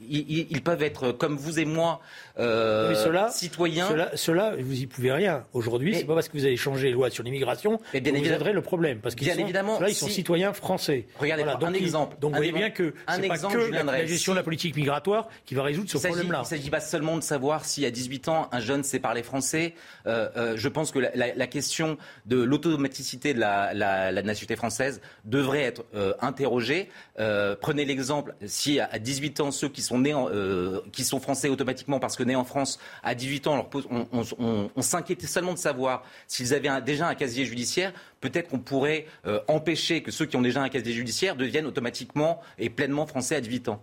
Ils, 0.09 0.63
peuvent 0.63 0.83
être 0.83 1.13
comme 1.13 1.37
vous 1.37 1.59
et 1.59 1.65
moi, 1.65 2.01
euh, 2.39 2.95
citoyens. 3.31 3.89
Cela, 4.15 4.55
vous 4.59 4.81
y 4.81 4.87
pouvez 4.87 5.13
rien. 5.13 5.45
Aujourd'hui, 5.53 5.95
c'est 5.95 6.05
pas 6.05 6.15
parce 6.15 6.29
que 6.29 6.37
vous 6.37 6.45
avez 6.45 6.57
changé 6.57 6.89
les 6.89 6.93
lois 6.93 7.11
sur 7.11 7.25
l'immigration 7.25 7.79
que 7.93 7.99
vous 7.99 8.27
aiderez 8.27 8.53
le 8.53 8.63
problème, 8.63 8.99
parce 8.99 9.15
qu'ils 9.15 9.31
sont, 9.31 9.39
évidemment, 9.39 9.81
là, 9.81 9.89
ils 9.89 9.95
sont 9.95 10.09
citoyens 10.09 10.53
français. 10.53 11.07
Regardez, 11.19 11.45
un 11.45 11.73
exemple. 11.73 12.17
Donc, 12.21 12.33
vous 12.33 12.37
voyez 12.37 12.53
bien 12.53 12.71
que 12.71 12.95
c'est 13.09 13.27
pas 13.27 13.39
que 13.39 13.71
la, 13.71 14.07
gestion 14.07 14.33
de 14.33 14.39
la 14.39 14.43
politique 14.43 14.77
migratoire 14.77 15.29
qui 15.45 15.55
va 15.55 15.63
résoudre 15.63 15.91
ce 15.91 15.99
problème-là. 15.99 16.39
Il 16.39 16.43
ne 16.43 16.59
s'agit 16.59 16.71
pas 16.71 16.81
seulement 16.81 17.17
de 17.17 17.23
savoir 17.23 17.65
si 17.65 17.87
à 17.87 17.91
18 17.91 18.29
ans 18.29 18.49
un 18.53 18.61
jeune 18.61 18.85
sait 18.85 18.99
parler 18.99 19.23
français. 19.23 19.75
je 20.05 20.69
pense 20.69 20.91
que 20.91 20.99
la, 20.99 21.47
question 21.47 21.97
de 22.27 22.43
l'automaticité 22.43 23.33
de 23.33 23.41
la, 23.41 23.73
nationalité 24.13 24.57
française 24.57 25.01
devrait 25.25 25.63
être 25.63 25.85
interrogée. 26.21 26.89
Euh, 27.19 27.57
prenez 27.59 27.85
l'exemple, 27.85 28.35
si 28.47 28.79
à 28.81 28.99
18 28.99 29.41
ans, 29.41 29.51
ceux 29.51 29.69
qui 29.69 29.83
sont 29.83 29.99
nés, 29.99 30.15
euh, 30.15 30.81
qui 30.93 31.05
sont 31.05 31.21
français 31.21 31.49
automatiquement 31.49 31.99
parce 31.99 32.17
que 32.17 32.23
nés 32.23 32.37
en 32.37 32.45
France, 32.45 32.79
à 33.03 33.15
18 33.15 33.47
ans, 33.47 33.69
on, 34.13 34.83
s'inquiétait 34.83 35.27
seulement 35.27 35.55
de 35.55 35.59
savoir 35.59 36.05
s'ils 36.27 36.55
avaient 36.55 36.81
déjà 36.83 37.09
un 37.09 37.15
casier 37.15 37.45
judiciaire. 37.45 37.93
Peut-être 38.21 38.49
qu'on 38.49 38.59
pourrait 38.59 39.07
euh, 39.27 39.41
empêcher 39.49 40.03
que 40.03 40.11
ceux 40.11 40.27
qui 40.27 40.37
ont 40.37 40.43
déjà 40.43 40.63
un 40.63 40.69
casier 40.69 40.93
judiciaire 40.93 41.37
deviennent 41.37 41.67
automatiquement 41.67 42.41
et 42.59 42.71
pleinement 42.71 43.07
français 43.07 43.37
à 43.37 43.41
18 43.41 43.69
ans. 43.69 43.83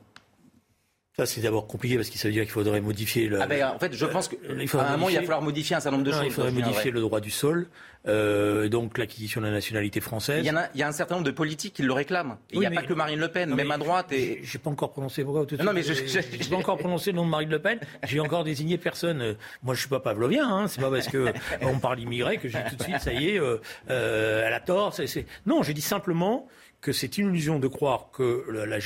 Ça, 1.15 1.27
c'est 1.27 1.41
d'abord 1.41 1.67
compliqué 1.67 1.95
parce 1.95 2.09
que 2.09 2.17
ça 2.17 2.27
veut 2.27 2.33
dire 2.33 2.41
qu'il 2.41 2.51
faudrait 2.51 2.81
modifier 2.81 3.27
le. 3.27 3.39
Ah 3.39 3.45
ben, 3.45 3.63
en 3.67 3.77
fait, 3.77 3.93
je 3.93 4.05
pense 4.05 4.27
qu'à 4.27 4.35
un 4.47 4.91
moment, 4.93 5.09
il 5.09 5.15
va 5.15 5.21
falloir 5.21 5.43
modifier 5.43 5.75
un 5.75 5.79
certain 5.79 5.97
nombre 5.97 6.09
de 6.09 6.11
choses. 6.11 6.23
Il 6.25 6.31
faudrait 6.31 6.51
modifier 6.51 6.89
le 6.89 7.01
droit 7.01 7.19
du 7.19 7.29
sol. 7.29 7.67
euh, 8.07 8.67
donc 8.67 8.97
l'acquisition 8.97 9.39
de 9.39 9.45
la 9.45 9.51
nationalité 9.51 10.01
française. 10.01 10.39
Il 10.43 10.51
y, 10.51 10.55
a, 10.55 10.69
il 10.73 10.79
y 10.79 10.83
a 10.83 10.87
un 10.87 10.91
certain 10.91 11.15
nombre 11.15 11.27
de 11.27 11.31
politiques 11.31 11.75
qui 11.75 11.83
le 11.83 11.93
réclament. 11.93 12.37
il 12.51 12.59
n'y 12.59 12.65
a 12.65 12.71
pas 12.71 12.81
que 12.81 12.93
Marine 12.93 13.19
Le 13.19 13.27
Pen, 13.27 13.53
même 13.53 13.69
à 13.69 13.77
droite. 13.77 14.11
Et... 14.11 14.39
J'ai 14.43 14.57
pas 14.57 14.71
encore 14.71 14.91
prononcé 14.91 15.23
pourquoi 15.23 15.45
tout 15.45 15.55
Non, 15.57 15.71
mais 15.71 15.83
je, 15.83 15.93
n'ai 15.93 16.49
pas 16.49 16.55
encore 16.55 16.79
prononcé 16.79 17.11
le 17.11 17.17
nom 17.17 17.25
de 17.25 17.29
Marine 17.29 17.49
Le 17.49 17.59
Pen. 17.59 17.79
J'ai 18.07 18.19
encore 18.19 18.43
désigné 18.43 18.79
personne. 18.79 19.35
Moi, 19.61 19.75
je 19.75 19.81
suis 19.81 19.89
pas 19.89 19.99
pavlovien. 19.99 20.49
Hein. 20.49 20.67
C'est 20.67 20.81
pas 20.81 20.89
parce 20.89 21.07
que 21.09 21.31
on 21.61 21.77
parle 21.77 21.99
immigré 21.99 22.37
que 22.37 22.49
j'ai 22.49 22.63
tout 22.69 22.75
de 22.75 22.83
suite, 22.83 22.99
ça 22.99 23.13
y 23.13 23.29
est, 23.29 23.39
euh, 23.39 23.57
euh, 23.91 24.45
elle 24.47 24.53
a 24.53 24.59
tort. 24.59 24.95
Non, 25.45 25.61
j'ai 25.61 25.73
dit 25.75 25.81
simplement 25.81 26.47
que 26.81 26.91
c'est 26.91 27.17
une 27.17 27.29
illusion 27.29 27.59
de 27.59 27.67
croire 27.67 28.09
que 28.11 28.45
la, 28.51 28.65
la, 28.65 28.77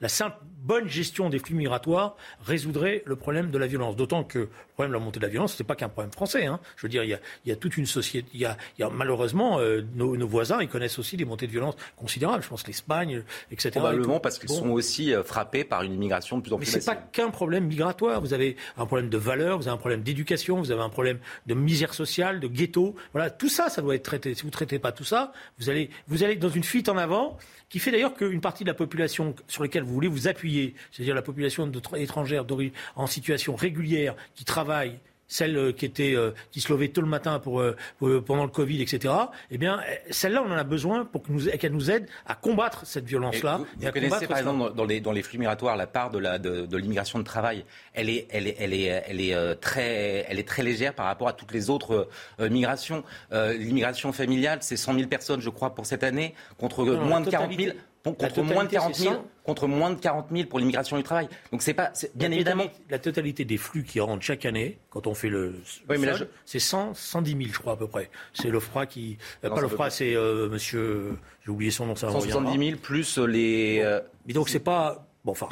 la 0.00 0.08
simple 0.08 0.36
bonne 0.64 0.88
gestion 0.88 1.28
des 1.28 1.38
flux 1.38 1.54
migratoires 1.54 2.16
résoudrait 2.42 3.02
le 3.06 3.16
problème 3.16 3.50
de 3.50 3.58
la 3.58 3.66
violence. 3.66 3.96
D'autant 3.96 4.24
que 4.24 4.38
le 4.38 4.48
problème 4.74 4.92
de 4.92 4.98
la 4.98 5.04
montée 5.04 5.20
de 5.20 5.24
la 5.24 5.30
violence, 5.30 5.54
ce 5.54 5.62
n'est 5.62 5.66
pas 5.66 5.76
qu'un 5.76 5.88
problème 5.88 6.10
français. 6.10 6.46
Hein. 6.46 6.58
Je 6.76 6.82
veux 6.82 6.88
dire, 6.88 7.04
il 7.04 7.10
y, 7.10 7.14
a, 7.14 7.20
il 7.44 7.50
y, 7.50 7.52
a, 7.52 7.56
toute 7.56 7.76
une 7.76 7.86
société. 7.86 8.28
Il 8.34 8.40
y 8.40 8.46
a, 8.46 8.56
il 8.78 8.80
y 8.80 8.84
a 8.84 8.90
malheureusement, 8.90 9.60
euh, 9.60 9.82
nos, 9.94 10.16
nos, 10.16 10.26
voisins, 10.26 10.60
ils 10.60 10.68
connaissent 10.68 10.98
aussi 10.98 11.16
des 11.16 11.24
montées 11.24 11.46
de 11.46 11.52
violence 11.52 11.76
considérables. 11.96 12.42
Je 12.42 12.48
pense 12.48 12.66
l'Espagne, 12.66 13.22
etc. 13.50 13.70
Probablement 13.72 14.20
parce 14.20 14.38
qu'ils 14.38 14.48
sont 14.48 14.70
aussi 14.70 15.14
euh, 15.14 15.22
frappés 15.22 15.64
par 15.64 15.82
une 15.82 15.92
immigration 15.92 16.38
de 16.38 16.42
plus 16.42 16.52
en 16.52 16.56
plus 16.56 16.66
Mais 16.74 16.80
c'est 16.80 16.90
pas 16.90 16.96
qu'un 16.96 17.30
problème 17.30 17.66
migratoire. 17.66 18.20
Vous 18.20 18.32
avez 18.32 18.56
un 18.78 18.86
problème 18.86 19.10
de 19.10 19.18
valeur, 19.18 19.58
vous 19.58 19.68
avez 19.68 19.74
un 19.74 19.78
problème 19.78 20.02
d'éducation, 20.02 20.58
vous 20.58 20.72
avez 20.72 20.82
un 20.82 20.88
problème 20.88 21.18
de 21.46 21.54
misère 21.54 21.92
sociale, 21.92 22.40
de 22.40 22.48
ghetto. 22.48 22.94
Voilà, 23.12 23.30
tout 23.30 23.50
ça, 23.50 23.68
ça 23.68 23.82
doit 23.82 23.94
être 23.94 24.02
traité. 24.02 24.34
Si 24.34 24.42
vous 24.42 24.48
ne 24.48 24.52
traitez 24.52 24.78
pas 24.78 24.92
tout 24.92 25.04
ça, 25.04 25.32
vous 25.58 25.68
allez, 25.68 25.90
vous 26.08 26.24
allez 26.24 26.36
dans 26.36 26.48
une 26.48 26.64
fuite 26.64 26.88
en 26.88 26.96
avant 26.96 27.38
qui 27.74 27.80
fait 27.80 27.90
d'ailleurs 27.90 28.14
qu'une 28.14 28.40
partie 28.40 28.62
de 28.62 28.68
la 28.68 28.74
population 28.74 29.34
sur 29.48 29.64
laquelle 29.64 29.82
vous 29.82 29.92
voulez 29.92 30.06
vous 30.06 30.28
appuyer, 30.28 30.76
c'est-à-dire 30.92 31.12
la 31.12 31.22
population 31.22 31.68
étrangère 31.96 32.46
en 32.94 33.08
situation 33.08 33.56
régulière 33.56 34.14
qui 34.36 34.44
travaille 34.44 35.00
celle 35.28 35.56
euh, 35.56 35.72
qui 35.72 35.84
était 35.84 36.14
euh, 36.14 36.32
qui 36.50 36.60
se 36.60 36.72
levait 36.72 36.88
tôt 36.88 37.00
le 37.00 37.06
matin 37.06 37.38
pour, 37.38 37.60
euh, 37.60 37.76
pendant 37.98 38.44
le 38.44 38.50
Covid, 38.50 38.82
etc. 38.82 39.14
Eh 39.50 39.58
bien, 39.58 39.80
celle-là, 40.10 40.42
on 40.46 40.50
en 40.50 40.56
a 40.56 40.64
besoin 40.64 41.04
pour 41.04 41.22
qu'elle 41.22 41.72
nous, 41.72 41.90
aide 41.90 42.08
à 42.26 42.34
combattre 42.34 42.86
cette 42.86 43.04
violence-là. 43.04 43.60
Vous, 43.78 43.90
connaissez 43.90 44.26
par 44.26 44.38
exemple 44.38 44.74
dans 44.74 44.84
les, 44.84 45.00
dans 45.00 45.12
les 45.12 45.22
flux 45.22 45.38
migratoires 45.38 45.76
la 45.76 45.86
part 45.86 46.10
de 46.10 46.18
la 46.18 46.38
de, 46.38 46.76
l'immigration 46.76 47.18
de 47.18 47.24
travail. 47.24 47.64
Elle 47.92 48.10
est 48.10 48.26
elle 48.30 48.46
est 48.46 48.56
elle 48.58 48.72
est 48.72 48.84
elle 48.84 49.20
est 49.20 49.54
très 49.56 50.26
elle 50.28 50.38
est 50.38 50.48
très 50.48 50.62
légère 50.62 50.94
par 50.94 51.06
rapport 51.06 51.28
à 51.28 51.32
toutes 51.32 51.52
les 51.52 51.70
autres 51.70 52.08
migrations. 52.38 53.04
L'immigration 53.32 54.12
familiale, 54.12 54.58
c'est 54.62 54.76
100 54.76 54.94
000 54.94 55.08
personnes, 55.08 55.40
je 55.40 55.50
crois, 55.50 55.74
pour 55.74 55.86
cette 55.86 56.04
année, 56.04 56.34
contre 56.58 56.84
moins 56.84 57.20
de 57.20 57.30
40 57.30 57.52
000 57.58 57.76
contre 58.12 58.42
moins 58.42 58.64
de 58.64 58.70
40 58.70 58.94
000, 58.94 59.24
contre 59.44 59.66
moins 59.66 59.90
de 59.90 59.98
40 59.98 60.26
000 60.30 60.48
pour 60.48 60.58
l'immigration 60.58 60.96
du 60.96 61.02
travail. 61.02 61.28
Donc 61.50 61.62
c'est 61.62 61.74
pas, 61.74 61.92
bien 62.14 62.30
évidemment, 62.30 62.66
la 62.90 62.98
totalité 62.98 63.44
des 63.44 63.56
flux 63.56 63.82
qui 63.82 63.98
rentrent 64.00 64.22
chaque 64.22 64.44
année, 64.44 64.78
quand 64.90 65.06
on 65.06 65.14
fait 65.14 65.30
le, 65.30 65.54
oui, 65.88 65.96
mais 65.98 66.12
c'est 66.44 66.58
100, 66.58 66.94
110 66.94 67.30
000, 67.30 67.42
je 67.52 67.58
crois 67.58 67.72
à 67.72 67.76
peu 67.76 67.86
près. 67.86 68.10
C'est 68.34 68.50
froid 68.60 68.86
qui, 68.86 69.16
euh, 69.42 69.48
pas 69.48 69.68
froid, 69.68 69.90
c'est 69.90 70.14
euh, 70.14 70.48
Monsieur, 70.48 71.16
j'ai 71.44 71.50
oublié 71.50 71.70
son 71.70 71.86
nom, 71.86 71.96
ça 71.96 72.10
170 72.10 72.66
000 72.68 72.78
plus 72.80 73.18
les. 73.18 73.80
Euh, 73.82 74.00
mais 74.26 74.34
donc 74.34 74.48
c'est 74.48 74.60
pas, 74.60 75.06
bon, 75.24 75.32
enfin, 75.32 75.48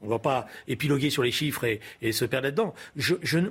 on 0.00 0.06
ne 0.06 0.10
va 0.10 0.18
pas 0.18 0.46
épiloguer 0.66 1.10
sur 1.10 1.22
les 1.22 1.30
chiffres 1.30 1.64
et, 2.00 2.12
se 2.12 2.24
perdre 2.24 2.46
là-dedans. 2.46 2.74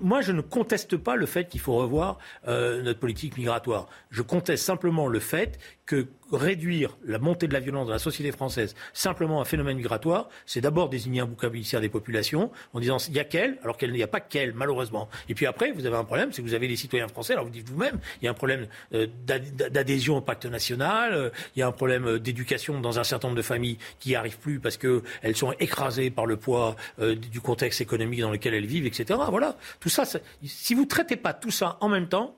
moi, 0.01 0.21
je 0.21 0.31
ne 0.31 0.41
conteste 0.41 0.97
pas 0.97 1.15
le 1.15 1.27
fait 1.27 1.47
qu'il 1.47 1.61
faut 1.61 1.75
revoir 1.75 2.17
notre 2.47 2.99
politique 2.99 3.37
migratoire. 3.37 3.87
Je 4.09 4.23
conteste 4.23 4.65
simplement 4.65 5.07
le 5.07 5.19
fait 5.19 5.59
que 5.85 6.07
réduire 6.31 6.97
la 7.05 7.19
montée 7.19 7.47
de 7.47 7.53
la 7.53 7.59
violence 7.59 7.87
dans 7.87 7.93
la 7.93 7.99
société 7.99 8.31
française 8.31 8.75
simplement 8.93 9.41
un 9.41 9.45
phénomène 9.45 9.77
migratoire, 9.77 10.29
c'est 10.45 10.61
d'abord 10.61 10.89
désigner 10.89 11.21
un 11.21 11.25
bouc 11.25 11.43
émissaire 11.43 11.81
des 11.81 11.89
populations 11.89 12.51
en 12.73 12.79
disant 12.79 12.97
il 13.07 13.15
y 13.15 13.19
a 13.19 13.23
qu'elle, 13.23 13.57
alors 13.63 13.77
qu'il 13.77 13.91
n'y 13.91 14.03
a 14.03 14.07
pas 14.07 14.19
qu'elle, 14.19 14.53
malheureusement. 14.53 15.09
Et 15.27 15.35
puis 15.35 15.45
après, 15.45 15.71
vous 15.71 15.85
avez 15.85 15.95
un 15.95 16.03
problème, 16.03 16.31
c'est 16.31 16.41
que 16.41 16.47
vous 16.47 16.53
avez 16.53 16.67
des 16.67 16.75
citoyens 16.75 17.07
français, 17.07 17.33
alors 17.33 17.45
vous 17.45 17.51
dites 17.51 17.67
vous-même, 17.69 17.99
il 18.21 18.25
y 18.25 18.27
a 18.27 18.31
un 18.31 18.35
problème 18.35 18.67
euh, 18.93 19.07
d'adhésion 19.25 20.17
au 20.17 20.21
pacte 20.21 20.45
national, 20.45 21.13
euh, 21.13 21.29
il 21.55 21.59
y 21.59 21.63
a 21.63 21.67
un 21.67 21.71
problème 21.71 22.05
euh, 22.05 22.19
d'éducation 22.19 22.79
dans 22.79 22.99
un 22.99 23.03
certain 23.03 23.27
nombre 23.27 23.37
de 23.37 23.43
familles 23.43 23.77
qui 23.99 24.09
n'y 24.09 24.15
arrivent 24.15 24.39
plus 24.39 24.59
parce 24.59 24.77
qu'elles 24.77 25.35
sont 25.35 25.53
écrasées 25.59 26.09
par 26.09 26.25
le 26.25 26.37
poids 26.37 26.75
du 26.99 27.41
contexte 27.41 27.81
économique 27.81 28.21
dans 28.21 28.31
lequel 28.31 28.53
elles 28.53 28.65
vivent, 28.65 28.85
etc. 28.85 29.19
Voilà. 29.29 29.57
Tout 29.79 29.89
ça, 29.89 30.03
si 30.43 30.73
vous 30.73 30.83
ne 30.83 30.87
traitez 30.87 31.15
pas 31.15 31.33
tout 31.33 31.51
ça 31.51 31.77
en 31.81 31.89
même 31.89 32.07
temps, 32.07 32.35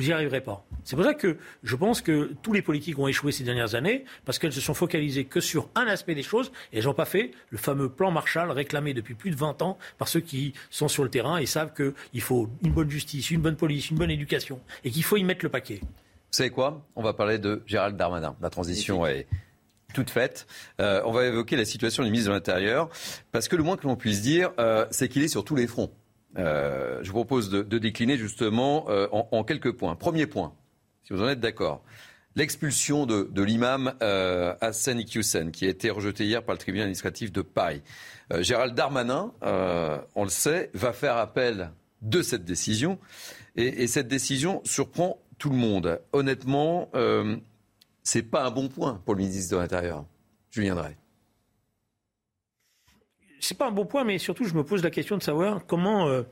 vous 0.00 0.06
n'y 0.06 0.12
arriverez 0.12 0.40
pas. 0.40 0.64
C'est 0.84 0.96
pour 0.96 1.04
ça 1.04 1.12
que 1.12 1.36
je 1.62 1.76
pense 1.76 2.00
que 2.00 2.32
tous 2.42 2.54
les 2.54 2.62
politiques 2.62 2.98
ont 2.98 3.06
échoué 3.06 3.32
ces 3.32 3.44
dernières 3.44 3.74
années 3.74 4.04
parce 4.24 4.38
qu'elles 4.38 4.52
se 4.52 4.60
sont 4.60 4.72
focalisées 4.72 5.26
que 5.26 5.40
sur 5.40 5.68
un 5.74 5.86
aspect 5.86 6.14
des 6.14 6.22
choses 6.22 6.52
et 6.72 6.78
elles 6.78 6.84
n'ont 6.84 6.94
pas 6.94 7.04
fait 7.04 7.32
le 7.50 7.58
fameux 7.58 7.90
plan 7.90 8.10
Marshall 8.10 8.50
réclamé 8.50 8.94
depuis 8.94 9.14
plus 9.14 9.30
de 9.30 9.36
20 9.36 9.60
ans 9.60 9.76
par 9.98 10.08
ceux 10.08 10.20
qui 10.20 10.54
sont 10.70 10.88
sur 10.88 11.04
le 11.04 11.10
terrain 11.10 11.36
et 11.36 11.44
savent 11.44 11.74
qu'il 11.74 12.22
faut 12.22 12.48
une 12.64 12.72
bonne 12.72 12.90
justice, 12.90 13.30
une 13.30 13.42
bonne 13.42 13.56
police, 13.56 13.90
une 13.90 13.98
bonne 13.98 14.10
éducation 14.10 14.60
et 14.84 14.90
qu'il 14.90 15.04
faut 15.04 15.18
y 15.18 15.24
mettre 15.24 15.44
le 15.44 15.50
paquet. 15.50 15.80
Vous 15.82 16.36
savez 16.36 16.50
quoi? 16.50 16.82
On 16.96 17.02
va 17.02 17.12
parler 17.12 17.38
de 17.38 17.62
Gérald 17.66 17.96
Darmanin. 17.96 18.36
La 18.40 18.48
transition 18.48 19.04
est 19.04 19.26
toute 19.92 20.08
faite. 20.08 20.46
Euh, 20.80 21.02
on 21.04 21.12
va 21.12 21.26
évoquer 21.26 21.56
la 21.56 21.66
situation 21.66 22.04
du 22.04 22.10
ministre 22.10 22.30
de 22.30 22.34
l'Intérieur 22.34 22.88
parce 23.32 23.48
que 23.48 23.56
le 23.56 23.62
moins 23.62 23.76
que 23.76 23.86
l'on 23.86 23.96
puisse 23.96 24.22
dire, 24.22 24.52
euh, 24.58 24.86
c'est 24.90 25.08
qu'il 25.08 25.22
est 25.22 25.28
sur 25.28 25.44
tous 25.44 25.56
les 25.56 25.66
fronts. 25.66 25.90
Euh, 26.38 27.00
je 27.02 27.08
vous 27.08 27.14
propose 27.14 27.50
de, 27.50 27.78
décliner 27.78 28.16
justement 28.16 28.86
euh, 28.88 29.08
en, 29.10 29.44
quelques 29.44 29.72
points. 29.72 29.96
Premier 29.96 30.26
point, 30.26 30.52
si 31.04 31.12
vous 31.12 31.22
en 31.22 31.28
êtes 31.28 31.40
d'accord. 31.40 31.82
L'expulsion 32.36 33.06
de, 33.06 33.42
l'imam 33.42 33.92
euh, 34.02 34.54
Hassan 34.60 35.00
Iqiyoussen, 35.00 35.50
qui 35.50 35.66
a 35.66 35.68
été 35.68 35.90
rejeté 35.90 36.24
hier 36.24 36.44
par 36.44 36.54
le 36.54 36.58
tribunal 36.58 36.84
administratif 36.84 37.32
de 37.32 37.42
Paris. 37.42 37.82
Gérald 38.38 38.76
Darmanin, 38.76 39.32
on 39.42 40.22
le 40.22 40.30
sait, 40.30 40.70
va 40.72 40.92
faire 40.92 41.16
appel 41.16 41.72
de 42.00 42.22
cette 42.22 42.44
décision. 42.44 43.00
Et, 43.56 43.82
et 43.82 43.86
cette 43.88 44.06
décision 44.06 44.62
surprend 44.64 45.18
tout 45.38 45.50
le 45.50 45.56
monde. 45.56 46.00
Honnêtement, 46.12 46.88
c'est 48.04 48.22
pas 48.22 48.44
un 48.44 48.52
bon 48.52 48.68
point 48.68 49.02
pour 49.04 49.16
le 49.16 49.22
ministre 49.22 49.56
de 49.56 49.60
l'Intérieur. 49.60 50.04
Julien 50.52 50.76
Drey 50.76 50.99
c'est 53.40 53.56
pas 53.56 53.68
un 53.68 53.72
bon 53.72 53.86
point, 53.86 54.04
mais 54.04 54.18
surtout, 54.18 54.44
je 54.44 54.54
me 54.54 54.62
pose 54.62 54.82
la 54.82 54.90
question 54.90 55.16
de 55.16 55.22
savoir 55.22 55.64
comment 55.66 56.08
euh, 56.08 56.22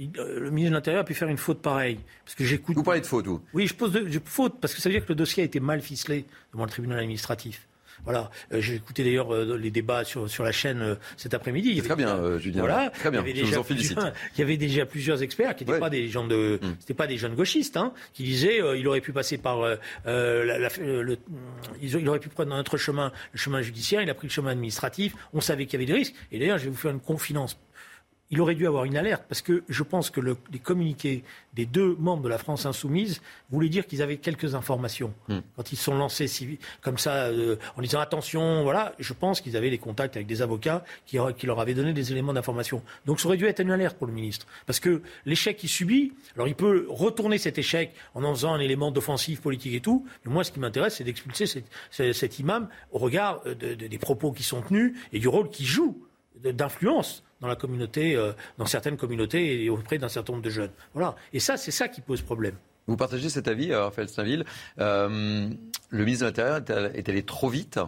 euh, 0.00 0.40
le 0.40 0.50
ministre 0.50 0.70
de 0.70 0.76
l'Intérieur 0.76 1.02
a 1.02 1.04
pu 1.04 1.14
faire 1.14 1.28
une 1.28 1.36
faute 1.36 1.60
pareille. 1.60 2.00
Parce 2.24 2.34
que 2.34 2.44
j'écoute. 2.44 2.76
Vous 2.76 2.82
parlez 2.82 3.00
de 3.00 3.06
faute, 3.06 3.26
vous 3.26 3.40
Oui, 3.52 3.66
je 3.66 3.74
pose 3.74 3.92
de, 3.92 4.20
faute 4.24 4.54
parce 4.60 4.74
que 4.74 4.80
ça 4.80 4.88
veut 4.88 4.94
dire 4.94 5.04
que 5.04 5.12
le 5.12 5.16
dossier 5.16 5.42
a 5.42 5.46
été 5.46 5.60
mal 5.60 5.80
ficelé 5.80 6.24
devant 6.52 6.64
le 6.64 6.70
tribunal 6.70 6.98
administratif. 6.98 7.66
Voilà. 8.04 8.30
Euh, 8.52 8.60
j'ai 8.60 8.74
écouté 8.74 9.04
d'ailleurs 9.04 9.32
euh, 9.34 9.56
les 9.56 9.70
débats 9.70 10.04
sur, 10.04 10.28
sur 10.28 10.44
la 10.44 10.52
chaîne 10.52 10.82
euh, 10.82 10.94
cet 11.16 11.34
après-midi. 11.34 11.80
Très 11.82 11.96
bien, 11.96 12.38
Julien. 12.38 12.60
Voilà. 12.60 12.90
Très 12.90 13.10
bien. 13.10 13.24
Je 13.26 13.44
vous 13.44 13.58
en 13.58 13.64
félicite. 13.64 13.98
il 14.36 14.40
y 14.40 14.42
avait 14.42 14.56
déjà 14.56 14.86
plusieurs 14.86 15.22
experts 15.22 15.56
qui 15.56 15.64
n'étaient 15.64 15.78
pas 15.78 15.90
des 15.90 16.08
gens 16.08 16.26
de, 16.26 16.58
hmm. 16.62 16.76
c'était 16.80 16.94
pas 16.94 17.06
des 17.06 17.16
jeunes 17.16 17.34
gauchistes, 17.34 17.76
hein, 17.76 17.92
qui 18.12 18.24
disaient 18.24 18.60
il 18.78 18.86
aurait 18.88 19.00
pu 19.00 19.12
passer 19.12 19.38
par 19.38 19.60
le, 20.06 21.18
il 21.82 22.08
aurait 22.08 22.18
pu 22.18 22.28
prendre 22.28 22.54
un 22.54 22.60
autre 22.60 22.76
chemin, 22.76 23.12
le 23.32 23.38
chemin 23.38 23.62
judiciaire. 23.62 24.02
Il 24.02 24.10
a 24.10 24.14
pris 24.14 24.28
le 24.28 24.32
chemin 24.32 24.50
administratif. 24.50 25.14
On 25.32 25.40
savait 25.40 25.66
qu'il 25.66 25.80
y 25.80 25.82
avait 25.82 25.92
des 25.92 25.98
risques. 25.98 26.14
Et 26.32 26.38
d'ailleurs, 26.38 26.58
je 26.58 26.64
vais 26.64 26.70
vous 26.70 26.76
faire 26.76 26.90
une 26.90 27.00
confidence 27.00 27.56
il 28.34 28.40
aurait 28.40 28.56
dû 28.56 28.66
avoir 28.66 28.84
une 28.84 28.96
alerte 28.96 29.22
parce 29.28 29.42
que 29.42 29.62
je 29.68 29.84
pense 29.84 30.10
que 30.10 30.20
les 30.20 30.58
communiqués 30.58 31.22
des 31.52 31.66
deux 31.66 31.94
membres 32.00 32.24
de 32.24 32.28
la 32.28 32.36
France 32.36 32.66
insoumise 32.66 33.22
voulaient 33.48 33.68
dire 33.68 33.86
qu'ils 33.86 34.02
avaient 34.02 34.16
quelques 34.16 34.56
informations. 34.56 35.14
Hmm. 35.28 35.38
Quand 35.54 35.70
ils 35.70 35.76
sont 35.76 35.96
lancés 35.96 36.26
comme 36.80 36.98
ça 36.98 37.26
euh, 37.26 37.54
en 37.76 37.82
disant 37.82 38.00
attention, 38.00 38.64
voilà, 38.64 38.92
je 38.98 39.12
pense 39.12 39.40
qu'ils 39.40 39.56
avaient 39.56 39.70
des 39.70 39.78
contacts 39.78 40.16
avec 40.16 40.26
des 40.26 40.42
avocats 40.42 40.84
qui, 41.06 41.16
leur 41.46 41.60
avaient 41.60 41.74
donné 41.74 41.92
des 41.92 42.10
éléments 42.10 42.32
d'information. 42.32 42.82
Donc 43.06 43.20
ça 43.20 43.28
aurait 43.28 43.36
dû 43.36 43.46
être 43.46 43.60
une 43.60 43.70
alerte 43.70 43.96
pour 43.98 44.08
le 44.08 44.12
ministre. 44.12 44.48
Parce 44.66 44.80
que 44.80 45.02
l'échec 45.26 45.56
qu'il 45.56 45.68
subit, 45.68 46.12
alors 46.34 46.48
il 46.48 46.56
peut 46.56 46.86
retourner 46.88 47.38
cet 47.38 47.56
échec 47.58 47.94
en 48.14 48.24
en 48.24 48.34
faisant 48.34 48.52
un 48.52 48.60
élément 48.60 48.90
d'offensive 48.90 49.40
politique 49.40 49.74
et 49.74 49.80
tout, 49.80 50.04
mais 50.24 50.32
moi 50.32 50.42
ce 50.42 50.50
qui 50.50 50.58
m'intéresse 50.58 50.96
c'est 50.96 51.04
d'expulser 51.04 51.46
cet, 51.92 52.38
imam 52.40 52.68
au 52.90 52.98
regard 52.98 53.42
euh, 53.46 53.54
des 53.54 53.98
propos 53.98 54.32
qui 54.32 54.42
sont 54.42 54.60
tenus 54.60 54.98
et 55.12 55.20
du 55.20 55.28
rôle 55.28 55.50
qu'il 55.50 55.66
joue 55.66 56.04
d'influence 56.52 57.24
dans 57.40 57.48
la 57.48 57.56
communauté, 57.56 58.16
euh, 58.16 58.32
dans 58.58 58.66
certaines 58.66 58.96
communautés 58.96 59.64
et 59.64 59.70
auprès 59.70 59.98
d'un 59.98 60.08
certain 60.08 60.32
nombre 60.32 60.44
de 60.44 60.50
jeunes. 60.50 60.72
Voilà. 60.92 61.14
Et 61.32 61.40
ça, 61.40 61.56
c'est 61.56 61.70
ça 61.70 61.88
qui 61.88 62.00
pose 62.00 62.22
problème. 62.22 62.56
Vous 62.86 62.96
partagez 62.96 63.28
cet 63.28 63.48
avis, 63.48 63.72
euh, 63.72 63.84
Raphaël 63.84 64.08
Stainville. 64.08 64.44
Euh, 64.78 65.48
le 65.90 66.04
ministre 66.04 66.24
de 66.24 66.28
l'Intérieur 66.28 66.90
est 66.94 67.08
allé 67.08 67.22
trop 67.22 67.48
vite. 67.48 67.78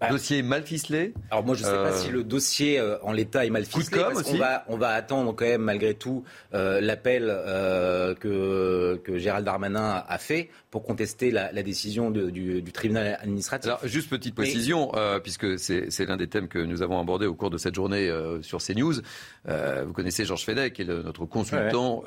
Bah, 0.00 0.10
dossier 0.10 0.42
mal 0.42 0.62
ficelé. 0.62 1.14
Alors 1.30 1.44
moi, 1.44 1.54
je 1.54 1.62
ne 1.62 1.68
sais 1.68 1.74
pas 1.74 1.92
si 1.92 2.10
le 2.10 2.22
dossier 2.22 2.80
en 3.02 3.12
l'état 3.12 3.46
est 3.46 3.50
mal 3.50 3.64
ficelé. 3.64 4.02
Parce 4.02 4.22
qu'on 4.22 4.36
va, 4.36 4.64
on 4.68 4.76
va 4.76 4.90
attendre 4.90 5.34
quand 5.34 5.46
même, 5.46 5.62
malgré 5.62 5.94
tout, 5.94 6.24
l'appel 6.52 7.26
que, 8.20 9.00
que 9.02 9.18
Gérald 9.18 9.46
Darmanin 9.46 10.04
a 10.06 10.18
fait 10.18 10.50
pour 10.76 10.84
contester 10.84 11.30
la, 11.30 11.62
décision 11.62 12.10
du, 12.10 12.62
tribunal 12.70 13.18
administratif. 13.22 13.66
Alors, 13.66 13.80
juste 13.86 14.10
petite 14.10 14.34
précision, 14.34 14.92
euh, 14.94 15.20
puisque 15.20 15.58
c'est 15.58 16.04
l'un 16.04 16.18
des 16.18 16.26
thèmes 16.26 16.48
que 16.48 16.58
nous 16.58 16.82
avons 16.82 17.00
abordé 17.00 17.24
au 17.24 17.32
cours 17.32 17.48
de 17.48 17.56
cette 17.56 17.74
journée 17.74 18.10
euh, 18.10 18.42
sur 18.42 18.58
CNews. 18.58 18.96
Euh, 19.48 19.84
vous 19.86 19.94
connaissez 19.94 20.26
Georges 20.26 20.44
Fedek, 20.44 20.74
qui 20.74 20.82
est 20.82 20.84
notre 20.84 21.24
consultant 21.24 22.02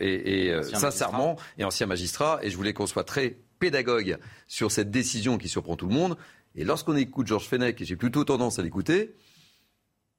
et, 0.00 0.52
sincèrement 0.64 1.36
et 1.58 1.64
ancien 1.64 1.77
magistrat. 1.86 2.40
Et 2.42 2.50
je 2.50 2.56
voulais 2.56 2.72
qu'on 2.72 2.86
soit 2.86 3.04
très 3.04 3.36
pédagogue 3.58 4.18
sur 4.46 4.70
cette 4.70 4.90
décision 4.90 5.38
qui 5.38 5.48
surprend 5.48 5.76
tout 5.76 5.86
le 5.86 5.94
monde. 5.94 6.16
Et 6.54 6.64
lorsqu'on 6.64 6.96
écoute 6.96 7.26
Georges 7.26 7.46
Fenech, 7.46 7.80
et 7.80 7.84
j'ai 7.84 7.96
plutôt 7.96 8.24
tendance 8.24 8.58
à 8.58 8.62
l'écouter, 8.62 9.14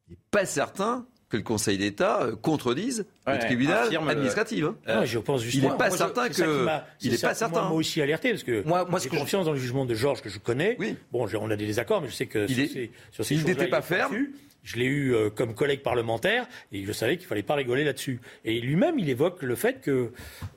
il 0.07 0.11
n'est 0.11 0.19
pas 0.31 0.45
certain 0.45 1.05
que 1.29 1.37
le 1.37 1.43
Conseil 1.43 1.77
d'État 1.77 2.23
euh, 2.23 2.35
contredise 2.35 3.05
le 3.27 3.37
tribunal 3.37 3.95
administratif. 3.95 4.65
Hein. 4.87 5.05
je 5.05 5.19
pense 5.19 5.43
il 5.53 5.61
n'est 5.61 5.77
pas 5.77 5.91
certain 5.91 6.27
que. 6.27 6.67
Il 7.01 7.11
n'est 7.11 7.17
pas 7.17 7.35
certain. 7.35 7.61
Moi, 7.69 7.77
aussi 7.77 8.01
alerté 8.01 8.31
parce 8.31 8.43
que 8.43 8.63
moi, 8.67 8.85
moi 8.85 8.99
j'ai 8.99 9.09
confiance 9.09 9.45
dans 9.45 9.53
le 9.53 9.59
jugement 9.59 9.85
de 9.85 9.93
Georges 9.93 10.21
que 10.21 10.29
je 10.29 10.39
connais. 10.39 10.75
Oui. 10.79 10.95
Bon, 11.11 11.27
on 11.39 11.51
a 11.51 11.55
des 11.55 11.67
désaccords, 11.67 12.01
mais 12.01 12.07
je 12.07 12.13
sais 12.15 12.25
que 12.25 12.47
il 12.49 12.55
sur, 12.55 12.73
ces, 12.73 12.91
sur 13.11 13.25
ces 13.25 13.35
il 13.35 13.43
n'était 13.43 13.67
pas 13.67 13.81
ferme. 13.81 14.15
Je 14.63 14.77
l'ai 14.77 14.85
eu 14.85 15.13
euh, 15.13 15.29
comme 15.29 15.55
collègue 15.55 15.81
parlementaire 15.81 16.47
et 16.71 16.83
je 16.83 16.91
savais 16.91 17.17
qu'il 17.17 17.27
fallait 17.27 17.43
pas 17.43 17.55
rigoler 17.55 17.83
là-dessus. 17.83 18.19
Et 18.45 18.59
lui-même, 18.59 18.99
il 18.99 19.09
évoque 19.09 19.41
le 19.41 19.55
fait 19.55 19.81
que 19.81 20.11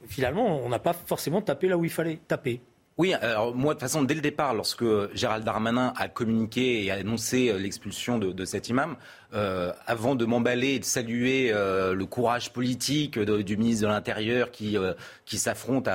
finalement, 0.07 0.61
on 0.65 0.69
n'a 0.69 0.79
pas 0.79 0.93
forcément 0.93 1.41
tapé 1.43 1.69
là 1.69 1.77
où 1.77 1.85
il 1.85 1.91
fallait 1.91 2.19
taper. 2.29 2.61
Oui, 2.99 3.15
alors 3.15 3.55
moi, 3.55 3.73
de 3.73 3.79
toute 3.79 3.89
façon, 3.89 4.03
dès 4.03 4.15
le 4.15 4.21
départ, 4.21 4.53
lorsque 4.53 4.85
Gérald 5.15 5.45
Darmanin 5.45 5.95
a 5.97 6.09
communiqué 6.09 6.85
et 6.85 6.91
a 6.91 6.97
annoncé 6.97 7.49
euh, 7.49 7.59
l'expulsion 7.59 8.19
de, 8.19 8.45
cet 8.45 8.69
imam, 8.69 8.97
euh, 9.33 9.73
avant 9.87 10.15
de 10.15 10.27
m'emballer 10.27 10.75
et 10.75 10.79
de 10.79 10.85
saluer 10.85 11.51
le 11.53 12.05
courage 12.05 12.53
politique 12.53 13.19
du 13.19 13.57
ministre 13.57 13.87
de 13.87 13.93
l'Intérieur 13.93 14.51
qui, 14.51 14.77
qui 15.25 15.39
s'affronte 15.39 15.89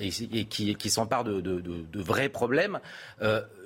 et, 0.00 0.44
qui, 0.46 0.90
s'empare 0.90 1.22
de, 1.22 2.00
vrais 2.00 2.28
problèmes, 2.28 2.80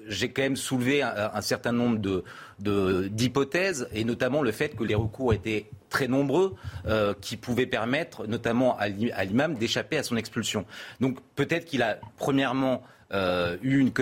j'ai 0.07 0.31
quand 0.31 0.43
même 0.43 0.57
soulevé 0.57 1.03
un, 1.03 1.41
certain 1.41 1.73
nombre 1.73 1.99
de, 1.99 3.09
d'hypothèses, 3.09 3.89
et 3.93 4.05
notamment 4.05 4.43
le 4.43 4.53
fait 4.53 4.77
que 4.77 4.85
les 4.85 4.95
recours 4.95 5.33
étaient 5.33 5.71
très 5.89 6.09
nombreux, 6.09 6.55
euh, 6.87 7.15
qui 7.21 7.37
pouvaient 7.37 7.67
permettre 7.67 8.27
notamment 8.27 8.79
à 8.79 8.89
l'imam 9.25 9.55
d'échapper 9.55 9.99
à 9.99 10.03
son 10.03 10.17
expulsion. 10.17 10.65
Donc 11.01 11.19
peut-être 11.35 11.65
qu'il 11.65 11.83
a 11.83 11.99
premièrement 12.17 12.83
euh, 13.13 13.57
eu 13.63 13.79
une, 13.79 13.93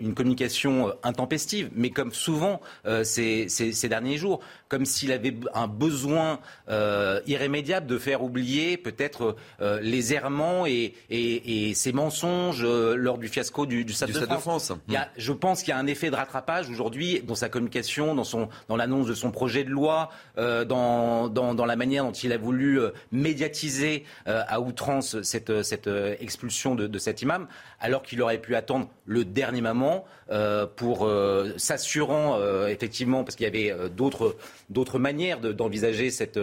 une, 0.00 0.14
communication 0.14 0.88
euh, 0.88 0.92
intempestive, 1.02 1.70
mais 1.74 1.90
comme 1.90 2.12
souvent 2.12 2.60
euh, 2.86 3.04
ces, 3.04 3.48
ces, 3.48 3.72
ces, 3.72 3.88
derniers 3.88 4.16
jours, 4.16 4.40
comme 4.68 4.84
s'il 4.84 5.12
avait 5.12 5.34
un 5.54 5.68
besoin 5.68 6.40
euh, 6.68 7.20
irrémédiable 7.26 7.86
de 7.86 7.98
faire 7.98 8.22
oublier 8.22 8.76
peut-être 8.76 9.36
les 9.80 10.12
errements 10.12 10.66
et, 10.66 10.94
et, 11.10 11.68
et 11.68 11.74
ces 11.74 11.92
mensonges 11.92 12.64
lors 12.64 13.18
du 13.18 13.28
fiasco 13.28 13.66
du, 13.66 13.84
du 13.84 13.92
Stade, 13.92 14.10
de, 14.10 14.26
France. 14.36 14.72
Il 14.88 14.94
y 14.94 14.96
a, 14.96 15.08
je 15.16 15.32
pense 15.32 15.60
qu'il 15.60 15.70
y 15.70 15.72
a 15.72 15.78
un 15.78 15.86
effet 15.86 16.10
de 16.10 16.16
rattrapage 16.16 16.68
aujourd'hui 16.68 17.22
dans 17.26 17.34
sa 17.34 17.48
communication, 17.48 18.14
dans, 18.14 18.24
son, 18.24 18.48
dans 18.68 18.76
l'annonce 18.76 19.06
de 19.06 19.14
son 19.14 19.30
projet 19.30 19.64
de 19.64 19.70
loi, 19.70 20.10
dans, 20.36 21.28
dans, 21.28 21.54
dans, 21.54 21.66
la 21.66 21.76
manière 21.76 22.04
dont 22.04 22.12
il 22.12 22.32
a 22.32 22.38
voulu 22.38 22.80
médiatiser 23.12 24.04
à 24.26 24.60
outrance 24.60 25.22
cette, 25.22 25.62
cette 25.62 25.88
expulsion 26.20 26.74
de, 26.74 26.86
de 26.86 26.98
cet 26.98 27.22
imam, 27.22 27.46
alors 27.80 28.02
qu'il 28.02 28.20
aurait 28.22 28.38
pu 28.38 28.55
attendre 28.56 28.88
le 29.04 29.24
dernier 29.24 29.60
moment 29.60 30.04
euh, 30.30 30.66
pour 30.66 31.06
euh, 31.06 31.52
s'assurant 31.56 32.38
euh, 32.38 32.66
effectivement, 32.68 33.24
parce 33.24 33.36
qu'il 33.36 33.44
y 33.44 33.48
avait 33.48 33.72
d'autres, 33.90 34.36
d'autres 34.70 34.98
manières 34.98 35.40
d'envisager 35.40 36.10
cette, 36.10 36.40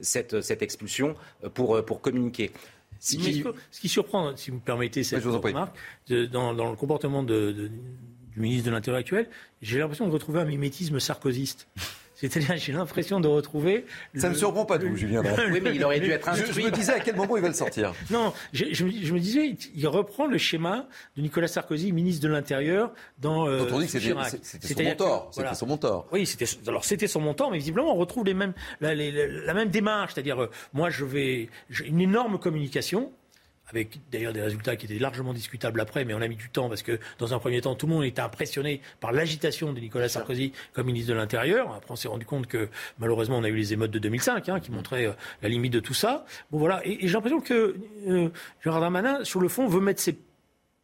cette, 0.00 0.40
cette, 0.40 0.62
expulsion 0.62 1.14
pour, 1.54 1.84
pour 1.84 2.00
communiquer. 2.00 2.52
Ce 3.00 3.16
qui, 3.16 3.88
surprend, 3.88 4.36
si 4.36 4.50
vous 4.50 4.56
me 4.56 4.62
permettez 4.62 5.04
cette 5.04 5.24
remarque, 5.24 5.76
dans, 6.08 6.52
le 6.52 6.76
comportement 6.76 7.22
du 7.22 7.70
ministre 8.36 8.66
de 8.66 8.70
l'Intérieur 8.70 9.00
actuel, 9.00 9.28
j'ai 9.60 9.78
l'impression 9.78 10.06
de 10.06 10.12
retrouver 10.12 10.40
un 10.40 10.46
mimétisme 10.46 10.98
sarkozyste. 11.00 11.68
C'est-à-dire, 12.28 12.56
j'ai 12.56 12.72
l'impression 12.72 13.20
de 13.20 13.28
retrouver. 13.28 13.84
Ça 14.14 14.28
ne 14.28 14.34
surprend 14.34 14.64
pas 14.64 14.78
de 14.78 14.86
vous, 14.86 14.96
Julien. 14.96 15.22
oui, 15.50 15.60
mais 15.62 15.74
il 15.74 15.84
aurait 15.84 16.00
dû 16.00 16.10
être 16.10 16.28
instruit. 16.28 16.52
Je, 16.52 16.60
je, 16.60 16.66
me 16.66 16.70
disais 16.70 16.92
à 16.92 17.00
quel 17.00 17.16
moment 17.16 17.36
il 17.36 17.42
va 17.42 17.48
le 17.48 17.54
sortir. 17.54 17.92
Non, 18.10 18.32
je, 18.52 18.66
je, 18.72 18.84
me 18.84 19.18
disais, 19.18 19.56
il 19.74 19.88
reprend 19.88 20.26
le 20.26 20.38
schéma 20.38 20.86
de 21.16 21.22
Nicolas 21.22 21.48
Sarkozy, 21.48 21.90
ministre 21.90 22.22
de 22.22 22.28
l'Intérieur, 22.28 22.92
dans. 23.18 23.48
Euh, 23.48 23.66
on 23.72 23.80
dit 23.80 23.86
que 23.86 23.92
c'était 23.92 24.74
son 24.74 24.82
mentor. 24.82 25.28
C'était 25.32 25.54
son 25.54 25.66
mentor. 25.66 26.06
Oui, 26.12 26.26
c'était 26.26 26.46
alors 26.66 26.84
c'était 26.84 27.08
son 27.08 27.20
mentor, 27.20 27.50
mais 27.50 27.58
visiblement 27.58 27.92
on 27.92 27.96
retrouve 27.96 28.24
les 28.24 28.34
mêmes, 28.34 28.52
la, 28.80 28.94
la 28.94 29.54
même 29.54 29.70
démarche, 29.70 30.14
c'est-à-dire 30.14 30.42
euh, 30.42 30.50
moi 30.72 30.90
je 30.90 31.04
vais 31.04 31.48
une 31.84 32.00
énorme 32.00 32.38
communication 32.38 33.10
avec 33.68 34.00
d'ailleurs 34.10 34.32
des 34.32 34.42
résultats 34.42 34.76
qui 34.76 34.86
étaient 34.86 34.98
largement 34.98 35.32
discutables 35.32 35.80
après, 35.80 36.04
mais 36.04 36.14
on 36.14 36.20
a 36.20 36.28
mis 36.28 36.36
du 36.36 36.50
temps 36.50 36.68
parce 36.68 36.82
que 36.82 36.98
dans 37.18 37.34
un 37.34 37.38
premier 37.38 37.60
temps, 37.60 37.74
tout 37.74 37.86
le 37.86 37.92
monde 37.92 38.04
était 38.04 38.20
impressionné 38.20 38.80
par 39.00 39.12
l'agitation 39.12 39.72
de 39.72 39.80
Nicolas 39.80 40.08
Sarkozy 40.08 40.52
comme 40.72 40.86
ministre 40.86 41.12
de 41.12 41.16
l'Intérieur. 41.16 41.72
Après, 41.74 41.92
on 41.92 41.96
s'est 41.96 42.08
rendu 42.08 42.26
compte 42.26 42.46
que 42.46 42.68
malheureusement, 42.98 43.38
on 43.38 43.44
a 43.44 43.48
eu 43.48 43.56
les 43.56 43.72
émeutes 43.72 43.90
de 43.90 43.98
2005 43.98 44.48
hein, 44.48 44.60
qui 44.60 44.70
montraient 44.70 45.06
euh, 45.06 45.12
la 45.42 45.48
limite 45.48 45.72
de 45.72 45.80
tout 45.80 45.94
ça. 45.94 46.24
Bon 46.50 46.58
voilà, 46.58 46.80
et, 46.84 46.98
j'ai 47.06 47.14
l'impression 47.14 47.40
que 47.40 47.76
euh, 48.06 48.28
Gérard 48.62 48.80
Darmanin, 48.80 49.24
sur 49.24 49.40
le 49.40 49.48
fond, 49.48 49.66
veut 49.66 49.80
mettre 49.80 50.00
ses 50.00 50.16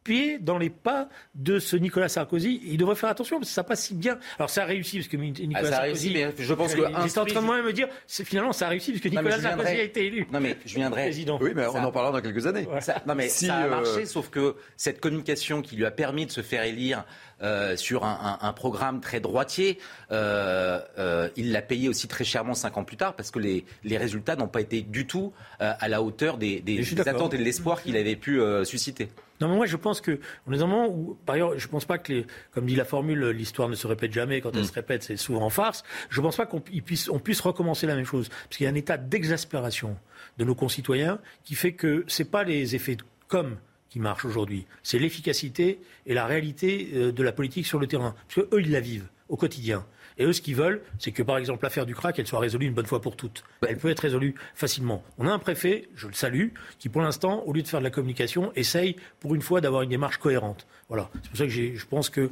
pied 0.03 0.39
dans 0.39 0.57
les 0.57 0.69
pas 0.69 1.09
de 1.35 1.59
ce 1.59 1.75
Nicolas 1.75 2.09
Sarkozy. 2.09 2.61
Il 2.65 2.77
devrait 2.77 2.95
faire 2.95 3.09
attention 3.09 3.37
parce 3.37 3.49
que 3.49 3.53
ça 3.53 3.63
passe 3.63 3.85
si 3.85 3.93
bien. 3.93 4.17
Alors 4.37 4.49
ça 4.49 4.63
a 4.63 4.65
réussi 4.65 4.97
parce 4.97 5.07
que 5.07 5.17
Nicolas 5.17 5.59
ah, 5.59 5.65
ça 5.65 5.77
a 5.77 5.81
Réussi, 5.81 6.11
mais 6.13 6.33
je 6.37 6.53
pense 6.53 6.73
que 6.73 6.81
j'étais 7.03 7.19
en 7.19 7.25
train 7.25 7.41
de 7.41 7.45
moi 7.45 7.61
me 7.61 7.73
dire 7.73 7.87
finalement 8.07 8.53
ça 8.53 8.67
a 8.67 8.69
réussi 8.69 8.91
parce 8.91 9.03
que 9.03 9.09
Nicolas 9.09 9.39
Sarkozy 9.39 9.67
a 9.67 9.83
été 9.83 10.05
élu. 10.05 10.27
Non 10.31 10.39
mais 10.39 10.57
je 10.65 10.75
viendrai. 10.75 11.03
Président. 11.03 11.37
Oui, 11.41 11.51
mais 11.55 11.65
on 11.67 11.83
en 11.83 11.91
parlera 11.91 12.19
dans 12.19 12.21
quelques 12.21 12.45
années. 12.47 12.67
Ça, 12.79 13.01
non 13.05 13.15
mais 13.15 13.29
ça 13.29 13.55
a 13.55 13.65
euh, 13.65 13.69
marché, 13.69 14.05
sauf 14.05 14.29
que 14.29 14.55
cette 14.77 14.99
communication 14.99 15.61
qui 15.61 15.75
lui 15.75 15.85
a 15.85 15.91
permis 15.91 16.25
de 16.25 16.31
se 16.31 16.41
faire 16.41 16.63
élire 16.63 17.05
euh, 17.41 17.75
sur 17.75 18.03
un, 18.05 18.37
un, 18.41 18.47
un, 18.47 18.53
programme 18.53 19.01
très 19.01 19.19
droitier, 19.19 19.79
euh, 20.11 20.79
euh, 20.99 21.29
il 21.35 21.51
l'a 21.51 21.61
payé 21.61 21.89
aussi 21.89 22.07
très 22.07 22.23
chèrement 22.23 22.53
cinq 22.53 22.77
ans 22.77 22.83
plus 22.83 22.97
tard 22.97 23.15
parce 23.15 23.31
que 23.31 23.39
les, 23.39 23.65
les 23.83 23.97
résultats 23.97 24.35
n'ont 24.35 24.47
pas 24.47 24.61
été 24.61 24.81
du 24.81 25.07
tout 25.07 25.33
à 25.59 25.87
la 25.87 26.01
hauteur 26.01 26.37
des, 26.37 26.59
des, 26.59 26.77
des 26.79 27.07
attentes 27.07 27.33
et 27.33 27.37
de 27.37 27.43
l'espoir 27.43 27.81
qu'il 27.81 27.97
avait 27.97 28.15
pu 28.15 28.41
susciter. 28.63 29.09
Non, 29.41 29.47
mais 29.47 29.55
moi, 29.55 29.65
je 29.65 29.75
pense 29.75 30.01
que 30.01 30.19
on 30.45 30.53
est 30.53 30.61
un 30.61 30.67
moment 30.67 30.87
où, 30.87 31.17
par 31.25 31.35
ailleurs, 31.35 31.57
je 31.57 31.67
pense 31.67 31.85
pas 31.85 31.97
que, 31.97 32.13
les, 32.13 32.25
comme 32.51 32.67
dit 32.67 32.75
la 32.75 32.85
formule, 32.85 33.29
l'histoire 33.29 33.69
ne 33.69 33.75
se 33.75 33.87
répète 33.87 34.13
jamais. 34.13 34.39
Quand 34.39 34.55
elle 34.55 34.61
mm. 34.61 34.65
se 34.65 34.73
répète, 34.73 35.03
c'est 35.03 35.17
souvent 35.17 35.41
en 35.41 35.49
farce. 35.49 35.83
Je 36.09 36.21
pense 36.21 36.37
pas 36.37 36.45
qu'on 36.45 36.61
puisse, 36.61 37.09
on 37.09 37.19
puisse 37.19 37.41
recommencer 37.41 37.87
la 37.87 37.95
même 37.95 38.05
chose, 38.05 38.29
parce 38.29 38.57
qu'il 38.57 38.65
y 38.65 38.67
a 38.67 38.71
un 38.71 38.75
état 38.75 38.97
d'exaspération 38.97 39.97
de 40.37 40.45
nos 40.45 40.55
concitoyens 40.55 41.19
qui 41.43 41.55
fait 41.55 41.73
que 41.73 42.05
c'est 42.07 42.29
pas 42.29 42.43
les 42.43 42.75
effets 42.75 42.97
comme 43.27 43.57
qui 43.91 43.99
marchent 43.99 44.25
aujourd'hui, 44.25 44.65
c'est 44.83 44.97
l'efficacité 44.97 45.79
et 46.05 46.13
la 46.13 46.25
réalité 46.25 46.89
euh, 46.93 47.11
de 47.11 47.23
la 47.23 47.33
politique 47.33 47.67
sur 47.67 47.77
le 47.77 47.87
terrain, 47.87 48.15
parce 48.27 48.47
que 48.47 48.55
eux, 48.55 48.61
ils 48.61 48.71
la 48.71 48.79
vivent 48.79 49.09
au 49.27 49.35
quotidien. 49.35 49.85
Et 50.17 50.23
eux, 50.23 50.33
ce 50.33 50.41
qu'ils 50.41 50.55
veulent, 50.55 50.81
c'est 50.97 51.11
que, 51.11 51.23
par 51.23 51.37
exemple, 51.37 51.63
l'affaire 51.63 51.85
du 51.85 51.93
crack, 51.93 52.17
elle 52.17 52.27
soit 52.27 52.39
résolue 52.39 52.67
une 52.67 52.73
bonne 52.73 52.85
fois 52.85 53.01
pour 53.01 53.15
toutes. 53.15 53.43
Elle 53.67 53.77
peut 53.77 53.89
être 53.89 53.99
résolue 53.99 54.35
facilement. 54.55 55.03
On 55.17 55.27
a 55.27 55.31
un 55.31 55.39
préfet, 55.39 55.89
je 55.95 56.07
le 56.07 56.13
salue, 56.13 56.49
qui, 56.79 56.89
pour 56.89 57.01
l'instant, 57.01 57.43
au 57.45 57.53
lieu 57.53 57.61
de 57.61 57.67
faire 57.67 57.79
de 57.79 57.85
la 57.85 57.91
communication, 57.91 58.51
essaye, 58.55 58.95
pour 59.19 59.35
une 59.35 59.41
fois, 59.41 59.61
d'avoir 59.61 59.81
une 59.81 59.89
démarche 59.89 60.17
cohérente. 60.17 60.67
Voilà. 60.89 61.09
C'est 61.23 61.29
pour 61.29 61.37
ça 61.37 61.45
que 61.45 61.49
je 61.51 61.85
pense 61.85 62.09
que 62.09 62.29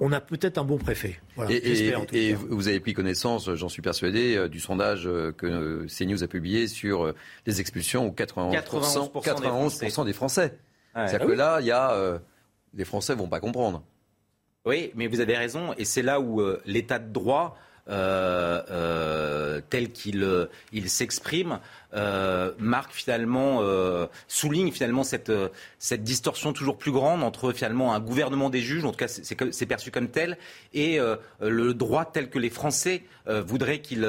on 0.00 0.12
a 0.12 0.20
peut-être 0.20 0.56
un 0.58 0.64
bon 0.64 0.78
préfet. 0.78 1.20
Voilà, 1.36 1.52
et, 1.52 1.90
et 2.12 2.34
vous 2.34 2.68
avez 2.68 2.80
pris 2.80 2.94
connaissance, 2.94 3.54
j'en 3.54 3.68
suis 3.68 3.82
persuadé, 3.82 4.34
euh, 4.36 4.48
du 4.48 4.58
sondage 4.58 5.06
euh, 5.06 5.32
que 5.32 5.86
CNews 5.86 6.24
a 6.24 6.26
publié 6.26 6.66
sur 6.66 7.12
les 7.46 7.60
expulsions 7.60 8.06
où 8.06 8.10
91%, 8.10 9.22
91 9.22 10.04
des 10.06 10.12
Français. 10.12 10.58
C'est-à-dire 10.94 11.20
ah 11.22 11.26
que 11.26 11.32
là, 11.32 11.60
il 11.60 11.66
y 11.66 11.70
a, 11.70 12.20
les 12.74 12.84
Français 12.84 13.14
vont 13.14 13.28
pas 13.28 13.40
comprendre. 13.40 13.82
Oui, 14.64 14.92
mais 14.94 15.08
vous 15.08 15.20
avez 15.20 15.36
raison, 15.36 15.74
et 15.76 15.84
c'est 15.84 16.02
là 16.02 16.20
où 16.20 16.40
euh, 16.40 16.62
l'état 16.66 16.98
de 16.98 17.12
droit 17.12 17.56
euh, 17.56 17.56
euh, 17.56 17.71
tel 19.70 19.92
qu'il 19.92 20.48
il 20.72 20.88
s'exprime 20.88 21.58
marque 22.58 22.92
finalement 22.92 23.60
souligne 24.28 24.70
finalement 24.70 25.02
cette 25.04 25.32
distorsion 26.04 26.52
toujours 26.52 26.78
plus 26.78 26.92
grande 26.92 27.22
entre 27.22 27.52
finalement 27.52 27.94
un 27.94 28.00
gouvernement 28.00 28.50
des 28.50 28.60
juges 28.60 28.84
en 28.84 28.92
tout 28.92 28.98
cas 28.98 29.08
c'est 29.08 29.66
perçu 29.66 29.90
comme 29.90 30.08
tel 30.08 30.38
et 30.74 30.98
le 31.40 31.74
droit 31.74 32.04
tel 32.04 32.30
que 32.30 32.38
les 32.38 32.50
Français 32.50 33.02
voudraient 33.26 33.80
qu'il 33.80 34.06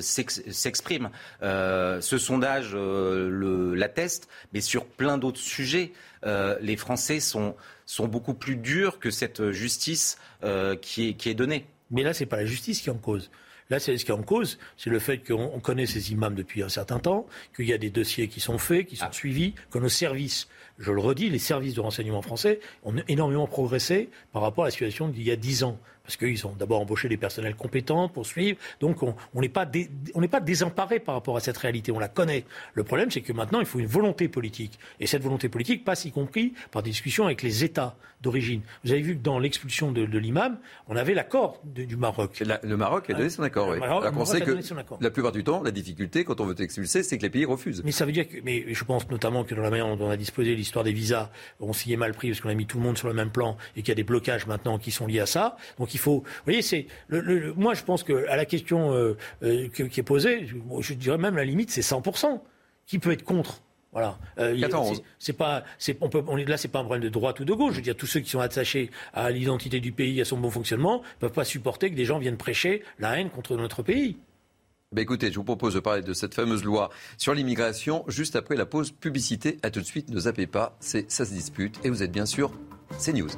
s'exprime 0.00 1.10
ce 1.40 2.18
sondage 2.18 2.74
l'atteste 2.74 4.28
mais 4.52 4.60
sur 4.60 4.84
plein 4.84 5.16
d'autres 5.16 5.38
sujets 5.38 5.92
les 6.24 6.76
Français 6.76 7.20
sont 7.20 7.54
beaucoup 8.00 8.34
plus 8.34 8.56
durs 8.56 8.98
que 8.98 9.10
cette 9.10 9.50
justice 9.50 10.18
euh, 10.42 10.76
qui 10.76 11.16
est 11.24 11.34
donnée. 11.34 11.66
Mais 11.90 12.02
là, 12.02 12.12
ce 12.12 12.20
n'est 12.20 12.26
pas 12.26 12.36
la 12.36 12.46
justice 12.46 12.80
qui 12.80 12.88
est 12.88 12.92
en 12.92 12.98
cause. 12.98 13.30
Là, 13.70 13.78
c'est 13.78 13.96
ce 13.96 14.04
qui 14.04 14.10
est 14.10 14.14
en 14.14 14.22
cause, 14.22 14.58
c'est 14.76 14.90
le 14.90 14.98
fait 14.98 15.18
qu'on 15.18 15.60
connaît 15.60 15.86
ces 15.86 16.10
imams 16.10 16.34
depuis 16.34 16.62
un 16.64 16.68
certain 16.68 16.98
temps, 16.98 17.26
qu'il 17.54 17.66
y 17.66 17.72
a 17.72 17.78
des 17.78 17.90
dossiers 17.90 18.26
qui 18.26 18.40
sont 18.40 18.58
faits, 18.58 18.86
qui 18.86 18.96
sont 18.96 19.06
ah. 19.08 19.12
suivis, 19.12 19.54
que 19.70 19.78
nos 19.78 19.88
services, 19.88 20.48
je 20.80 20.92
le 20.92 21.00
redis, 21.00 21.28
les 21.28 21.38
services 21.38 21.74
de 21.74 21.80
renseignement 21.80 22.22
français 22.22 22.58
ont 22.84 22.94
énormément 23.06 23.46
progressé 23.46 24.08
par 24.32 24.42
rapport 24.42 24.64
à 24.64 24.68
la 24.68 24.70
situation 24.70 25.08
d'il 25.08 25.22
y 25.22 25.30
a 25.30 25.36
dix 25.36 25.62
ans 25.62 25.78
parce 26.10 26.16
qu'ils 26.16 26.44
ont 26.44 26.54
d'abord 26.58 26.80
embauché 26.80 27.08
des 27.08 27.16
personnels 27.16 27.54
compétents 27.54 28.08
pour 28.08 28.26
suivre. 28.26 28.58
Donc 28.80 29.02
on 29.02 29.40
n'est 29.40 29.48
pas, 29.48 29.64
pas 29.66 30.40
désemparé 30.40 30.98
par 30.98 31.14
rapport 31.14 31.36
à 31.36 31.40
cette 31.40 31.56
réalité, 31.56 31.92
on 31.92 32.00
la 32.00 32.08
connaît. 32.08 32.44
Le 32.74 32.82
problème, 32.82 33.12
c'est 33.12 33.20
que 33.20 33.32
maintenant, 33.32 33.60
il 33.60 33.66
faut 33.66 33.78
une 33.78 33.86
volonté 33.86 34.26
politique. 34.26 34.78
Et 34.98 35.06
cette 35.06 35.22
volonté 35.22 35.48
politique 35.48 35.84
passe 35.84 36.06
y 36.06 36.10
compris 36.10 36.54
par 36.72 36.82
des 36.82 36.90
discussions 36.90 37.26
avec 37.26 37.42
les 37.42 37.62
États 37.62 37.94
d'origine. 38.22 38.60
Vous 38.84 38.92
avez 38.92 39.00
vu 39.00 39.16
que 39.16 39.22
dans 39.22 39.38
l'expulsion 39.38 39.92
de, 39.92 40.02
l'imam, 40.02 40.58
on 40.88 40.96
avait 40.96 41.14
l'accord 41.14 41.60
du 41.64 41.96
Maroc. 41.96 42.40
le 42.40 42.76
Maroc 42.76 43.08
a 43.08 43.14
donné 43.14 43.30
son 43.30 43.42
accord, 43.42 43.68
oui. 43.68 43.78
on 43.80 44.24
sait 44.24 44.40
que 44.40 44.58
la 45.00 45.10
plupart 45.10 45.32
du 45.32 45.44
temps, 45.44 45.62
la 45.62 45.70
difficulté, 45.70 46.24
quand 46.24 46.40
on 46.40 46.46
veut 46.46 46.60
expulser, 46.60 47.02
c'est 47.02 47.16
que 47.16 47.22
les 47.22 47.30
pays 47.30 47.44
refusent. 47.44 47.82
Mais 47.84 47.92
ça 47.92 48.04
veut 48.04 48.12
dire 48.12 48.28
que, 48.28 48.36
mais 48.44 48.74
je 48.74 48.84
pense 48.84 49.08
notamment 49.08 49.44
que 49.44 49.54
dans 49.54 49.62
la 49.62 49.70
manière 49.70 49.96
dont 49.96 50.06
on 50.06 50.10
a 50.10 50.16
disposé 50.16 50.54
l'histoire 50.54 50.69
des 50.84 50.92
visas, 50.92 51.30
on 51.60 51.72
s'y 51.72 51.92
est 51.92 51.96
mal 51.96 52.12
pris 52.12 52.28
parce 52.28 52.40
qu'on 52.40 52.48
a 52.48 52.54
mis 52.54 52.66
tout 52.66 52.78
le 52.78 52.84
monde 52.84 52.98
sur 52.98 53.08
le 53.08 53.14
même 53.14 53.30
plan 53.30 53.56
et 53.76 53.82
qu'il 53.82 53.88
y 53.88 53.92
a 53.92 53.96
des 53.96 54.04
blocages 54.04 54.46
maintenant 54.46 54.78
qui 54.78 54.90
sont 54.90 55.06
liés 55.06 55.20
à 55.20 55.26
ça. 55.26 55.56
Donc 55.78 55.94
il 55.94 55.98
faut, 55.98 56.20
vous 56.20 56.44
voyez, 56.44 56.62
c'est, 56.62 56.86
le, 57.08 57.52
moi 57.54 57.74
je 57.74 57.82
pense 57.82 58.02
que 58.02 58.26
à 58.28 58.36
la 58.36 58.44
question 58.44 58.92
euh, 58.94 59.16
euh, 59.42 59.68
qui 59.68 60.00
est 60.00 60.04
posée, 60.04 60.48
je 60.80 60.94
dirais 60.94 61.18
même 61.18 61.36
la 61.36 61.44
limite 61.44 61.70
c'est 61.70 61.82
100%. 61.82 62.40
Qui 62.86 62.98
peut 62.98 63.12
être 63.12 63.22
contre? 63.22 63.62
Voilà. 63.92 64.18
Euh, 64.38 64.56
c'est 65.18 65.32
pas, 65.32 65.64
c'est, 65.78 65.96
on 66.00 66.08
peut, 66.08 66.22
on 66.26 66.36
est, 66.36 66.44
là, 66.44 66.56
c'est 66.56 66.68
pas 66.68 66.80
un 66.80 66.84
problème 66.84 67.02
de 67.02 67.08
droite 67.08 67.40
ou 67.40 67.44
de 67.44 67.52
gauche. 67.52 67.72
Je 67.72 67.76
veux 67.76 67.82
dire, 67.82 67.96
tous 67.96 68.06
ceux 68.06 68.20
qui 68.20 68.30
sont 68.30 68.40
attachés 68.40 68.90
à 69.14 69.30
l'identité 69.30 69.80
du 69.80 69.92
pays, 69.92 70.20
à 70.20 70.24
son 70.24 70.38
bon 70.38 70.50
fonctionnement, 70.50 71.00
ne 71.00 71.20
peuvent 71.20 71.32
pas 71.32 71.44
supporter 71.44 71.90
que 71.90 71.96
des 71.96 72.04
gens 72.04 72.18
viennent 72.18 72.36
prêcher 72.36 72.82
la 72.98 73.18
haine 73.18 73.30
contre 73.30 73.56
notre 73.56 73.82
pays. 73.82 74.16
Ben 74.92 75.02
écoutez, 75.02 75.30
je 75.30 75.36
vous 75.36 75.44
propose 75.44 75.74
de 75.74 75.78
parler 75.78 76.02
de 76.02 76.12
cette 76.12 76.34
fameuse 76.34 76.64
loi 76.64 76.90
sur 77.16 77.32
l'immigration 77.32 78.04
juste 78.08 78.34
après 78.34 78.56
la 78.56 78.66
pause 78.66 78.90
publicité. 78.90 79.58
À 79.62 79.70
tout 79.70 79.78
de 79.78 79.84
suite, 79.84 80.10
ne 80.10 80.18
zappez 80.18 80.48
pas, 80.48 80.76
c'est 80.80 81.08
ça 81.08 81.24
se 81.24 81.32
dispute 81.32 81.78
et 81.84 81.90
vous 81.90 82.02
êtes 82.02 82.10
bien 82.10 82.26
sûr 82.26 82.50
c'est 82.98 83.12
News. 83.12 83.28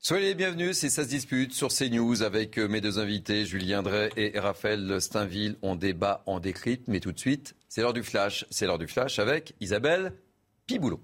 Soyez 0.00 0.26
les 0.26 0.34
bienvenus, 0.34 0.76
c'est 0.76 0.90
Ça 0.90 1.04
se 1.04 1.08
dispute 1.08 1.52
sur 1.52 1.68
CNews 1.68 2.22
avec 2.24 2.58
euh, 2.58 2.66
mes 2.66 2.80
deux 2.80 2.98
invités, 2.98 3.46
Julien 3.46 3.84
Drey 3.84 4.10
et 4.16 4.36
Raphaël 4.36 5.00
Steinville. 5.00 5.56
On 5.62 5.76
débat, 5.76 6.24
on 6.26 6.40
décrypte, 6.40 6.88
mais 6.88 6.98
tout 6.98 7.12
de 7.12 7.18
suite, 7.20 7.54
c'est 7.68 7.82
l'heure 7.82 7.92
du 7.92 8.02
flash. 8.02 8.46
C'est 8.50 8.66
l'heure 8.66 8.78
du 8.78 8.88
flash 8.88 9.20
avec 9.20 9.54
Isabelle 9.60 10.12
Piboulot. 10.66 11.00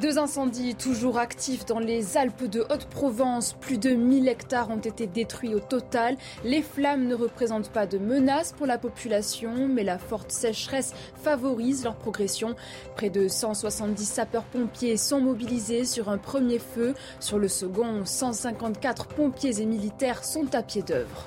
Deux 0.00 0.18
incendies 0.18 0.74
toujours 0.74 1.16
actifs 1.16 1.64
dans 1.64 1.78
les 1.78 2.18
Alpes 2.18 2.44
de 2.44 2.60
Haute-Provence. 2.68 3.54
Plus 3.54 3.78
de 3.78 3.90
1000 3.90 4.28
hectares 4.28 4.68
ont 4.68 4.76
été 4.76 5.06
détruits 5.06 5.54
au 5.54 5.58
total. 5.58 6.18
Les 6.44 6.60
flammes 6.60 7.06
ne 7.06 7.14
représentent 7.14 7.70
pas 7.70 7.86
de 7.86 7.96
menace 7.96 8.52
pour 8.52 8.66
la 8.66 8.76
population, 8.76 9.68
mais 9.68 9.84
la 9.84 9.96
forte 9.96 10.30
sécheresse 10.30 10.92
favorise 11.22 11.82
leur 11.84 11.96
progression. 11.96 12.56
Près 12.94 13.08
de 13.08 13.26
170 13.26 14.04
sapeurs-pompiers 14.04 14.98
sont 14.98 15.22
mobilisés 15.22 15.86
sur 15.86 16.10
un 16.10 16.18
premier 16.18 16.58
feu. 16.58 16.94
Sur 17.18 17.38
le 17.38 17.48
second, 17.48 18.04
154 18.04 19.06
pompiers 19.06 19.62
et 19.62 19.66
militaires 19.66 20.24
sont 20.24 20.54
à 20.54 20.62
pied 20.62 20.82
d'œuvre. 20.82 21.26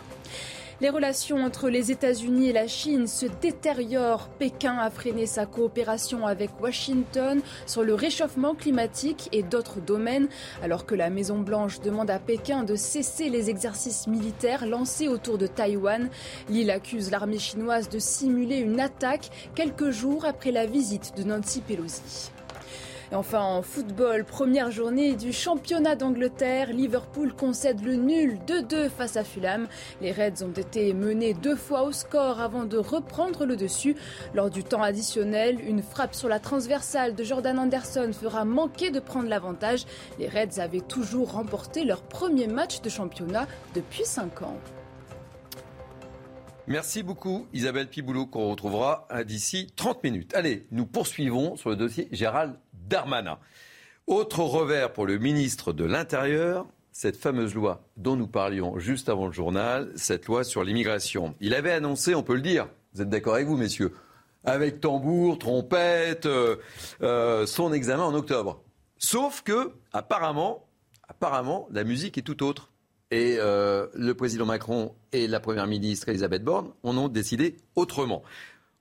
Les 0.81 0.89
relations 0.89 1.43
entre 1.43 1.67
les 1.69 1.91
États-Unis 1.91 2.47
et 2.47 2.53
la 2.53 2.67
Chine 2.67 3.05
se 3.05 3.25
détériorent. 3.25 4.29
Pékin 4.39 4.77
a 4.77 4.89
freiné 4.89 5.25
sa 5.25 5.45
coopération 5.45 6.25
avec 6.25 6.51
Washington 6.61 7.41
sur 7.65 7.83
le 7.83 7.93
réchauffement 7.93 8.55
climatique 8.55 9.27
et 9.33 9.43
d'autres 9.43 9.81
domaines, 9.81 10.29
alors 10.63 10.85
que 10.85 10.95
la 10.95 11.09
Maison-Blanche 11.09 11.81
demande 11.81 12.09
à 12.09 12.17
Pékin 12.17 12.63
de 12.63 12.77
cesser 12.77 13.27
les 13.27 13.49
exercices 13.49 14.07
militaires 14.07 14.65
lancés 14.65 15.09
autour 15.09 15.37
de 15.37 15.47
Taïwan. 15.47 16.09
L'île 16.47 16.71
accuse 16.71 17.11
l'armée 17.11 17.39
chinoise 17.39 17.89
de 17.89 17.99
simuler 17.99 18.59
une 18.59 18.79
attaque 18.79 19.31
quelques 19.55 19.89
jours 19.89 20.23
après 20.23 20.51
la 20.51 20.65
visite 20.65 21.11
de 21.17 21.23
Nancy 21.23 21.59
Pelosi. 21.59 22.31
Et 23.11 23.15
enfin, 23.15 23.41
en 23.41 23.63
football, 23.63 24.23
première 24.23 24.69
journée 24.69 25.15
du 25.15 25.33
championnat 25.33 25.95
d'Angleterre, 25.95 26.71
Liverpool 26.71 27.33
concède 27.33 27.83
le 27.83 27.95
nul 27.95 28.37
2-2 28.45 28.87
face 28.87 29.17
à 29.17 29.23
Fulham. 29.23 29.67
Les 29.99 30.11
Reds 30.11 30.43
ont 30.43 30.51
été 30.51 30.93
menés 30.93 31.33
deux 31.33 31.55
fois 31.55 31.81
au 31.81 31.91
score 31.91 32.39
avant 32.39 32.65
de 32.65 32.77
reprendre 32.77 33.45
le 33.45 33.55
dessus. 33.55 33.95
Lors 34.35 34.51
du 34.51 34.63
temps 34.63 34.83
additionnel, 34.83 35.57
une 35.67 35.81
frappe 35.81 36.13
sur 36.13 36.29
la 36.29 36.39
transversale 36.39 37.15
de 37.15 37.23
Jordan 37.23 37.57
Anderson 37.57 38.11
fera 38.13 38.45
manquer 38.45 38.91
de 38.91 38.99
prendre 38.99 39.27
l'avantage. 39.27 39.85
Les 40.19 40.27
Reds 40.27 40.59
avaient 40.59 40.79
toujours 40.79 41.31
remporté 41.31 41.85
leur 41.85 42.03
premier 42.03 42.45
match 42.45 42.81
de 42.81 42.89
championnat 42.89 43.47
depuis 43.73 44.05
5 44.05 44.43
ans. 44.43 44.57
Merci 46.67 47.01
beaucoup 47.01 47.47
Isabelle 47.51 47.87
Piboulot 47.87 48.27
qu'on 48.27 48.51
retrouvera 48.51 49.07
d'ici 49.25 49.73
30 49.75 50.03
minutes. 50.03 50.35
Allez, 50.35 50.67
nous 50.69 50.85
poursuivons 50.85 51.55
sur 51.55 51.71
le 51.71 51.75
dossier 51.75 52.07
Gérald 52.11 52.53
Darmanin. 52.89 53.39
Autre 54.07 54.39
revers 54.39 54.91
pour 54.91 55.05
le 55.05 55.19
ministre 55.19 55.71
de 55.71 55.85
l'Intérieur, 55.85 56.65
cette 56.91 57.15
fameuse 57.15 57.53
loi 57.53 57.87
dont 57.95 58.15
nous 58.15 58.27
parlions 58.27 58.79
juste 58.79 59.07
avant 59.07 59.27
le 59.27 59.31
journal, 59.31 59.91
cette 59.95 60.25
loi 60.25 60.43
sur 60.43 60.63
l'immigration. 60.63 61.35
Il 61.39 61.53
avait 61.53 61.71
annoncé, 61.71 62.15
on 62.15 62.23
peut 62.23 62.35
le 62.35 62.41
dire, 62.41 62.67
vous 62.93 63.01
êtes 63.01 63.09
d'accord 63.09 63.35
avec 63.35 63.47
vous, 63.47 63.55
messieurs, 63.55 63.93
avec 64.43 64.81
tambour, 64.81 65.37
trompette, 65.37 66.25
euh, 66.25 66.57
euh, 67.01 67.45
son 67.45 67.71
examen 67.71 68.03
en 68.03 68.13
octobre. 68.15 68.63
Sauf 68.97 69.43
que, 69.43 69.71
apparemment, 69.93 70.65
apparemment, 71.07 71.67
la 71.71 71.83
musique 71.83 72.17
est 72.17 72.23
tout 72.23 72.43
autre. 72.43 72.71
Et 73.11 73.37
euh, 73.39 73.87
le 73.93 74.13
président 74.13 74.45
Macron 74.45 74.93
et 75.13 75.27
la 75.27 75.39
première 75.39 75.67
ministre 75.67 76.09
Elisabeth 76.09 76.43
Borne 76.43 76.71
en 76.83 76.97
ont 76.97 77.07
décidé 77.07 77.57
autrement. 77.75 78.23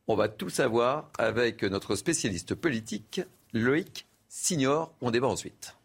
On 0.07 0.17
va 0.17 0.29
tout 0.29 0.51
savoir 0.51 1.11
avec 1.19 1.63
notre 1.63 1.97
spécialiste 1.97 2.55
politique, 2.55 3.23
Loïc 3.53 4.07
Signor. 4.29 4.93
On 5.01 5.11
débat 5.11 5.29
ensuite. 5.29 5.78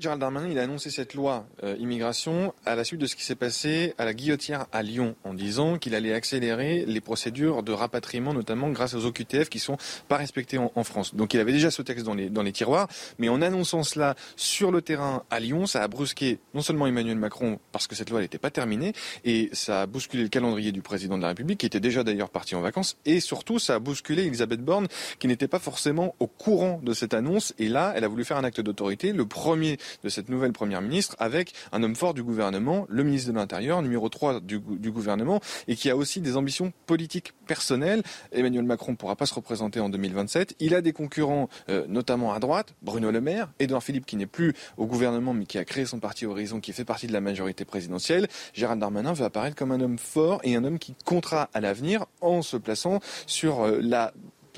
Gérald 0.00 0.18
Darmanin, 0.18 0.48
il 0.48 0.58
a 0.58 0.62
annoncé 0.62 0.88
cette 0.88 1.12
loi 1.12 1.46
euh, 1.62 1.76
immigration 1.78 2.54
à 2.64 2.74
la 2.74 2.84
suite 2.84 3.02
de 3.02 3.06
ce 3.06 3.14
qui 3.14 3.22
s'est 3.22 3.34
passé 3.34 3.92
à 3.98 4.06
la 4.06 4.14
Guillotière 4.14 4.64
à 4.72 4.82
Lyon, 4.82 5.14
en 5.24 5.34
disant 5.34 5.76
qu'il 5.76 5.94
allait 5.94 6.14
accélérer 6.14 6.86
les 6.86 7.02
procédures 7.02 7.62
de 7.62 7.72
rapatriement, 7.72 8.32
notamment 8.32 8.70
grâce 8.70 8.94
aux 8.94 9.04
OQTF 9.04 9.50
qui 9.50 9.58
sont 9.58 9.76
pas 10.08 10.16
respectés 10.16 10.56
en, 10.56 10.84
France. 10.84 11.14
Donc 11.14 11.34
il 11.34 11.40
avait 11.40 11.52
déjà 11.52 11.70
ce 11.70 11.82
texte 11.82 12.06
dans 12.06 12.14
les, 12.14 12.30
dans 12.30 12.42
les 12.42 12.52
tiroirs, 12.52 12.88
mais 13.18 13.28
en 13.28 13.42
annonçant 13.42 13.82
cela 13.82 14.14
sur 14.36 14.72
le 14.72 14.80
terrain 14.80 15.24
à 15.28 15.38
Lyon, 15.38 15.66
ça 15.66 15.82
a 15.82 15.88
brusqué 15.88 16.38
non 16.54 16.62
seulement 16.62 16.86
Emmanuel 16.86 17.18
Macron, 17.18 17.58
parce 17.70 17.86
que 17.86 17.94
cette 17.94 18.08
loi 18.08 18.22
n'était 18.22 18.38
pas 18.38 18.50
terminée, 18.50 18.94
et 19.26 19.50
ça 19.52 19.82
a 19.82 19.86
bousculé 19.86 20.22
le 20.22 20.30
calendrier 20.30 20.72
du 20.72 20.80
président 20.80 21.18
de 21.18 21.22
la 21.22 21.28
République, 21.28 21.60
qui 21.60 21.66
était 21.66 21.80
déjà 21.80 22.04
d'ailleurs 22.04 22.30
parti 22.30 22.54
en 22.54 22.62
vacances, 22.62 22.96
et 23.04 23.20
surtout 23.20 23.58
ça 23.58 23.74
a 23.74 23.78
bousculé 23.78 24.24
Elisabeth 24.24 24.62
Borne, 24.62 24.88
qui 25.18 25.28
n'était 25.28 25.48
pas 25.48 25.58
forcément 25.58 26.14
au 26.20 26.26
courant 26.26 26.80
de 26.82 26.94
cette 26.94 27.12
annonce, 27.12 27.52
et 27.58 27.68
là, 27.68 27.92
elle 27.94 28.04
a 28.04 28.08
voulu 28.08 28.24
faire 28.24 28.38
un 28.38 28.44
acte 28.44 28.62
d'autorité, 28.62 29.12
le 29.12 29.26
premier 29.26 29.76
de 30.02 30.08
cette 30.08 30.28
nouvelle 30.28 30.52
première 30.52 30.82
ministre 30.82 31.16
avec 31.18 31.52
un 31.72 31.82
homme 31.82 31.96
fort 31.96 32.14
du 32.14 32.22
gouvernement, 32.22 32.86
le 32.88 33.02
ministre 33.04 33.30
de 33.30 33.36
l'Intérieur, 33.36 33.82
numéro 33.82 34.08
3 34.08 34.40
du, 34.40 34.58
gouvernement, 34.58 35.40
et 35.68 35.76
qui 35.76 35.90
a 35.90 35.96
aussi 35.96 36.20
des 36.20 36.36
ambitions 36.36 36.72
politiques 36.86 37.32
personnelles. 37.46 38.02
Emmanuel 38.32 38.64
Macron 38.64 38.92
ne 38.92 38.96
pourra 38.96 39.16
pas 39.16 39.26
se 39.26 39.34
représenter 39.34 39.80
en 39.80 39.88
2027. 39.88 40.56
Il 40.60 40.74
a 40.74 40.80
des 40.80 40.92
concurrents, 40.92 41.48
euh, 41.68 41.86
notamment 41.88 42.32
à 42.32 42.38
droite, 42.38 42.74
Bruno 42.82 43.10
Le 43.10 43.20
Maire, 43.20 43.50
Edouard 43.58 43.82
Philippe 43.82 44.06
qui 44.06 44.16
n'est 44.16 44.26
plus 44.26 44.54
au 44.76 44.86
gouvernement 44.86 45.34
mais 45.34 45.46
qui 45.46 45.58
a 45.58 45.64
créé 45.64 45.84
son 45.84 45.98
parti 45.98 46.26
Horizon, 46.26 46.60
qui 46.60 46.72
fait 46.72 46.84
partie 46.84 47.06
de 47.06 47.12
la 47.12 47.20
majorité 47.20 47.64
présidentielle. 47.64 48.28
Gérald 48.54 48.80
Darmanin 48.80 49.12
veut 49.12 49.24
apparaître 49.24 49.56
comme 49.56 49.72
un 49.72 49.80
homme 49.80 49.98
fort 49.98 50.40
et 50.44 50.56
un 50.56 50.64
homme 50.64 50.78
qui 50.78 50.94
comptera 51.04 51.48
à 51.54 51.60
l'avenir 51.60 52.06
en 52.20 52.42
se 52.42 52.56
plaçant 52.56 53.00
sur 53.26 53.62
euh, 53.62 53.80
la 53.82 54.12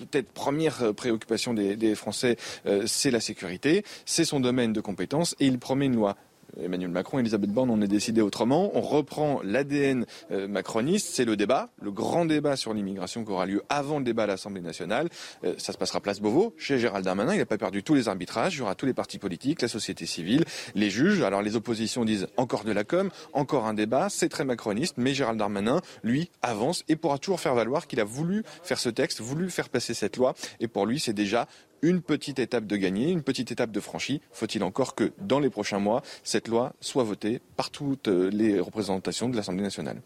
peut-être 0.06 0.30
première 0.32 0.82
euh, 0.82 0.92
préoccupation 0.92 1.54
des, 1.54 1.94
Français, 1.94 2.36
euh, 2.66 2.84
c'est 2.86 3.10
la 3.10 3.20
sécurité, 3.20 3.84
c'est 4.06 4.24
son 4.24 4.40
domaine 4.40 4.72
de 4.72 4.80
compétence, 4.80 5.34
et 5.40 5.46
il 5.46 5.58
promet 5.58 5.86
une 5.86 5.96
loi 5.96 6.16
Emmanuel 6.60 6.90
Macron, 6.90 7.18
Elisabeth 7.18 7.50
Borne, 7.50 7.70
on 7.70 7.80
est 7.80 7.88
décidé 7.88 8.20
autrement. 8.20 8.70
On 8.74 8.80
reprend 8.80 9.40
l'ADN 9.42 10.04
euh, 10.30 10.48
macroniste, 10.48 11.08
c'est 11.14 11.24
le 11.24 11.36
débat, 11.36 11.70
le 11.80 11.90
grand 11.90 12.24
débat 12.24 12.56
sur 12.56 12.74
l'immigration 12.74 13.24
qui 13.24 13.30
aura 13.30 13.46
lieu 13.46 13.62
avant 13.68 13.98
le 13.98 14.04
débat 14.04 14.24
à 14.24 14.26
l'Assemblée 14.26 14.60
nationale. 14.60 15.08
Euh, 15.44 15.54
ça 15.58 15.72
se 15.72 15.78
passera 15.78 16.00
place 16.00 16.20
Beauvau, 16.20 16.54
chez 16.58 16.78
Gérald 16.78 17.04
Darmanin. 17.04 17.34
Il 17.34 17.38
n'a 17.38 17.46
pas 17.46 17.58
perdu 17.58 17.82
tous 17.82 17.94
les 17.94 18.08
arbitrages. 18.08 18.56
Il 18.56 18.58
y 18.58 18.62
aura 18.62 18.74
tous 18.74 18.86
les 18.86 18.94
partis 18.94 19.18
politiques, 19.18 19.62
la 19.62 19.68
société 19.68 20.06
civile, 20.06 20.44
les 20.74 20.90
juges. 20.90 21.22
Alors 21.22 21.42
les 21.42 21.56
oppositions 21.56 22.04
disent 22.04 22.28
encore 22.36 22.64
de 22.64 22.72
la 22.72 22.84
com, 22.84 23.10
encore 23.32 23.66
un 23.66 23.74
débat. 23.74 24.08
C'est 24.10 24.28
très 24.28 24.44
macroniste, 24.44 24.94
mais 24.98 25.14
Gérald 25.14 25.38
Darmanin, 25.38 25.80
lui, 26.02 26.30
avance 26.42 26.84
et 26.88 26.96
pourra 26.96 27.18
toujours 27.18 27.40
faire 27.40 27.54
valoir 27.54 27.86
qu'il 27.86 28.00
a 28.00 28.04
voulu 28.04 28.42
faire 28.62 28.78
ce 28.78 28.88
texte, 28.88 29.20
voulu 29.20 29.50
faire 29.50 29.68
passer 29.68 29.94
cette 29.94 30.16
loi. 30.16 30.34
Et 30.60 30.68
pour 30.68 30.86
lui, 30.86 31.00
c'est 31.00 31.12
déjà 31.12 31.48
une 31.82 32.00
petite 32.00 32.38
étape 32.38 32.66
de 32.66 32.76
gagner, 32.76 33.10
une 33.10 33.22
petite 33.22 33.50
étape 33.50 33.72
de 33.72 33.80
franchie. 33.80 34.20
Faut-il 34.30 34.62
encore 34.62 34.94
que 34.94 35.12
dans 35.18 35.40
les 35.40 35.50
prochains 35.50 35.80
mois, 35.80 36.02
cette 36.22 36.48
loi 36.48 36.74
soit 36.80 37.02
votée 37.02 37.40
par 37.56 37.70
toutes 37.70 38.08
euh, 38.08 38.30
les 38.30 38.60
représentations 38.60 39.28
de 39.28 39.36
l'Assemblée 39.36 39.62
nationale? 39.62 40.00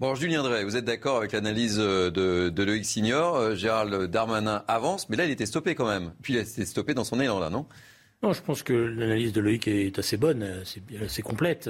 Bon, 0.00 0.16
Julien 0.16 0.42
Drey, 0.42 0.64
vous 0.64 0.76
êtes 0.76 0.84
d'accord 0.84 1.16
avec 1.16 1.30
l'analyse 1.30 1.78
euh, 1.78 2.10
de, 2.10 2.48
de 2.48 2.62
Loïc 2.64 2.84
Signor 2.84 3.36
euh, 3.36 3.54
Gérald 3.54 4.10
Darmanin 4.10 4.64
avance, 4.66 5.08
mais 5.08 5.16
là, 5.16 5.24
il 5.24 5.30
était 5.30 5.46
stoppé 5.46 5.76
quand 5.76 5.86
même. 5.86 6.12
Puis 6.20 6.34
il 6.34 6.38
a 6.38 6.42
été 6.42 6.66
stoppé 6.66 6.94
dans 6.94 7.04
son 7.04 7.20
élan, 7.20 7.38
là, 7.38 7.48
non? 7.48 7.66
Non, 8.22 8.32
je 8.32 8.42
pense 8.42 8.62
que 8.62 8.72
l'analyse 8.72 9.32
de 9.32 9.40
Loïc 9.40 9.68
est 9.68 9.98
assez 9.98 10.16
bonne, 10.16 10.62
c'est 11.08 11.22
complète 11.22 11.68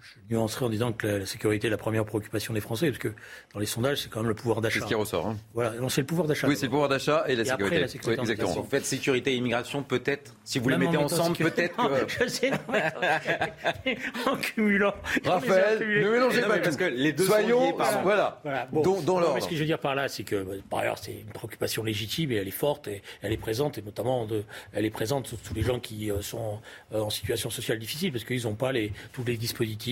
je 0.00 0.34
nuancerai 0.34 0.64
en 0.64 0.70
disant 0.70 0.92
que 0.92 1.06
la, 1.06 1.26
sécurité 1.26 1.66
est 1.66 1.70
la 1.70 1.76
première 1.76 2.04
préoccupation 2.04 2.54
des 2.54 2.60
Français, 2.60 2.86
parce 2.88 2.98
que 2.98 3.12
dans 3.52 3.60
les 3.60 3.66
sondages, 3.66 4.02
c'est 4.02 4.08
quand 4.08 4.20
même 4.20 4.28
le 4.28 4.34
pouvoir 4.34 4.60
d'achat. 4.60 4.78
C'est 4.78 4.84
ce 4.84 4.88
qui 4.88 4.94
ressort. 4.94 5.26
Hein. 5.26 5.36
Voilà, 5.54 5.72
c'est 5.88 6.00
le 6.00 6.06
pouvoir 6.06 6.26
d'achat. 6.26 6.48
Oui, 6.48 6.56
c'est 6.56 6.66
le 6.66 6.70
pouvoir 6.70 6.88
d'achat 6.88 7.24
et 7.28 7.36
la 7.36 7.44
sécurité. 7.44 7.80
la 7.80 7.88
sécurité 7.88 8.20
exactement. 8.20 8.58
En 8.58 8.64
fait, 8.64 8.84
sécurité 8.84 9.32
et 9.32 9.36
immigration, 9.36 9.82
peut-être. 9.82 10.34
Si 10.44 10.58
vous 10.58 10.68
les 10.68 10.78
mettez 10.78 10.96
ensemble, 10.96 11.36
peut-être 11.36 11.76
que. 12.08 12.24
Je 12.24 12.28
sais, 12.28 12.50
en 14.26 14.36
cumulant. 14.36 14.94
Raphaël, 15.24 15.78
ne 15.80 16.10
mélangez 16.10 16.42
pas 16.42 16.58
parce 16.58 16.76
que 16.76 16.84
les 16.84 17.12
deux 17.12 17.26
Soyons, 17.26 17.60
sont 17.60 17.66
liés, 17.66 18.00
voilà. 18.02 18.40
voilà. 18.42 18.68
Bon, 18.72 19.00
dans, 19.00 19.20
l'ordre. 19.20 19.42
Ce 19.42 19.48
que 19.48 19.54
je 19.54 19.60
veux 19.60 19.66
dire 19.66 19.78
par 19.78 19.94
là, 19.94 20.08
c'est 20.08 20.24
que, 20.24 20.60
par 20.70 20.80
ailleurs, 20.80 20.98
c'est 20.98 21.12
une 21.12 21.32
préoccupation 21.32 21.84
légitime 21.84 22.32
et 22.32 22.36
elle 22.36 22.48
est 22.48 22.50
forte 22.50 22.88
et 22.88 23.02
elle 23.22 23.32
est 23.32 23.36
présente, 23.36 23.78
et 23.78 23.82
notamment, 23.82 24.26
de, 24.26 24.44
elle 24.72 24.84
est 24.84 24.90
présente 24.90 25.26
sous 25.26 25.54
les 25.54 25.62
gens 25.62 25.66
gens 25.66 25.80
qui 25.80 26.10
sont 26.22 26.60
en 26.92 27.10
situation 27.10 27.50
sociale 27.50 27.78
difficile 27.78 28.12
parce 28.12 28.24
qu'ils 28.24 28.44
n'ont 28.44 28.54
pas 28.54 28.72
les, 28.72 28.92
tous 29.12 29.24
les 29.24 29.36
dispositifs 29.36 29.85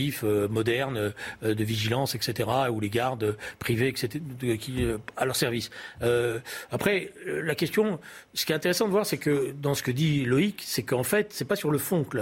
modernes 0.50 1.12
de 1.42 1.64
vigilance, 1.64 2.14
etc., 2.14 2.48
ou 2.70 2.80
les 2.80 2.90
gardes 2.90 3.36
privés 3.58 3.88
etc., 3.88 4.20
qui, 4.58 4.86
à 5.16 5.24
leur 5.24 5.36
service. 5.36 5.70
après, 6.70 7.12
la 7.26 7.54
question, 7.54 7.98
ce 8.34 8.46
qui 8.46 8.52
est 8.52 8.54
intéressant 8.54 8.86
de 8.86 8.90
voir, 8.90 9.06
c'est 9.06 9.18
que 9.18 9.52
dans 9.52 9.74
ce 9.74 9.82
que 9.82 9.90
dit 9.90 10.24
Loïc, 10.24 10.62
c'est 10.64 10.82
qu'en 10.82 11.02
fait, 11.02 11.32
c'est 11.32 11.44
pas 11.44 11.56
sur 11.56 11.70
le 11.70 11.78
fond 11.78 12.04
que, 12.04 12.18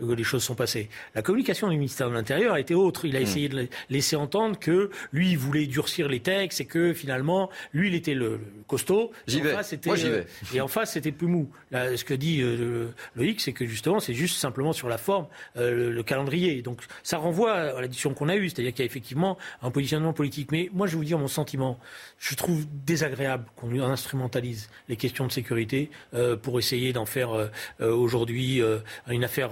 les 0.00 0.24
choses 0.24 0.42
sont 0.42 0.54
passées. 0.54 0.88
La 1.14 1.22
communication 1.22 1.68
du 1.68 1.76
ministère 1.76 2.08
de 2.08 2.14
l'Intérieur 2.14 2.54
a 2.54 2.60
été 2.60 2.74
autre. 2.74 3.04
Il 3.04 3.16
a 3.16 3.20
hmm. 3.20 3.22
essayé 3.22 3.48
de 3.48 3.68
laisser 3.88 4.16
entendre 4.16 4.58
que 4.58 4.90
lui, 5.12 5.30
il 5.30 5.38
voulait 5.38 5.66
durcir 5.66 6.08
les 6.08 6.20
textes 6.20 6.60
et 6.60 6.64
que 6.64 6.92
finalement, 6.92 7.50
lui, 7.72 7.88
il 7.88 7.94
était 7.94 8.14
le, 8.14 8.40
costaud. 8.66 9.12
J'y 9.26 9.40
vais. 9.40 9.54
Moi, 9.86 9.96
j'y 9.96 10.08
vais. 10.08 10.26
et 10.54 10.60
en 10.60 10.68
face, 10.68 10.92
c'était 10.92 11.12
plus 11.12 11.26
mou. 11.26 11.50
Là, 11.70 11.96
ce 11.96 12.04
que 12.04 12.14
dit 12.14 12.40
euh, 12.42 12.88
Loïc, 13.16 13.40
c'est 13.40 13.52
que 13.52 13.66
justement, 13.66 14.00
c'est 14.00 14.14
juste 14.14 14.38
simplement 14.38 14.72
sur 14.72 14.88
la 14.88 14.98
forme, 14.98 15.26
euh, 15.56 15.90
le, 15.90 16.02
calendrier. 16.02 16.62
Donc, 16.62 16.80
ça 17.10 17.18
renvoie 17.18 17.52
à 17.54 17.80
la 17.80 17.88
discussion 17.88 18.14
qu'on 18.14 18.28
a 18.28 18.36
eue, 18.36 18.50
c'est-à-dire 18.50 18.72
qu'il 18.72 18.84
y 18.84 18.86
a 18.86 18.86
effectivement 18.86 19.36
un 19.62 19.72
positionnement 19.72 20.12
politique. 20.12 20.52
Mais 20.52 20.70
moi, 20.72 20.86
je 20.86 20.92
vais 20.92 20.98
vous 20.98 21.04
dire 21.04 21.18
mon 21.18 21.26
sentiment. 21.26 21.76
Je 22.18 22.36
trouve 22.36 22.66
désagréable 22.86 23.46
qu'on 23.56 23.80
instrumentalise 23.80 24.70
les 24.88 24.94
questions 24.96 25.26
de 25.26 25.32
sécurité 25.32 25.90
euh, 26.14 26.36
pour 26.36 26.60
essayer 26.60 26.92
d'en 26.92 27.06
faire 27.06 27.50
aujourd'hui 27.80 28.62
une 29.08 29.24
affaire 29.24 29.50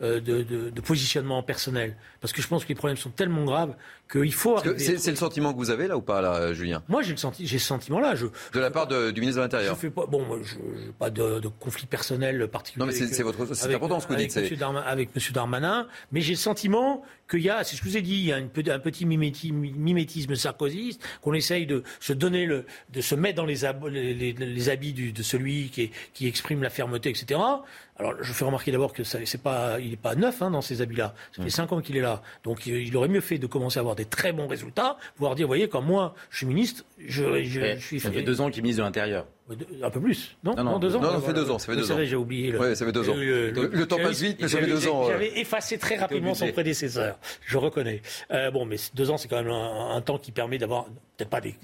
de 0.00 0.80
positionnement 0.80 1.40
personnel. 1.44 1.96
Parce 2.20 2.32
que 2.32 2.42
je 2.42 2.48
pense 2.48 2.64
que 2.64 2.70
les 2.70 2.74
problèmes 2.74 2.96
sont 2.96 3.10
tellement 3.10 3.44
graves 3.44 3.76
qu'il 4.10 4.32
faut. 4.32 4.58
C'est 4.78 5.10
le 5.10 5.16
sentiment 5.16 5.52
que 5.52 5.58
vous 5.58 5.70
avez 5.70 5.86
là 5.86 5.96
ou 5.96 6.02
pas 6.02 6.20
là, 6.20 6.52
Julien? 6.52 6.82
Moi, 6.88 7.02
j'ai 7.02 7.12
le 7.12 7.18
senti, 7.18 7.46
j'ai 7.46 7.58
ce 7.58 7.66
sentiment-là. 7.66 8.14
Je, 8.14 8.26
de 8.26 8.60
la 8.60 8.70
part 8.70 8.86
de, 8.86 9.10
du 9.10 9.20
ministre 9.20 9.40
de 9.40 9.44
l'Intérieur. 9.44 9.74
Je 9.74 9.80
fais 9.80 9.90
pas, 9.90 10.06
bon, 10.06 10.24
je, 10.42 10.54
je 10.54 10.90
pas 10.98 11.10
de, 11.10 11.40
de, 11.40 11.48
conflit 11.48 11.86
personnel 11.86 12.48
particulier. 12.48 12.84
Non, 12.84 12.86
mais 12.86 12.92
c'est 12.92 13.22
votre, 13.22 13.54
c'est 13.54 13.74
important 13.74 14.00
ce 14.00 14.06
que 14.06 14.12
vous 14.12 14.18
dites. 14.18 14.36
Monsieur 14.36 14.58
avec 14.86 15.14
Monsieur 15.14 15.32
Darmanin, 15.32 15.86
mais 16.12 16.20
j'ai 16.20 16.32
le 16.32 16.38
sentiment 16.38 17.02
qu'il 17.28 17.40
y 17.40 17.50
a, 17.50 17.62
c'est 17.64 17.76
ce 17.76 17.82
que 17.82 17.86
je 17.86 17.92
vous 17.92 17.96
ai 17.98 18.02
dit, 18.02 18.14
il 18.14 18.24
y 18.24 18.32
a 18.32 18.38
une, 18.38 18.50
un 18.70 18.78
petit 18.78 19.04
mimétisme 19.04 20.34
sarkozyste, 20.34 21.02
qu'on 21.20 21.34
essaye 21.34 21.66
de 21.66 21.82
se 22.00 22.12
donner 22.12 22.46
le, 22.46 22.64
de 22.92 23.00
se 23.00 23.14
mettre 23.14 23.36
dans 23.36 23.44
les, 23.44 24.14
les, 24.14 24.32
les, 24.32 24.68
habits 24.68 24.92
du, 24.92 25.12
de 25.12 25.22
celui 25.22 25.68
qui, 25.68 25.82
est, 25.82 25.90
qui 26.14 26.26
exprime 26.26 26.62
la 26.62 26.70
fermeté, 26.70 27.10
etc. 27.10 27.40
Alors, 27.98 28.14
je 28.20 28.32
fais 28.32 28.44
remarquer 28.44 28.70
d'abord 28.70 28.92
que 28.92 29.02
ça, 29.02 29.18
c'est 29.24 29.42
pas, 29.42 29.80
il 29.80 29.90
n'est 29.90 29.96
pas 29.96 30.14
neuf 30.14 30.40
hein, 30.40 30.50
dans 30.50 30.60
ces 30.60 30.82
habits-là. 30.82 31.14
Ça 31.32 31.42
fait 31.42 31.48
mmh. 31.48 31.50
cinq 31.50 31.72
ans 31.72 31.80
qu'il 31.80 31.96
est 31.96 32.00
là, 32.00 32.22
donc 32.44 32.66
il 32.66 32.96
aurait 32.96 33.08
mieux 33.08 33.20
fait 33.20 33.38
de 33.38 33.46
commencer 33.46 33.78
à 33.78 33.80
avoir 33.80 33.96
des 33.96 34.04
très 34.04 34.32
bons 34.32 34.46
résultats, 34.46 34.96
pouvoir 35.16 35.34
dire, 35.34 35.46
vous 35.46 35.50
voyez, 35.50 35.68
quand 35.68 35.82
moi 35.82 36.14
je 36.30 36.38
suis 36.38 36.46
ministre, 36.46 36.84
je, 36.98 37.42
je, 37.42 37.76
je 37.76 37.84
suis. 37.84 37.98
Ça 38.00 38.12
fait 38.12 38.22
deux 38.22 38.40
ans 38.40 38.50
qu'il 38.50 38.60
est 38.60 38.62
ministre 38.62 38.82
de 38.82 38.86
l'Intérieur. 38.86 39.26
Un 39.82 39.90
peu 39.90 40.00
plus, 40.00 40.36
non 40.44 40.54
Non, 40.54 40.64
non, 40.64 40.78
deux 40.78 40.94
ans. 40.94 41.00
Non, 41.00 41.12
ça 41.12 41.20
fait 41.20 41.32
deux 41.32 41.50
ans. 41.50 41.58
Ça 41.58 41.72
fait 41.72 41.76
deux 41.76 41.90
ans. 41.90 41.96
j'ai 42.02 42.16
oublié. 42.16 42.50
Le... 42.50 42.60
Oui, 42.60 42.76
ça 42.76 42.84
fait 42.84 42.92
deux 42.92 43.08
ans. 43.08 43.14
Le, 43.16 43.86
temps 43.86 43.96
passe 43.96 44.20
vite, 44.20 44.38
mais 44.40 44.48
ça 44.48 44.58
fait 44.58 44.66
deux 44.66 44.86
ans. 44.88 45.06
J'avais 45.08 45.38
effacé 45.38 45.78
très 45.78 45.96
rapidement 45.96 46.34
son 46.34 46.50
prédécesseur. 46.52 47.18
Je 47.46 47.56
reconnais. 47.56 48.02
Euh, 48.30 48.50
bon, 48.50 48.66
mais 48.66 48.76
deux 48.94 49.10
ans, 49.10 49.16
c'est 49.16 49.28
quand 49.28 49.42
même 49.42 49.50
un, 49.50 50.00
temps 50.02 50.18
qui 50.18 50.32
permet 50.32 50.58
d'avoir 50.58 50.84
peut-être 51.16 51.30
pas 51.30 51.40
des, 51.40 51.54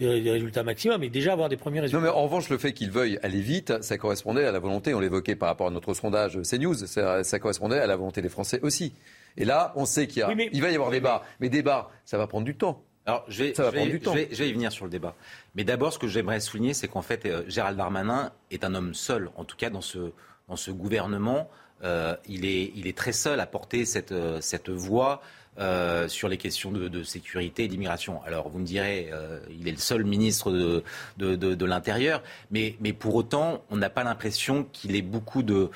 résultats 0.00 0.62
maximum, 0.62 1.00
mais 1.00 1.08
déjà 1.08 1.32
avoir 1.32 1.48
des 1.48 1.56
premiers 1.56 1.80
résultats. 1.80 1.98
Non, 1.98 2.04
mais 2.04 2.16
en 2.16 2.24
revanche, 2.24 2.48
le 2.48 2.58
fait 2.58 2.72
qu'il 2.72 2.90
veuille 2.90 3.18
aller 3.22 3.40
vite, 3.40 3.82
ça 3.82 3.98
correspondait 3.98 4.44
à 4.44 4.52
la 4.52 4.58
volonté. 4.58 4.94
On 4.94 5.00
l'évoquait 5.00 5.36
par 5.36 5.48
rapport 5.48 5.68
à 5.68 5.70
notre 5.70 5.94
sondage 5.94 6.40
CNews. 6.42 6.74
Ça, 6.74 7.22
ça 7.22 7.38
correspondait 7.38 7.78
à 7.78 7.86
la 7.86 7.96
volonté 7.96 8.20
des 8.20 8.28
Français 8.28 8.58
aussi. 8.62 8.92
Et 9.36 9.44
là, 9.44 9.72
on 9.76 9.84
sait 9.84 10.08
qu'il 10.08 10.24
il 10.52 10.60
va 10.60 10.70
y 10.70 10.74
avoir 10.74 10.90
débat. 10.90 11.22
Mais 11.40 11.48
débat, 11.48 11.90
ça 12.04 12.18
va 12.18 12.26
prendre 12.26 12.44
du 12.44 12.56
temps. 12.56 12.82
Alors, 13.08 13.24
je 13.26 13.42
vais, 13.42 13.54
ça 13.54 13.62
va 13.62 13.72
prendre 13.72 13.90
du 13.90 14.00
temps. 14.00 14.12
Je 14.12 14.36
vais, 14.36 14.50
y 14.50 14.52
venir 14.52 14.70
sur 14.70 14.84
le 14.84 14.90
débat. 14.90 15.14
Mais 15.54 15.64
d'abord, 15.64 15.94
ce 15.94 15.98
que 15.98 16.08
j'aimerais 16.08 16.40
souligner, 16.40 16.74
c'est 16.74 16.88
qu'en 16.88 17.00
fait, 17.00 17.24
euh, 17.24 17.42
Gérald 17.48 17.78
Darmanin 17.78 18.32
est 18.50 18.64
un 18.64 18.74
homme 18.74 18.92
seul, 18.92 19.30
en 19.36 19.44
tout 19.44 19.56
cas 19.56 19.70
dans 19.70 19.80
ce, 19.80 20.12
dans 20.46 20.56
ce 20.56 20.70
gouvernement. 20.70 21.48
Euh, 21.84 22.14
il, 22.26 22.44
est, 22.44 22.70
il 22.74 22.86
est 22.86 22.94
très 22.96 23.12
seul 23.12 23.40
à 23.40 23.46
porter 23.46 23.86
cette, 23.86 24.12
euh, 24.12 24.42
cette 24.42 24.68
voix 24.68 25.22
euh, 25.60 26.06
sur 26.06 26.28
les 26.28 26.36
questions 26.36 26.70
de, 26.70 27.02
sécurité 27.02 27.64
et 27.64 27.68
d'immigration. 27.68 28.20
Alors 28.24 28.48
vous 28.48 28.60
me 28.60 28.64
direz, 28.64 29.10
euh, 29.12 29.40
il 29.50 29.66
est 29.66 29.72
le 29.72 29.78
seul 29.78 30.04
ministre 30.04 30.52
de, 30.52 31.64
l'Intérieur, 31.64 32.22
mais, 32.52 32.76
mais, 32.80 32.92
pour 32.92 33.16
autant, 33.16 33.64
on 33.70 33.76
n'a 33.76 33.90
pas 33.90 34.04
l'impression 34.04 34.68
qu'il 34.72 34.94
ait 34.94 35.02
beaucoup 35.02 35.42
de, 35.42 35.70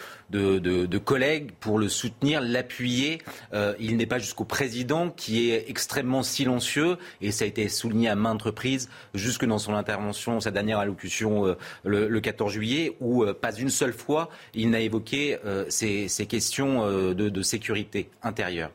collègues 0.99 1.51
pour 1.59 1.81
le 1.81 1.89
soutenir, 1.89 2.41
l'appuyer. 2.41 3.23
Euh, 3.55 3.75
il 3.81 3.97
n'est 3.97 4.07
pas 4.07 4.21
jusqu'au 4.21 4.45
président 4.45 5.11
qui 5.11 5.51
est 5.51 5.69
extrêmement 5.69 6.23
silencieux, 6.23 6.97
et 7.21 7.33
ça 7.33 7.45
a 7.45 7.49
été 7.49 7.69
souligné 7.69 8.09
à 8.09 8.15
maintes 8.15 8.43
reprises, 8.43 8.89
jusque 9.15 9.45
dans 9.45 9.59
son 9.59 9.75
intervention, 9.75 10.39
sa 10.39 10.53
dernière 10.53 10.79
allocution 10.79 11.57
le, 11.85 12.21
14 12.21 12.53
juillet, 12.53 12.97
où 13.01 13.25
pas 13.41 13.53
une 13.53 13.71
seule 13.71 13.93
fois 13.93 14.29
il 14.55 14.71
n'a 14.71 14.79
évoqué 14.79 15.39
ces, 15.69 16.27
questions 16.29 16.87
de, 17.15 17.43
sécurité 17.43 18.09
intérieure. 18.23 18.71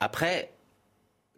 Après, 0.00 0.52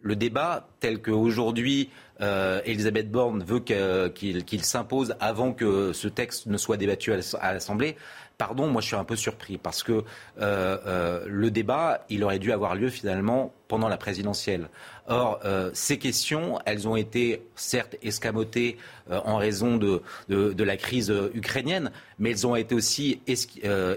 le 0.01 0.17
débat 0.17 0.69
tel 0.81 1.01
qu'aujourd'hui 1.01 1.91
euh, 2.21 2.61
Elisabeth 2.65 3.11
Borne 3.11 3.43
veut 3.43 3.61
qu'il 3.61 4.65
s'impose 4.65 5.15
avant 5.21 5.53
que 5.53 5.93
ce 5.93 6.09
texte 6.09 6.47
ne 6.47 6.57
soit 6.57 6.77
débattu 6.77 7.13
à 7.13 7.53
l'Assemblée, 7.53 7.97
pardon, 8.41 8.69
moi 8.69 8.81
je 8.81 8.87
suis 8.87 8.97
un 8.97 9.05
peu 9.05 9.17
surpris 9.17 9.59
parce 9.59 9.83
que 9.83 9.93
euh, 9.93 10.03
euh, 10.41 11.25
le 11.27 11.51
débat, 11.51 12.07
il 12.09 12.25
aurait 12.25 12.39
dû 12.39 12.53
avoir 12.53 12.75
lieu 12.75 12.89
finalement 12.89 13.53
pendant 13.69 13.87
la 13.87 13.99
présidentielle. 13.99 14.71
Or, 15.09 15.41
euh, 15.45 15.71
ces 15.75 15.99
questions, 15.99 16.59
elles 16.65 16.89
ont 16.89 16.97
été 16.97 17.43
certes 17.55 17.97
escamotées 18.03 18.79
en 19.11 19.37
raison 19.37 19.77
de, 19.77 20.03
de, 20.29 20.65
la 20.65 20.77
crise 20.77 21.13
ukrainienne, 21.35 21.91
mais 22.19 22.31
elles 22.31 22.47
ont 22.47 22.57
été 22.57 22.75
aussi 22.75 23.21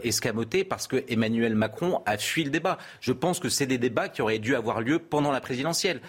escamotées 0.04 0.64
parce 0.64 0.88
que 0.88 1.04
Emmanuel 1.08 1.56
Macron 1.56 2.02
a 2.06 2.18
fui 2.18 2.44
le 2.44 2.50
débat. 2.50 2.78
Je 3.00 3.14
pense 3.14 3.40
que 3.40 3.48
c'est 3.48 3.68
des 3.68 3.78
débats 3.78 4.10
qui 4.10 4.22
auraient 4.22 4.40
dû 4.40 4.56
avoir 4.56 4.82
lieu 4.82 5.00
pendant 5.00 5.32
la 5.32 5.40
présidentielle. 5.40 6.02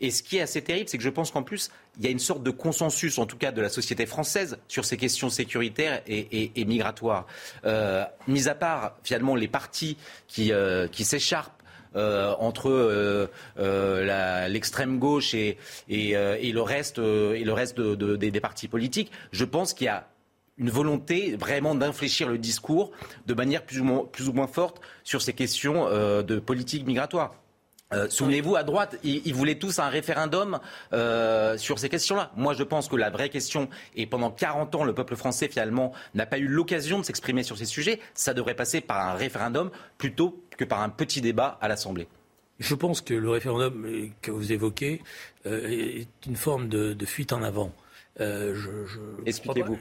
Et 0.00 0.10
ce 0.10 0.22
qui 0.22 0.38
est 0.38 0.40
assez 0.40 0.62
terrible, 0.62 0.88
c'est 0.88 0.96
que 0.96 1.04
je 1.04 1.10
pense 1.10 1.30
qu'en 1.30 1.42
plus, 1.42 1.70
il 1.98 2.04
y 2.04 2.08
a 2.08 2.10
une 2.10 2.18
sorte 2.18 2.42
de 2.42 2.50
consensus, 2.50 3.18
en 3.18 3.26
tout 3.26 3.36
cas 3.36 3.52
de 3.52 3.60
la 3.60 3.68
société 3.68 4.06
française, 4.06 4.58
sur 4.66 4.84
ces 4.84 4.96
questions 4.96 5.28
sécuritaires 5.28 6.02
et, 6.06 6.64
migratoires. 6.64 7.26
Euh, 7.66 8.04
mis 8.26 8.48
à 8.48 8.54
part, 8.54 8.96
finalement, 9.04 9.36
les 9.36 9.48
partis 9.48 9.98
qui, 10.26 10.52
euh, 10.52 10.88
euh, 11.96 12.34
entre 12.38 13.28
l'extrême 14.48 14.98
gauche 14.98 15.34
et 15.34 15.58
le 15.88 16.60
reste 16.60 17.00
des, 17.00 18.40
partis 18.40 18.68
politiques, 18.68 19.12
je 19.32 19.44
pense 19.44 19.74
qu'il 19.74 19.84
y 19.84 19.88
a 19.88 20.06
une 20.56 20.70
volonté 20.70 21.36
vraiment 21.36 21.74
d'infléchir 21.74 22.28
le 22.28 22.38
discours 22.38 22.90
de 23.26 23.34
manière 23.34 23.64
plus 23.64 23.80
ou 23.80 24.32
moins 24.32 24.46
forte 24.46 24.80
sur 25.04 25.20
ces 25.20 25.34
questions 25.34 25.86
de 26.22 26.38
politique 26.38 26.86
migratoire. 26.86 27.34
Euh, 27.92 28.08
souvenez-vous, 28.08 28.56
à 28.56 28.62
droite, 28.62 28.98
ils, 29.02 29.34
voulaient 29.34 29.56
tous 29.56 29.80
un 29.80 29.88
référendum 29.88 30.60
euh, 30.92 31.58
sur 31.58 31.78
ces 31.78 31.88
questions-là. 31.88 32.30
Moi, 32.36 32.54
je 32.54 32.62
pense 32.62 32.88
que 32.88 32.96
la 32.96 33.10
vraie 33.10 33.30
question, 33.30 33.68
et 33.96 34.06
pendant 34.06 34.30
40 34.30 34.74
ans, 34.76 34.84
le 34.84 34.94
peuple 34.94 35.16
français, 35.16 35.48
finalement, 35.48 35.92
n'a 36.14 36.26
pas 36.26 36.38
eu 36.38 36.46
l'occasion 36.46 37.00
de 37.00 37.04
s'exprimer 37.04 37.42
sur 37.42 37.58
ces 37.58 37.64
sujets, 37.64 38.00
ça 38.14 38.32
devrait 38.32 38.54
passer 38.54 38.80
par 38.80 39.08
un 39.08 39.14
référendum 39.14 39.70
plutôt 39.98 40.40
que 40.56 40.64
par 40.64 40.82
un 40.82 40.88
petit 40.88 41.20
débat 41.20 41.58
à 41.60 41.68
l'Assemblée. 41.68 42.06
Je 42.60 42.74
pense 42.74 43.00
que 43.00 43.14
le 43.14 43.30
référendum 43.30 44.10
que 44.22 44.30
vous 44.30 44.52
évoquez 44.52 45.02
euh, 45.46 45.66
est 45.68 46.26
une 46.26 46.36
forme 46.36 46.68
de, 46.68 46.94
fuite 47.06 47.32
en 47.32 47.42
avant. 47.42 47.72
Expliquez-vous. 49.26 49.78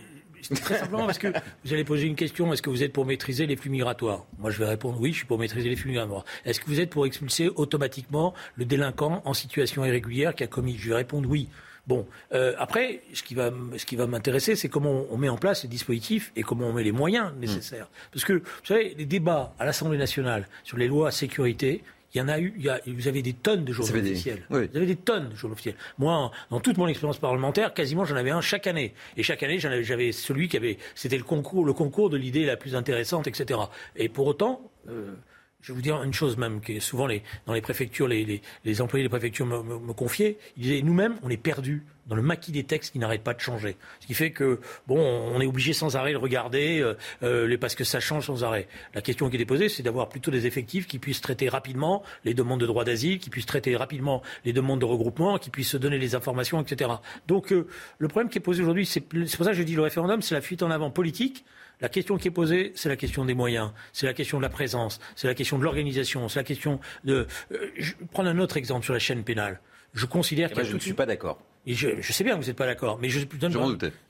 Très 0.61 0.79
simplement 0.79 1.05
parce 1.05 1.17
que 1.17 1.27
vous 1.65 1.73
allez 1.73 1.83
poser 1.83 2.07
une 2.07 2.15
question. 2.15 2.51
Est-ce 2.53 2.61
que 2.61 2.69
vous 2.69 2.83
êtes 2.83 2.93
pour 2.93 3.05
maîtriser 3.05 3.45
les 3.45 3.55
flux 3.55 3.69
migratoires? 3.69 4.25
Moi, 4.37 4.51
je 4.51 4.59
vais 4.59 4.65
répondre 4.65 4.99
oui, 4.99 5.11
je 5.11 5.17
suis 5.17 5.25
pour 5.25 5.39
maîtriser 5.39 5.69
les 5.69 5.75
flux 5.75 5.89
migratoires. 5.89 6.25
Est-ce 6.45 6.59
que 6.59 6.65
vous 6.67 6.79
êtes 6.79 6.89
pour 6.89 7.05
expulser 7.05 7.49
automatiquement 7.49 8.33
le 8.55 8.65
délinquant 8.65 9.21
en 9.25 9.33
situation 9.33 9.85
irrégulière 9.85 10.35
qui 10.35 10.43
a 10.43 10.47
commis? 10.47 10.77
Je 10.77 10.89
vais 10.89 10.95
répondre 10.95 11.29
oui. 11.29 11.47
Bon, 11.87 12.05
euh, 12.33 12.53
après, 12.59 13.01
ce 13.13 13.23
qui 13.23 13.33
va, 13.33 13.51
ce 13.77 13.85
qui 13.85 13.95
va 13.95 14.05
m'intéresser, 14.05 14.55
c'est 14.55 14.69
comment 14.69 15.05
on 15.09 15.17
met 15.17 15.29
en 15.29 15.37
place 15.37 15.63
les 15.63 15.69
dispositifs 15.69 16.31
et 16.35 16.43
comment 16.43 16.67
on 16.67 16.73
met 16.73 16.83
les 16.83 16.91
moyens 16.91 17.33
nécessaires. 17.39 17.89
Parce 18.11 18.25
que, 18.25 18.33
vous 18.33 18.65
savez, 18.65 18.93
les 18.95 19.05
débats 19.05 19.55
à 19.57 19.65
l'Assemblée 19.65 19.97
nationale 19.97 20.47
sur 20.63 20.77
les 20.77 20.87
lois 20.87 21.09
sécurité, 21.09 21.83
il 22.13 22.17
y 22.17 22.21
en 22.21 22.27
a 22.27 22.39
eu, 22.39 22.53
vous 22.87 23.07
avez 23.07 23.21
des 23.21 23.33
tonnes 23.33 23.65
de 23.65 23.73
journaux 23.73 23.95
officiels. 23.99 24.45
Vous 24.49 24.57
avez 24.57 24.85
des 24.85 24.95
tonnes 24.95 25.29
de 25.29 25.35
journaux 25.35 25.53
officiels. 25.53 25.75
Moi, 25.97 26.31
dans 26.49 26.59
toute 26.59 26.77
mon 26.77 26.87
expérience 26.87 27.19
parlementaire, 27.19 27.73
quasiment 27.73 28.05
j'en 28.05 28.15
avais 28.15 28.31
un 28.31 28.41
chaque 28.41 28.67
année. 28.67 28.93
Et 29.17 29.23
chaque 29.23 29.43
année, 29.43 29.59
j'avais 29.59 30.11
celui 30.11 30.47
qui 30.47 30.57
avait, 30.57 30.77
c'était 30.95 31.17
le 31.17 31.23
concours, 31.23 31.65
le 31.65 31.73
concours 31.73 32.09
de 32.09 32.17
l'idée 32.17 32.45
la 32.45 32.57
plus 32.57 32.75
intéressante, 32.75 33.27
etc. 33.27 33.59
Et 33.95 34.09
pour 34.09 34.27
autant, 34.27 34.71
euh, 34.89 35.13
je 35.61 35.71
vais 35.71 35.75
vous 35.75 35.81
dire 35.81 36.01
une 36.03 36.13
chose 36.13 36.37
même, 36.37 36.61
que 36.61 36.79
souvent 36.79 37.05
les, 37.05 37.21
dans 37.45 37.53
les 37.53 37.61
préfectures, 37.61 38.07
les, 38.07 38.25
les, 38.25 38.41
les 38.65 38.81
employés 38.81 39.03
des 39.03 39.09
préfectures 39.09 39.45
me, 39.45 39.61
me, 39.61 39.77
me 39.77 39.93
confiaient. 39.93 40.37
Ils 40.57 40.63
disaient, 40.63 40.81
nous-mêmes, 40.81 41.17
on 41.21 41.29
est 41.29 41.37
perdus 41.37 41.83
dans 42.09 42.15
le 42.15 42.21
maquis 42.21 42.51
des 42.51 42.63
textes 42.63 42.91
qui 42.91 42.99
n'arrêtent 42.99 43.23
pas 43.23 43.33
de 43.33 43.39
changer. 43.39 43.77
Ce 43.99 44.07
qui 44.07 44.13
fait 44.13 44.31
que, 44.31 44.59
bon, 44.87 44.99
on 44.99 45.39
est 45.39 45.45
obligé 45.45 45.73
sans 45.73 45.95
arrêt 45.95 46.11
de 46.11 46.17
regarder, 46.17 46.79
euh, 46.79 46.95
euh, 47.23 47.57
parce 47.57 47.75
que 47.75 47.83
ça 47.83 47.99
change 47.99 48.25
sans 48.25 48.43
arrêt. 48.43 48.67
La 48.95 49.01
question 49.01 49.29
qui 49.29 49.37
est 49.37 49.45
posée, 49.45 49.69
c'est 49.69 49.83
d'avoir 49.83 50.09
plutôt 50.09 50.31
des 50.31 50.47
effectifs 50.47 50.87
qui 50.87 50.97
puissent 50.97 51.21
traiter 51.21 51.47
rapidement 51.47 52.03
les 52.25 52.33
demandes 52.33 52.59
de 52.59 52.65
droit 52.65 52.83
d'asile, 52.83 53.19
qui 53.19 53.29
puissent 53.29 53.45
traiter 53.45 53.75
rapidement 53.75 54.23
les 54.43 54.53
demandes 54.53 54.79
de 54.79 54.85
regroupement, 54.85 55.37
qui 55.37 55.51
puissent 55.51 55.69
se 55.69 55.77
donner 55.77 55.99
les 55.99 56.15
informations, 56.15 56.59
etc. 56.61 56.89
Donc, 57.27 57.53
euh, 57.53 57.67
le 57.99 58.07
problème 58.07 58.29
qui 58.29 58.39
est 58.39 58.41
posé 58.41 58.63
aujourd'hui, 58.63 58.85
c'est 58.85 59.01
pour 59.01 59.45
ça 59.45 59.51
que 59.51 59.57
je 59.57 59.63
dis 59.63 59.75
le 59.75 59.83
référendum, 59.83 60.21
c'est 60.21 60.35
la 60.35 60.41
fuite 60.41 60.63
en 60.63 60.71
avant 60.71 60.89
politique. 60.89 61.45
La 61.81 61.87
question 61.87 62.17
qui 62.17 62.27
est 62.27 62.31
posée, 62.31 62.73
c'est 62.75 62.89
la 62.89 62.97
question 62.97 63.23
des 63.23 63.33
moyens, 63.33 63.71
c'est 63.93 64.05
la 64.05 64.13
question 64.13 64.37
de 64.37 64.43
la 64.43 64.49
présence, 64.49 64.99
c'est 65.15 65.27
la 65.27 65.35
question 65.35 65.57
de 65.57 65.63
l'organisation, 65.63 66.27
c'est 66.27 66.39
la 66.39 66.43
question 66.43 66.81
de. 67.05 67.25
je 67.49 67.91
vais 67.91 68.05
prendre 68.11 68.27
un 68.27 68.37
autre 68.39 68.57
exemple 68.57 68.83
sur 68.83 68.93
la 68.93 68.99
chaîne 68.99 69.23
pénale. 69.23 69.61
Je 69.93 70.05
considère 70.05 70.49
eh 70.51 70.55
ben, 70.55 70.65
je 70.65 70.73
ne 70.73 70.79
suis 70.79 70.93
pas 70.93 71.05
d'accord. 71.05 71.39
Et 71.65 71.73
je, 71.73 72.11
sais 72.11 72.23
bien 72.23 72.35
que 72.35 72.41
vous 72.41 72.47
n'êtes 72.47 72.55
pas 72.55 72.65
d'accord, 72.65 72.99
mais 73.01 73.09
je, 73.09 73.19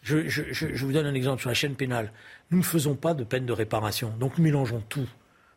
je, 0.01 0.85
vous 0.85 0.93
donne 0.93 1.05
un 1.05 1.13
exemple 1.13 1.41
sur 1.41 1.49
la 1.49 1.55
chaîne 1.55 1.75
pénale. 1.75 2.11
Nous 2.51 2.59
ne 2.59 2.63
faisons 2.63 2.95
pas 2.95 3.13
de 3.13 3.23
peine 3.23 3.45
de 3.45 3.53
réparation, 3.53 4.13
donc 4.19 4.37
nous 4.37 4.43
mélangeons 4.43 4.83
tout. 4.87 5.07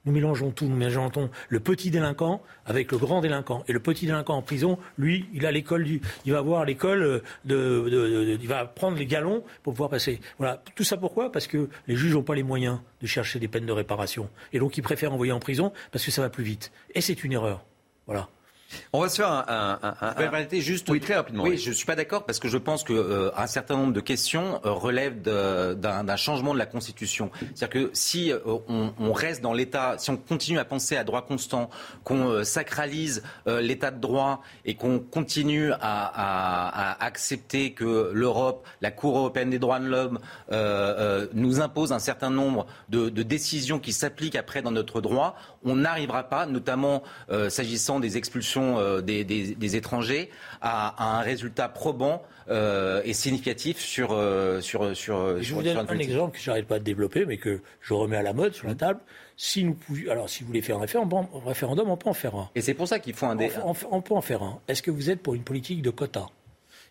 Nous 0.05 0.13
mélangeons 0.13 0.51
tout, 0.51 0.65
nous 0.65 0.75
mélangeons 0.75 1.31
le 1.49 1.61
petit 1.61 1.93
délinquant 1.93 2.43
avec 2.67 2.91
le 2.91 2.99
grand 2.99 3.21
délinquant. 3.21 3.63
Et 3.69 3.73
le 3.73 3.79
petit 3.79 4.07
délinquant 4.07 4.35
en 4.35 4.43
prison, 4.43 4.79
lui, 4.99 5.27
il 5.33 5.47
a 5.47 5.53
l'école 5.53 5.85
du, 5.85 6.01
il 6.25 6.33
va 6.33 6.39
avoir 6.39 6.65
l'école 6.65 7.23
de, 7.45 8.39
il 8.41 8.49
va 8.49 8.65
prendre 8.65 8.97
les 8.97 9.07
galons 9.07 9.45
pour 9.63 9.75
pouvoir 9.75 9.91
passer. 9.91 10.21
Voilà. 10.39 10.61
Tout 10.75 10.83
ça 10.83 10.97
pourquoi? 10.97 11.31
Parce 11.31 11.47
que 11.47 11.69
les 11.87 11.95
juges 11.95 12.15
n'ont 12.15 12.25
pas 12.25 12.35
les 12.35 12.43
moyens 12.43 12.81
de 13.01 13.07
chercher 13.07 13.39
des 13.39 13.47
peines 13.47 13.67
de 13.67 13.73
réparation. 13.73 14.29
Et 14.53 14.59
donc 14.59 14.77
ils 14.77 14.83
préfèrent 14.83 15.13
envoyer 15.13 15.33
en 15.33 15.41
prison 15.41 15.73
parce 15.93 16.05
que 16.05 16.11
ça 16.11 16.23
va 16.23 16.31
plus 16.31 16.45
vite. 16.45 16.73
Et 16.97 17.01
c'est 17.01 17.23
une 17.23 17.33
erreur. 17.33 17.65
Voilà. 18.07 18.29
On 18.93 19.01
va 19.01 19.09
se 19.09 19.17
faire 19.17 19.31
un. 19.31 19.79
un, 19.83 20.61
juste. 20.61 20.89
Oui, 20.91 21.01
très 21.01 21.15
rapidement. 21.15 21.45
Oui, 21.45 21.57
je 21.57 21.71
ne 21.71 21.75
suis 21.75 21.87
pas 21.87 21.97
d'accord 21.97 22.25
parce 22.25 22.39
que 22.39 22.49
je 22.49 22.59
pense 22.59 22.85
qu'un 22.85 22.95
euh, 22.95 23.47
certain 23.47 23.77
nombre 23.77 23.93
de 23.93 24.01
questions 24.01 24.61
euh, 24.65 24.73
relèvent 24.73 25.23
d'un 25.23 26.17
changement 26.17 26.53
de 26.55 26.59
la 26.59 26.67
Constitution. 26.67 27.31
C'est-à-dire 27.55 27.69
que 27.71 27.91
si 27.93 28.33
euh, 28.33 28.39
on, 28.69 29.13
reste 29.13 29.43
dans 29.43 29.53
l'État, 29.53 29.97
si 29.99 30.11
on 30.11 30.17
continue 30.17 30.59
à 30.59 30.65
penser 30.65 30.97
à 30.97 31.05
droit 31.05 31.23
constant, 31.23 31.71
qu'on 32.05 32.45
sacralise 32.45 33.23
l'État 33.47 33.91
de 33.91 34.01
droit 34.01 34.43
et 34.65 34.75
qu'on 34.75 34.99
continue 34.99 35.73
à, 35.81 36.97
accepter 37.05 37.73
que 37.73 38.11
l'Europe, 38.13 38.67
la 38.81 38.91
Cour 38.91 39.19
européenne 39.19 39.51
des 39.51 39.59
droits 39.59 39.81
de 39.81 39.87
l'homme, 39.87 40.19
nous 41.35 41.61
impose 41.61 41.93
un 41.93 41.99
certain 41.99 42.31
nombre 42.31 42.67
de, 42.89 43.09
de 43.09 43.23
décisions 43.23 43.79
qui 43.79 43.93
s'appliquent 43.93 44.37
après 44.37 44.63
dans 44.63 44.71
notre 44.71 45.01
droit, 45.01 45.37
on 45.65 45.77
n'arrivera 45.77 46.25
pas, 46.25 46.47
notamment 46.47 47.03
s'agissant 47.49 48.01
des 48.01 48.17
expulsions 48.17 48.62
euh, 48.79 49.01
des, 49.01 49.77
étrangers 49.77 50.31
à, 50.61 51.19
un 51.19 51.21
résultat 51.21 51.69
probant 51.69 52.23
euh, 52.49 53.03
et 53.05 53.13
significatif 53.13 53.79
sur 53.79 54.13
euh, 54.13 54.61
sur 54.61 54.97
sur. 54.97 55.41
Je 55.41 55.55
vous 55.55 55.63
donne 55.63 55.79
un 55.79 55.99
exemple 55.99 56.37
que 56.37 56.43
j'arrête 56.43 56.67
pas 56.67 56.79
de 56.79 56.85
développer, 56.85 57.25
mais 57.27 57.37
que 57.37 57.61
je 57.81 57.95
remets 57.95 58.17
à 58.17 58.23
la 58.23 58.33
mode 58.33 58.55
sur 58.55 58.67
la 58.67 58.75
table. 58.75 59.01
Si 59.37 59.65
nous 59.65 59.77
alors 60.11 60.29
si 60.29 60.43
vous 60.43 60.49
voulez 60.49 60.63
faire 60.63 60.77
un 60.77 60.81
référendum, 60.81 61.91
on 61.91 61.97
peut 61.97 62.09
en 62.09 62.15
faire 62.15 62.35
un. 62.35 62.51
Et 62.55 62.61
c'est 62.61 62.75
pour 62.75 62.89
ça 62.89 62.99
qu'il 62.99 63.15
faut 63.15 63.27
un. 63.27 63.37
On, 63.65 63.75
on, 63.91 64.03
peut 64.03 64.15
en 64.15 64.21
faire 64.21 64.43
un. 64.43 64.61
Est-ce 64.69 64.83
que 64.83 64.91
vous 64.91 65.11
êtes 65.11 65.21
pour 65.21 65.35
une 65.35 65.43
politique 65.43 65.83
de 65.83 65.91
quotas? 65.91 66.29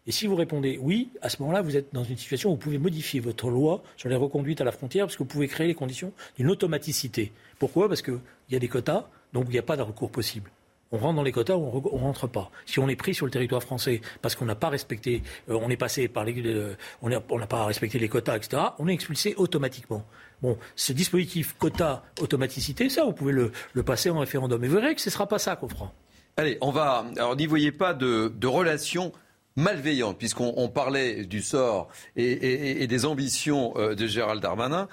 Et 0.08 0.12
si 0.12 0.26
vous 0.26 0.36
répondez 0.36 0.80
oui, 0.82 1.12
à 1.22 1.30
ce 1.30 1.42
moment-là, 1.42 1.62
vous 1.62 1.78
êtes 1.78 1.94
dans 1.94 2.04
une 2.04 2.18
situation 2.18 2.50
où 2.50 2.54
vous 2.54 2.60
pouvez 2.60 2.80
modifier 2.80 3.20
votre 3.20 3.50
loi 3.50 3.84
sur 3.98 4.10
les 4.10 4.16
reconduites 4.16 4.60
à 4.60 4.64
la 4.64 4.72
frontière 4.72 5.06
parce 5.06 5.16
que 5.16 5.24
vous 5.24 5.30
pouvez 5.30 5.48
créer 5.48 5.68
les 5.68 5.76
conditions 5.76 6.12
d'une 6.38 6.50
automaticité. 6.50 7.32
Pourquoi? 7.60 7.88
Parce 7.88 8.02
qu'il 8.02 8.20
y 8.50 8.56
a 8.56 8.60
des 8.60 8.68
quotas, 8.68 9.08
donc 9.34 9.46
il 9.50 9.52
n'y 9.52 9.60
a 9.60 9.64
pas 9.64 9.78
de 9.78 9.84
recours 9.84 10.10
possible 10.10 10.50
on 10.92 10.98
rentre 10.98 11.16
dans 11.16 11.24
les 11.24 11.32
quotas 11.32 11.56
ou 11.56 11.82
on, 11.92 11.98
ne 11.98 12.04
rentre 12.04 12.28
pas. 12.28 12.52
Si 12.66 12.80
on 12.80 12.90
est 12.90 12.96
pris 12.96 13.14
sur 13.14 13.26
le 13.26 13.32
territoire 13.32 13.64
français 13.64 14.02
parce 14.22 14.36
qu'on 14.36 14.46
n'a 14.46 14.56
pas 14.56 14.70
respecté, 14.70 15.24
euh, 15.50 15.58
on 15.62 15.70
est 15.70 15.78
passé 15.78 16.08
par 16.08 16.26
les, 16.26 16.36
euh, 16.46 16.76
les 17.04 18.10
quotas, 18.10 18.38
etc., 18.38 18.62
on 18.80 18.88
est 18.88 18.94
expulsé 18.94 19.34
automatiquement. 19.38 20.06
Bon, 20.42 20.58
ce 20.76 20.92
dispositif 20.92 21.56
quota 21.58 22.04
automaticité, 22.20 22.90
ça, 22.90 23.06
vous 23.06 23.14
pouvez 23.14 23.34
le, 23.34 23.52
passer 23.84 24.10
en 24.10 24.20
référendum. 24.20 24.64
Et 24.64 24.68
vous 24.68 24.76
verrez 24.76 24.96
que 24.96 25.02
ce 25.02 25.10
ne 25.10 25.14
sera 25.14 25.28
pas 25.28 25.40
ça 25.40 25.56
qu'on 25.56 25.70
fera. 25.70 25.94
Allez, 26.38 26.58
on 26.62 26.72
va. 26.72 27.06
Alors, 27.16 27.36
n'y 27.36 27.46
voyez 27.46 27.72
pas 27.72 27.94
de, 27.94 28.32
relations 28.46 29.12
malveillantes, 29.56 30.18
puisqu'on 30.18 30.70
parlait 30.70 31.26
du 31.26 31.42
sort 31.42 31.90
et, 32.16 32.88
des 32.88 33.06
ambitions 33.06 33.74
euh, 33.78 33.96
de 33.96 34.08
Gérald 34.08 34.42
Darmanin. 34.42 34.88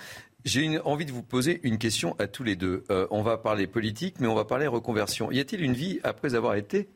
J'ai 0.44 0.78
envie 0.80 1.04
de 1.04 1.12
vous 1.12 1.22
poser 1.22 1.60
une 1.62 1.78
question 1.78 2.14
à 2.18 2.26
tous 2.26 2.44
les 2.44 2.56
deux. 2.56 2.84
Euh, 2.90 3.06
on 3.10 3.22
va 3.22 3.38
parler 3.38 3.66
politique, 3.66 4.16
mais 4.20 4.28
on 4.28 4.34
va 4.34 4.44
parler 4.44 4.66
reconversion. 4.66 5.30
Y 5.30 5.40
a-t-il 5.40 5.62
une 5.62 5.74
vie 5.74 6.00
après 6.04 6.34
avoir 6.34 6.54
été 6.54 6.88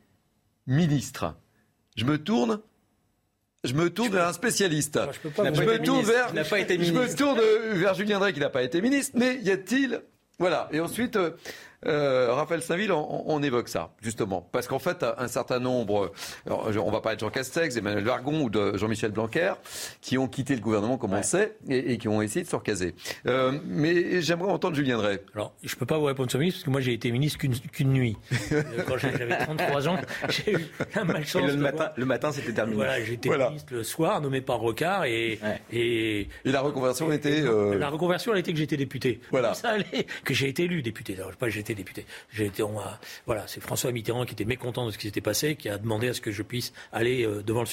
ministre? 0.67 1.35
Je 1.97 2.05
me 2.05 2.19
tourne. 2.19 2.61
Je 3.65 3.75
me 3.75 3.91
tourne 3.91 4.11
vers 4.11 4.29
un 4.29 4.33
spécialiste. 4.33 4.99
je, 5.23 5.29
me 5.29 5.79
tourne 5.83 6.03
vers. 6.03 6.29
Je 6.35 6.93
me 6.93 7.17
tourne 7.17 7.41
vers 7.79 7.95
Julien 7.95 8.19
Drey 8.19 8.33
qui 8.33 8.41
n'a 8.41 8.51
pas 8.51 8.63
été 8.63 8.81
ministre. 8.81 9.13
Mais 9.17 9.37
y 9.43 9.51
a-t-il 9.51 10.03
voilà. 10.43 10.69
Et 10.73 10.81
ensuite, 10.81 11.15
euh, 11.15 11.31
euh, 11.87 12.33
Raphaël 12.33 12.63
Saint-Ville, 12.63 12.93
on, 12.93 13.43
évoque 13.43 13.69
ça, 13.69 13.91
justement. 14.01 14.49
Parce 14.53 14.69
qu'en 14.69 14.79
fait, 14.79 15.05
un 15.19 15.29
certain 15.29 15.59
nombre, 15.59 16.13
on 16.47 16.91
va 16.91 17.01
parler 17.01 17.17
de 17.17 17.21
Jean 17.21 17.31
Castex, 17.31 17.77
Emmanuel 17.77 18.05
Vargon 18.05 18.43
ou 18.43 18.51
de 18.51 18.77
Jean-Michel 18.77 19.11
Blanquer, 19.11 19.55
qui 20.01 20.17
ont 20.19 20.29
quitté 20.29 20.55
le 20.55 20.61
gouvernement, 20.61 20.97
comme 20.97 21.15
on 21.15 21.23
sait, 21.23 21.57
et, 21.69 21.99
qui 21.99 22.09
ont 22.09 22.23
essayé 22.23 22.45
de 22.45 22.51
se 22.51 22.57
recaser. 22.57 22.95
Euh, 23.27 23.59
mais 23.67 24.21
j'aimerais 24.23 24.51
entendre 24.51 24.77
Julien 24.77 24.99
Drey. 24.99 25.23
Alors, 25.35 25.55
je 25.63 25.75
ne 25.75 25.79
peux 25.79 25.87
pas 25.87 25.99
vous 25.99 26.05
répondre 26.05 26.31
sur 26.31 26.39
le 26.39 26.45
ministre, 26.45 26.61
parce 26.61 26.65
que 26.67 26.71
moi, 26.71 26.81
j'ai 26.81 26.93
été 26.93 27.11
ministre 27.11 27.39
qu'une 27.39 27.93
nuit. 27.93 28.17
Euh, 28.53 28.63
quand 28.87 28.99
j'avais 28.99 29.39
33 29.39 29.89
ans, 29.89 29.97
j'ai 30.29 30.53
eu 30.53 30.67
la 30.95 31.05
malchance. 31.05 31.51
Le, 31.51 31.57
matin, 31.57 31.91
le 31.97 32.05
matin, 32.05 32.33
c'était 32.33 32.53
terminé. 32.53 32.77
Voilà, 32.77 33.03
j'étais 33.03 33.29
ministre 33.29 33.75
le 33.75 33.83
soir, 33.83 34.21
nommé 34.21 34.41
par 34.41 34.59
Rocard, 34.59 35.05
et, 35.05 35.41
et, 35.73 36.29
la 36.45 36.61
reconversion 36.61 37.11
était. 37.13 37.43
La 37.79 37.89
reconversion, 37.89 38.33
elle 38.33 38.41
était 38.41 38.53
que 38.53 38.59
j'étais 38.59 38.77
député. 38.77 39.21
Voilà. 39.31 39.55
Ça 39.55 39.71
allait, 39.71 40.07
que 40.25 40.35
j'ai 40.35 40.49
été 40.49 40.65
élu 40.65 40.83
député. 40.83 41.17
Alors, 41.19 41.33
pas 41.33 41.49
j'étais 41.49 41.72
député. 41.75 42.07
Voilà, 43.27 43.47
c'est 43.47 43.61
François 43.61 43.93
Mitterrand 43.93 44.25
qui 44.25 44.33
était 44.33 44.45
mécontent 44.45 44.87
de 44.87 44.91
ce 44.91 44.99
qui 44.99 45.07
s'était 45.07 45.21
passé, 45.21 45.57
qui 45.57 45.69
a 45.69 45.79
demandé 45.79 46.09
à 46.09 46.15
ce 46.15 46.21
que 46.21 46.31
je 46.31 46.43
puisse 46.43 46.73
aller 46.93 47.25
euh, 47.25 47.43
devant 47.43 47.65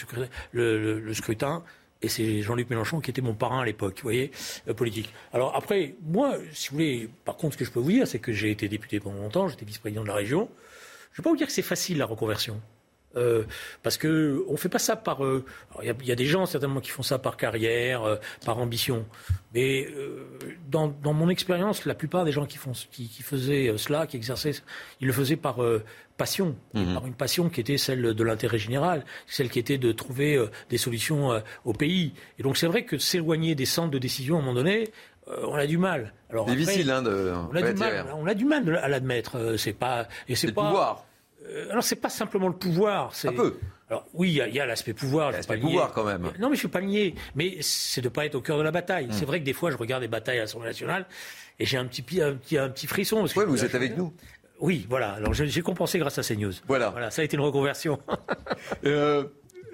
le, 0.52 1.14
scrutin. 1.14 1.64
Et 2.02 2.08
c'est 2.08 2.42
Jean-Luc 2.42 2.70
Mélenchon 2.70 3.02
qui 3.02 3.10
était 3.10 3.22
mon 3.22 3.34
parrain 3.34 3.62
à 3.62 3.66
l'époque, 3.66 3.96
vous 3.98 4.04
voyez, 4.04 4.32
euh, 4.68 4.74
politique. 4.74 5.14
Alors 5.34 5.56
après, 5.56 5.96
moi, 6.04 6.36
si 6.54 6.70
vous 6.70 6.76
voulez, 6.76 7.10
par 7.26 7.36
contre, 7.36 7.54
ce 7.54 7.60
que 7.60 7.66
je 7.66 7.72
peux 7.72 7.80
vous 7.80 7.92
dire, 7.92 8.08
c'est 8.08 8.20
que 8.20 8.32
j'ai 8.32 8.52
été 8.52 8.70
député 8.70 9.00
pendant 9.00 9.20
longtemps, 9.20 9.48
j'étais 9.48 9.66
vice-président 9.66 10.04
de 10.04 10.08
la 10.08 10.16
région. 10.16 10.50
Je 11.12 11.20
ne 11.20 11.24
vais 11.24 11.24
pas 11.24 11.30
vous 11.32 11.38
dire 11.38 11.48
que 11.48 11.54
c'est 11.54 11.62
facile 11.62 11.98
la 11.98 12.06
reconversion. 12.06 12.62
Euh, 13.16 13.44
parce 13.84 13.98
que 13.98 14.44
on 14.48 14.58
fait 14.58 14.70
pas 14.70 14.80
ça 14.80 14.96
par. 14.96 15.20
Il 15.82 16.08
y, 16.08 16.12
a 16.12 16.16
des 16.16 16.26
gens 16.26 16.46
certainement 16.46 16.80
qui 16.80 16.92
font 16.92 17.04
ça 17.04 17.18
par 17.20 17.38
carrière, 17.38 18.20
par 18.46 18.60
ambition. 18.60 19.06
Mais 19.54 19.88
euh, 19.88 20.28
dans, 20.70 20.88
dans, 20.88 21.14
mon 21.14 21.30
expérience, 21.30 21.86
la 21.86 21.96
plupart 21.96 22.24
des 22.24 22.32
gens 22.32 22.46
qui, 22.46 22.58
font, 22.58 22.74
qui, 22.92 23.08
qui 23.08 23.24
faisaient 23.24 23.70
euh, 23.70 23.78
cela, 23.78 24.06
qui 24.06 24.16
exerçaient, 24.18 24.54
ils 25.02 25.08
le 25.08 25.14
faisaient 25.14 25.38
par 25.38 25.64
euh, 25.64 25.84
passion, 26.18 26.56
mhm. 26.76 26.94
par 26.94 27.08
une 27.08 27.16
passion 27.16 27.50
qui 27.50 27.62
était 27.62 27.78
celle 27.78 28.14
de 28.14 28.24
l'intérêt 28.24 28.60
général, 28.60 29.06
celle 29.26 29.50
qui 29.50 29.58
était 29.58 29.80
de 29.80 29.92
trouver 29.92 30.40
des 30.70 30.78
solutions 30.78 31.42
au 31.64 31.74
pays. 31.74 32.14
Et 32.38 32.44
donc 32.44 32.58
c'est 32.58 32.68
vrai 32.68 32.84
que 32.84 32.98
s'éloigner 32.98 33.56
des 33.56 33.66
centres 33.66 33.92
de 33.92 34.00
décision 34.00 34.36
à 34.36 34.40
un 34.40 34.42
moment 34.42 34.54
donné, 34.54 34.92
on 35.28 35.56
a 35.56 35.66
du 35.66 35.78
mal. 35.78 36.14
Alors 36.30 36.46
difficile, 36.46 36.92
hein, 36.92 37.02
de. 37.02 37.32
On 37.52 37.56
a, 37.56 37.62
du 37.62 37.74
mal, 37.74 38.06
on 38.16 38.28
a 38.28 38.34
du 38.34 38.46
mal 38.46 38.78
à 38.84 38.90
l'admettre. 38.90 39.56
C'est 39.58 39.74
pas. 39.74 40.08
Et 40.28 40.36
c'est 40.36 40.52
pas. 40.52 40.64
Le 40.64 40.68
pouvoir. 40.68 41.06
Alors 41.70 41.84
c'est 41.84 41.96
pas 41.96 42.10
simplement 42.10 42.48
le 42.48 42.56
pouvoir. 42.56 43.12
Un 43.24 43.34
peu. 43.34 43.58
Alors 43.90 44.06
oui, 44.14 44.30
il 44.30 44.54
y 44.54 44.60
a, 44.60 44.66
l'aspect 44.66 44.94
pouvoir. 44.94 45.32
L'aspect 45.32 45.58
pouvoir 45.58 45.92
quand 45.92 46.04
même. 46.04 46.30
Non, 46.40 46.50
mais 46.50 46.56
je 46.56 46.60
suis 46.60 46.68
pas 46.68 46.82
nier. 46.82 47.16
Mais 47.36 47.58
c'est 47.62 48.02
de 48.02 48.10
pas 48.10 48.26
être 48.26 48.36
au 48.36 48.42
cœur 48.42 48.58
de 48.58 48.64
la 48.64 48.72
bataille. 48.72 49.08
Hmm. 49.08 49.14
C'est 49.14 49.26
vrai 49.26 49.40
que 49.40 49.46
des 49.46 49.54
fois, 49.54 49.72
je 49.72 49.78
regarde 49.78 50.04
des 50.04 50.08
batailles 50.08 50.38
à 50.38 50.42
l'Assemblée 50.42 50.68
nationale 50.68 51.08
et 51.60 51.66
j'ai 51.66 51.78
un 51.78 51.86
petit, 51.86 52.22
un 52.22 52.36
petit, 52.36 52.58
un 52.58 52.70
petit 52.70 52.88
frisson. 52.88 53.26
Oui, 53.36 53.44
vous 53.48 53.66
êtes 53.66 53.76
avec 53.76 53.98
nous. 53.98 54.14
Oui, 54.60 54.86
voilà. 54.90 55.14
Alors 55.14 55.34
j'ai 55.34 55.62
compensé 55.62 56.00
grâce 56.00 56.18
à 56.18 56.22
CNews. 56.22 56.52
Voilà. 56.68 56.90
Voilà, 56.90 57.12
ça 57.12 57.22
a 57.22 57.26
été 57.26 57.38
une 57.38 57.44
reconversion. 57.44 58.00
euh, 58.86 59.24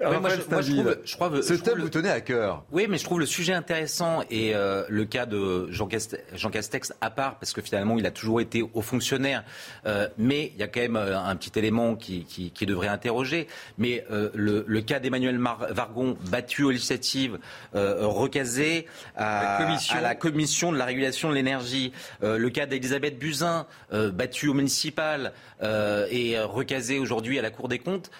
moi, 0.00 0.30
je, 0.30 1.16
trouve, 1.16 1.42
ce 1.42 1.54
thème 1.54 1.80
vous 1.80 1.88
tenez 1.88 2.10
à 2.10 2.20
cœur. 2.20 2.64
Oui, 2.70 2.86
mais 2.88 2.98
je 2.98 3.04
trouve 3.04 3.20
le 3.20 3.26
sujet 3.26 3.54
intéressant 3.54 4.22
et 4.30 4.54
euh, 4.54 4.84
le 4.88 5.04
cas 5.04 5.26
de 5.26 5.68
Jean 5.70 5.86
Castex, 5.86 6.92
à 7.00 7.10
part 7.10 7.38
parce 7.38 7.52
que 7.52 7.62
finalement 7.62 7.98
il 7.98 8.06
a 8.06 8.10
toujours 8.10 8.40
été 8.40 8.62
haut 8.62 8.82
fonctionnaire. 8.82 9.44
Euh, 9.86 10.08
mais 10.18 10.52
il 10.54 10.60
y 10.60 10.62
a 10.62 10.68
quand 10.68 10.80
même 10.80 10.96
euh, 10.96 11.18
un 11.18 11.34
petit 11.36 11.58
élément 11.58 11.96
qui, 11.96 12.24
qui, 12.24 12.66
devrait 12.66 12.88
interroger. 12.88 13.46
Mais 13.78 14.04
le, 14.10 14.80
cas 14.80 14.98
d'Emmanuel 14.98 15.38
Vargon 15.70 16.16
battu 16.30 16.64
aux 16.64 16.70
législatives, 16.70 17.38
recasé 17.72 18.86
à 19.14 19.58
la, 19.60 19.96
à 19.96 20.00
la, 20.00 20.14
commission 20.14 20.72
de 20.72 20.76
la 20.76 20.84
régulation 20.84 21.30
de 21.30 21.34
l'énergie. 21.34 21.92
le 22.22 22.48
cas 22.48 22.66
d'Elisabeth 22.66 23.18
Buzyn 23.18 23.66
battue 23.92 24.48
au 24.48 24.54
municipal 24.54 25.32
et 25.62 26.38
recasé 26.40 26.98
aujourd'hui 26.98 27.38
à 27.38 27.42
la 27.42 27.50
Cour 27.50 27.68
des 27.68 27.78
comptes. 27.78 28.10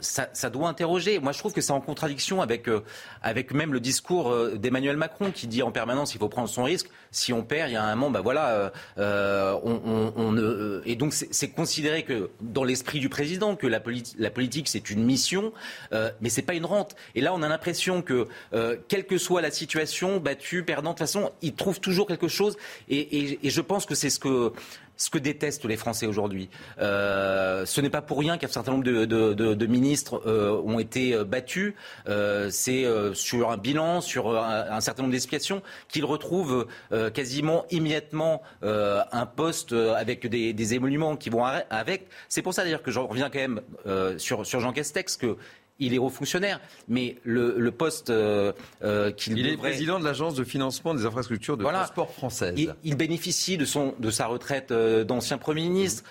ça, 0.00 0.30
ça 0.32 0.50
doit 0.50 0.68
interroger 0.68 0.87
Moi, 0.88 1.32
je 1.32 1.38
trouve 1.38 1.52
que 1.52 1.60
c'est 1.60 1.72
en 1.72 1.80
contradiction 1.80 2.40
avec, 2.40 2.68
euh, 2.68 2.80
avec 3.22 3.52
même 3.52 3.72
le 3.72 3.80
discours 3.80 4.30
euh, 4.30 4.56
d'Emmanuel 4.56 4.96
Macron 4.96 5.30
qui 5.30 5.46
dit 5.46 5.62
en 5.62 5.70
permanence 5.70 6.10
qu'il 6.10 6.20
faut 6.20 6.28
prendre 6.28 6.48
son 6.48 6.64
risque. 6.64 6.88
Si 7.10 7.32
on 7.32 7.42
perd, 7.42 7.70
il 7.70 7.74
y 7.74 7.76
a 7.76 7.84
un 7.84 7.94
moment, 7.94 8.10
ben 8.10 8.20
voilà, 8.20 8.70
on, 8.98 10.12
on, 10.16 10.82
et 10.84 10.94
donc 10.94 11.14
c'est 11.14 11.48
considéré 11.48 12.02
que 12.02 12.30
dans 12.42 12.64
l'esprit 12.64 13.00
du 13.00 13.08
président 13.08 13.56
que 13.56 13.66
la, 13.66 13.80
la 14.18 14.30
politique 14.30 14.68
c'est 14.68 14.90
une 14.90 15.02
mission, 15.04 15.52
mais 15.90 16.28
c'est 16.28 16.42
pas 16.42 16.52
une 16.52 16.66
rente. 16.66 16.96
Et 17.14 17.22
là, 17.22 17.32
on 17.34 17.42
a 17.42 17.48
l'impression 17.48 18.02
que 18.02 18.28
quelle 18.88 19.06
que 19.06 19.16
soit 19.16 19.40
la 19.40 19.50
situation, 19.50 20.18
battu, 20.18 20.64
perdant, 20.64 20.90
de 20.90 20.94
toute 20.96 21.06
façon, 21.06 21.32
il 21.40 21.54
trouve 21.54 21.80
toujours 21.80 22.06
quelque 22.06 22.28
chose. 22.28 22.58
et, 22.90 23.38
et 23.42 23.50
je 23.50 23.60
pense 23.62 23.86
que 23.86 23.94
c'est 23.94 24.10
ce 24.10 24.18
que 24.18 24.52
ce 24.98 25.10
que 25.10 25.18
détestent 25.18 25.64
les 25.64 25.76
Français 25.76 26.06
aujourd'hui. 26.06 26.50
Euh, 26.80 27.64
ce 27.64 27.80
n'est 27.80 27.88
pas 27.88 28.02
pour 28.02 28.18
rien 28.18 28.36
qu'un 28.36 28.48
certain 28.48 28.72
nombre 28.72 28.84
de, 28.84 29.66
ministres 29.66 30.20
euh, 30.26 30.60
ont 30.64 30.78
été 30.78 31.14
euh, 31.14 31.24
battus. 31.24 31.74
C'est 32.50 32.84
sur 33.14 33.50
un 33.50 33.56
bilan, 33.56 34.00
sur 34.00 34.36
un, 34.36 34.80
certain 34.80 35.02
nombre 35.02 35.12
d'explications 35.12 35.62
qu'ils 35.88 36.04
retrouvent 36.04 36.66
quasiment 37.14 37.64
immédiatement 37.70 38.42
un 38.62 39.26
poste 39.26 39.72
avec 39.72 40.26
des, 40.26 40.74
émoluments 40.74 41.16
qui 41.16 41.30
vont 41.30 41.44
avec. 41.44 42.08
C'est 42.28 42.42
pour 42.42 42.52
ça 42.52 42.64
d'ailleurs 42.64 42.82
que 42.82 42.90
je 42.90 42.98
reviens 42.98 43.30
quand 43.30 43.38
même 43.38 43.60
sur, 44.18 44.44
sur 44.44 44.60
Jean 44.60 44.72
Castex 44.72 45.16
que 45.16 45.36
il 45.78 45.94
est 45.94 45.98
haut 45.98 46.08
fonctionnaire, 46.08 46.60
mais 46.88 47.16
le, 47.24 47.70
poste 47.70 48.10
euh, 48.10 48.52
euh, 48.82 49.10
qu'il 49.12 49.38
Il 49.38 49.46
est 49.46 49.56
président 49.56 49.98
de 49.98 50.04
l'agence 50.04 50.34
de 50.34 50.44
financement 50.44 50.94
des 50.94 51.06
infrastructures 51.06 51.56
de 51.56 51.64
transport 51.64 52.12
française. 52.12 52.54
Il, 52.84 52.96
bénéficie 52.96 53.56
de, 53.56 53.64
son, 53.64 53.94
de 53.98 54.10
sa 54.10 54.26
retraite 54.26 54.72
euh, 54.72 55.04
d'ancien 55.04 55.38
Premier 55.38 55.62
ministre. 55.62 56.04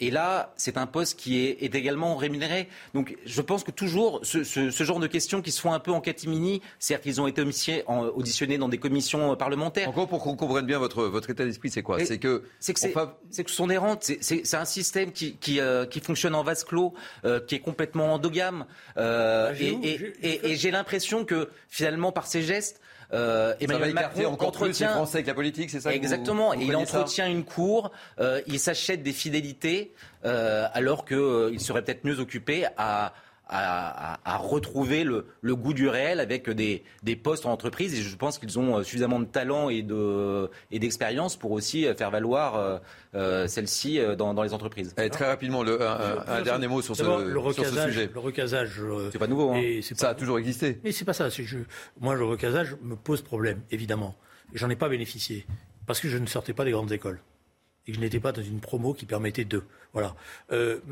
Et 0.00 0.10
là, 0.10 0.52
c'est 0.56 0.78
un 0.78 0.86
poste 0.86 1.18
qui 1.18 1.38
est, 1.38 1.74
également 1.74 2.16
rémunéré. 2.16 2.68
Donc, 2.94 3.16
je 3.26 3.42
pense 3.42 3.64
que 3.64 3.70
toujours, 3.70 4.20
ce, 4.22 4.42
genre 4.70 4.98
de 4.98 5.06
questions 5.06 5.42
qui 5.42 5.52
se 5.52 5.60
font 5.60 5.72
un 5.72 5.78
peu 5.78 5.92
en 5.92 6.00
catimini, 6.00 6.62
c'est-à-dire 6.78 7.02
qu'ils 7.02 7.20
ont 7.20 7.26
été 7.26 7.42
auditionnés 8.14 8.58
dans 8.58 8.68
des 8.68 8.78
commissions 8.78 9.36
parlementaires. 9.36 9.88
Encore 9.88 10.08
pour 10.08 10.22
qu'on 10.22 10.36
comprenne 10.36 10.66
bien 10.66 10.78
votre, 10.78 11.04
votre 11.04 11.30
état 11.30 11.44
d'esprit, 11.44 11.70
c'est 11.70 11.82
quoi? 11.82 12.02
C'est 12.04 12.18
que 12.18 12.44
c'est 12.58 12.72
que, 12.72 12.80
ce 13.30 13.42
sont 13.46 13.66
des 13.66 13.76
rentes. 13.76 14.10
C'est 14.20 14.54
un 14.54 14.64
système 14.64 15.12
qui, 15.12 15.36
qui, 15.36 15.60
euh, 15.60 15.84
qui, 15.86 16.00
fonctionne 16.00 16.34
en 16.34 16.42
vase 16.42 16.64
clos, 16.64 16.94
euh, 17.24 17.40
qui 17.40 17.54
est 17.54 17.60
complètement 17.60 18.14
endogame. 18.14 18.66
Euh, 18.96 19.52
ah, 19.52 19.62
et, 19.62 20.50
et 20.50 20.56
j'ai 20.56 20.70
l'impression 20.70 21.24
que 21.24 21.50
finalement, 21.68 22.10
par 22.10 22.26
ces 22.26 22.42
gestes, 22.42 22.80
euh, 23.12 23.54
Emmanuel 23.60 23.92
Macron 23.92 24.36
entretient 24.38 24.88
les 24.88 24.94
Français 24.94 25.18
avec 25.18 25.26
la 25.26 25.34
politique, 25.34 25.70
c'est 25.70 25.80
ça 25.80 25.92
Exactement. 25.94 26.54
et 26.54 26.58
il 26.60 26.76
entretient 26.76 27.26
une 27.26 27.44
cour. 27.44 27.90
Euh, 28.20 28.40
il 28.46 28.58
s'achète 28.58 29.02
des 29.02 29.12
fidélités, 29.12 29.92
euh, 30.24 30.66
alors 30.72 31.04
qu'il 31.04 31.16
euh, 31.16 31.58
serait 31.58 31.82
peut-être 31.82 32.04
mieux 32.04 32.20
occupé 32.20 32.66
à 32.76 33.12
à, 33.50 34.36
retrouver 34.38 35.04
le, 35.04 35.56
goût 35.56 35.74
du 35.74 35.88
réel 35.88 36.20
avec 36.20 36.48
des, 36.48 36.82
postes 37.16 37.46
en 37.46 37.52
entreprise. 37.52 37.98
Et 37.98 38.02
je 38.02 38.16
pense 38.16 38.38
qu'ils 38.38 38.58
ont 38.58 38.78
euh, 38.78 38.82
suffisamment 38.82 39.20
de 39.20 39.24
talent 39.24 39.68
et, 39.70 39.82
d'expérience 40.72 41.36
pour 41.36 41.52
aussi 41.52 41.86
euh, 41.86 41.94
faire 41.94 42.10
valoir 42.10 42.80
euh, 43.14 43.46
celle-ci 43.46 44.00
dans, 44.16 44.42
les 44.42 44.54
entreprises. 44.54 44.94
très 44.94 45.26
rapidement, 45.26 45.62
un, 45.62 46.42
dernier 46.42 46.68
mot 46.68 46.80
sur 46.82 46.96
ce, 46.96 47.02
sujet. 47.04 48.10
Le 48.12 48.18
recasage, 48.20 48.80
c'est 49.10 49.18
pas 49.18 49.26
nouveau. 49.26 49.52
Hein. 49.52 49.80
ça 49.82 50.10
a 50.10 50.14
toujours 50.14 50.38
existé. 50.38 50.78
Mais 50.84 50.92
c'est 50.92 51.04
pas 51.04 51.12
ça. 51.12 51.28
moi, 52.00 52.14
le 52.14 52.24
recasage 52.24 52.76
me 52.82 52.96
pose 52.96 53.22
problème, 53.22 53.60
évidemment. 53.70 54.14
J'en 54.52 54.70
ai 54.70 54.76
pas 54.76 54.88
bénéficié 54.88 55.46
parce 55.86 56.00
que 56.00 56.08
je 56.08 56.18
ne 56.18 56.26
sortais 56.26 56.52
pas 56.52 56.64
des 56.64 56.72
grandes 56.72 56.92
écoles 56.92 57.20
et 57.86 57.92
que 57.92 57.96
je 57.96 58.00
n'étais 58.00 58.20
pas 58.20 58.32
dans 58.32 58.42
une 58.42 58.60
promo 58.60 58.94
qui 58.94 59.06
permettait 59.06 59.44
de. 59.44 59.62
Voilà. 59.92 60.14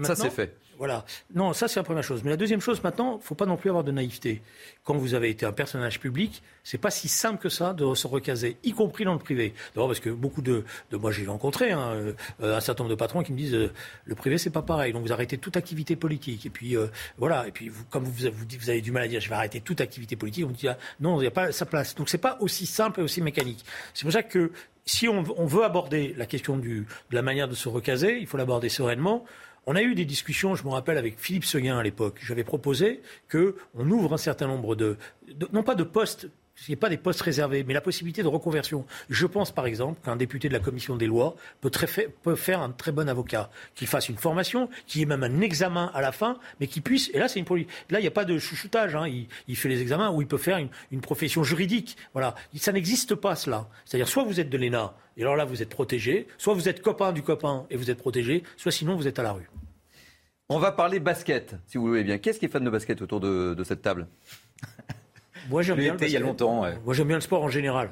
ça, 0.03 0.17
c'est 0.17 0.31
fait. 0.31 0.57
Voilà. 0.79 1.05
Non, 1.35 1.53
ça 1.53 1.67
c'est 1.67 1.81
la 1.81 1.85
première 1.85 2.05
chose. 2.05 2.23
Mais 2.23 2.31
la 2.31 2.37
deuxième 2.37 2.61
chose, 2.61 2.83
maintenant, 2.85 3.19
faut 3.19 3.35
pas 3.35 3.47
non 3.47 3.57
plus 3.57 3.69
avoir 3.69 3.83
de 3.83 3.91
naïveté. 3.91 4.43
Quand 4.85 4.95
vous 4.95 5.15
avez 5.15 5.29
été 5.29 5.45
un 5.45 5.53
personnage 5.53 5.99
public, 5.99 6.41
c'est 6.63 6.79
pas 6.79 6.91
si 6.91 7.09
simple 7.09 7.43
que 7.43 7.49
ça 7.49 7.75
de 7.75 7.95
se 7.95 8.07
recaser, 8.07 8.59
y 8.63 8.73
compris 8.73 9.05
dans 9.05 9.13
le 9.13 9.19
privé. 9.19 9.55
D'abord 9.75 9.89
parce 9.89 9.99
que 9.99 10.11
beaucoup 10.11 10.41
de, 10.41 10.65
moi 10.93 11.11
j'ai 11.11 11.27
rencontré 11.27 11.73
hein, 11.73 12.15
euh, 12.41 12.57
un 12.57 12.61
certain 12.61 12.85
nombre 12.85 12.95
de 12.95 12.99
patrons 12.99 13.25
qui 13.25 13.33
me 13.33 13.39
disent 13.39 13.55
euh, 13.55 13.73
le 14.05 14.15
privé 14.15 14.39
c'est 14.39 14.51
pas 14.51 14.63
pareil, 14.63 14.93
donc 14.93 15.03
vous 15.03 15.13
arrêtez 15.13 15.37
toute 15.37 15.57
activité 15.57 15.97
politique. 15.97 16.47
Et 16.47 16.51
puis 16.51 16.77
euh, 16.77 16.87
voilà. 17.17 17.49
Et 17.49 17.51
puis 17.51 17.73
comme 17.91 18.05
vous, 18.05 18.13
vous, 18.13 18.47
vous, 18.61 18.71
avez 18.71 18.81
du 18.81 18.93
mal 18.93 19.03
à 19.03 19.09
dire 19.09 19.21
je 19.21 19.29
vais 19.29 19.35
arrêter 19.35 19.61
toute 19.61 19.81
activité 19.81 20.15
politique, 20.15 20.45
on 20.45 20.49
vous 20.49 20.55
dit 20.55 20.69
ah, 20.69 20.79
non, 21.01 21.17
il 21.19 21.23
n'y 21.23 21.27
a 21.27 21.33
pas 21.33 21.51
sa 21.51 21.67
place. 21.67 21.97
Donc 21.97 22.09
c'est 22.09 22.19
pas 22.19 22.37
aussi 22.41 22.67
simple 22.67 23.01
et 23.01 23.03
aussi 23.03 23.21
mécanique. 23.21 23.65
C'est 23.95 24.05
pour 24.05 24.13
ça 24.13 24.23
que 24.23 24.53
si 24.89 25.07
on, 25.07 25.23
veut 25.23 25.65
aborder 25.65 26.15
la 26.17 26.25
question 26.25 26.57
de 26.57 26.85
la 27.11 27.21
manière 27.21 27.47
de 27.47 27.55
se 27.55 27.69
recaser, 27.69 28.19
il 28.19 28.27
faut 28.27 28.39
l'aborder 28.39 28.71
sereinement. 28.71 29.25
On 29.71 29.77
a 29.77 29.83
eu 29.83 29.95
des 29.95 30.07
discussions, 30.07 30.55
je 30.55 30.65
me 30.65 30.71
rappelle, 30.71 30.97
avec 30.97 31.19
Philippe 31.19 31.45
Seguin 31.45 31.77
à 31.77 31.83
l'époque. 31.83 32.21
J'avais 32.23 32.43
proposé 32.43 33.03
qu'on 33.31 33.91
ouvre 33.91 34.15
un 34.15 34.17
certain 34.17 34.47
nombre 34.47 34.75
de, 34.75 34.97
non 35.53 35.63
pas 35.63 35.75
de 35.75 35.83
postes 35.83 36.27
ce 36.61 36.73
n'est 36.73 36.77
pas 36.77 36.89
des 36.89 36.97
postes 36.97 37.23
réservés, 37.23 37.65
mais 37.65 37.73
la 37.73 37.81
possibilité 37.81 38.23
de 38.23 38.29
reconversion. 38.29 38.85
Je 39.09 39.27
pense 39.27 39.53
par 39.53 39.67
exemple 39.67 40.01
qu'un 40.05 40.17
député 40.17 40.49
de 40.49 40.53
la 40.53 40.59
commission 40.59 40.97
des 40.97 41.07
lois 41.07 41.37
peut, 41.61 41.71
faire 42.35 42.61
un 42.61 42.71
très 42.71 42.91
bon 42.91 43.09
avocat, 43.09 43.51
qu'il 43.75 43.87
fasse 43.87 44.09
une 44.09 44.17
formation, 44.17 44.69
qu'il 44.87 45.01
y 45.01 45.05
ait 45.05 45.07
même 45.07 45.23
un 45.23 45.41
examen 45.41 45.91
à 45.95 46.01
la 46.01 46.13
fin, 46.13 46.39
mais 46.61 46.67
qu'il 46.67 46.83
puisse. 46.83 47.11
Et 47.15 47.19
là, 47.19 47.29
c'est 47.29 47.39
une 47.39 47.47
là, 47.91 48.01
il 48.01 48.03
n'y 48.03 48.09
a 48.09 48.13
pas 48.13 48.25
de 48.25 48.39
chouchoutage. 48.39 48.97
Hein. 48.97 49.07
il, 49.07 49.57
fait 49.57 49.69
les 49.69 49.81
examens 49.81 50.11
où 50.11 50.21
il 50.21 50.27
peut 50.27 50.39
faire 50.39 50.59
une, 50.59 51.01
profession 51.01 51.45
juridique. 51.45 51.97
Voilà, 52.13 52.35
ça 52.57 52.73
n'existe 52.73 53.15
pas 53.15 53.37
cela. 53.37 53.69
C'est-à-dire 53.85 54.09
soit 54.09 54.25
vous 54.25 54.41
êtes 54.41 54.51
de 54.51 54.59
l'ENA 54.59 54.95
et 55.17 55.23
alors 55.23 55.37
là 55.37 55.45
vous 55.45 55.63
êtes 55.63 55.71
protégé, 55.71 56.27
soit 56.39 56.55
vous 56.55 56.69
êtes 56.69 56.83
copain 56.83 57.13
du 57.13 57.23
copain 57.23 57.67
et 57.71 57.77
vous 57.77 57.91
êtes 57.91 57.99
protégé, 57.99 58.43
soit 58.57 58.73
sinon 58.73 58.97
vous 58.97 59.07
êtes 59.07 59.19
à 59.19 59.23
la 59.23 59.33
rue. 59.33 59.49
On 60.51 60.59
va 60.59 60.73
parler 60.73 60.99
basket, 60.99 61.57
si 61.67 61.77
vous 61.77 61.87
voulez 61.87 62.05
bien. 62.05 62.17
Qu'est-ce 62.17 62.39
qui 62.39 62.47
est 62.47 62.49
fan 62.49 62.65
de 62.65 62.71
basket 62.71 63.03
autour 63.03 63.21
de, 63.21 63.63
cette 63.65 63.83
table? 63.83 64.09
Moi, 65.49 65.63
j'aime 65.63 65.77
bien. 65.77 65.97
il 66.01 66.09
y 66.09 66.17
a 66.17 66.21
longtemps. 66.21 66.65
Moi, 66.85 66.95
j'aime 66.95 67.09
bien 67.09 67.17
le 67.17 67.23
sport 67.23 67.43
en 67.43 67.49
général. 67.49 67.91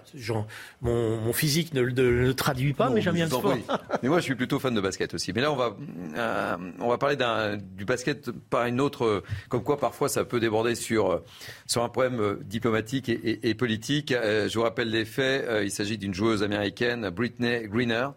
mon, 0.81 1.33
physique 1.33 1.75
ne, 1.75 1.83
le 1.83 2.35
traduit 2.35 2.73
pas, 2.73 2.91
mais 2.91 3.01
j'aime 3.01 3.15
bien 3.15 3.25
le 3.25 3.31
sport. 3.31 3.57
mais 4.03 4.09
moi, 4.09 4.19
je 4.19 4.25
suis 4.25 4.35
plutôt 4.35 4.59
fan 4.59 4.75
de 4.75 4.81
basket 4.81 5.15
aussi. 5.15 5.33
Mais 5.33 5.41
là, 5.41 5.53
on 5.53 5.57
va, 5.57 5.77
euh, 6.17 6.57
on 6.81 6.89
va 6.89 6.99
parler 6.99 7.17
du 7.77 7.85
basket 7.85 8.31
par 8.31 8.67
une 8.67 8.81
autre. 8.81 9.23
Comme 9.49 9.63
quoi, 9.63 9.79
parfois, 9.79 10.09
ça 10.09 10.25
peut 10.25 10.41
déborder 10.41 10.75
sur, 10.75 11.23
sur 11.67 11.83
un 11.83 11.89
problème 11.89 12.21
euh, 12.21 12.39
diplomatique 12.45 13.09
et, 13.09 13.55
politique. 13.55 14.13
Euh, 14.13 14.49
je 14.49 14.59
vous 14.59 14.65
rappelle 14.65 14.91
les 14.91 15.05
faits. 15.05 15.47
il 15.63 15.71
s'agit 15.71 15.99
d'une 15.99 16.15
joueuse 16.15 16.43
américaine, 16.43 17.09
Britney 17.11 17.67
Greener, 17.69 18.09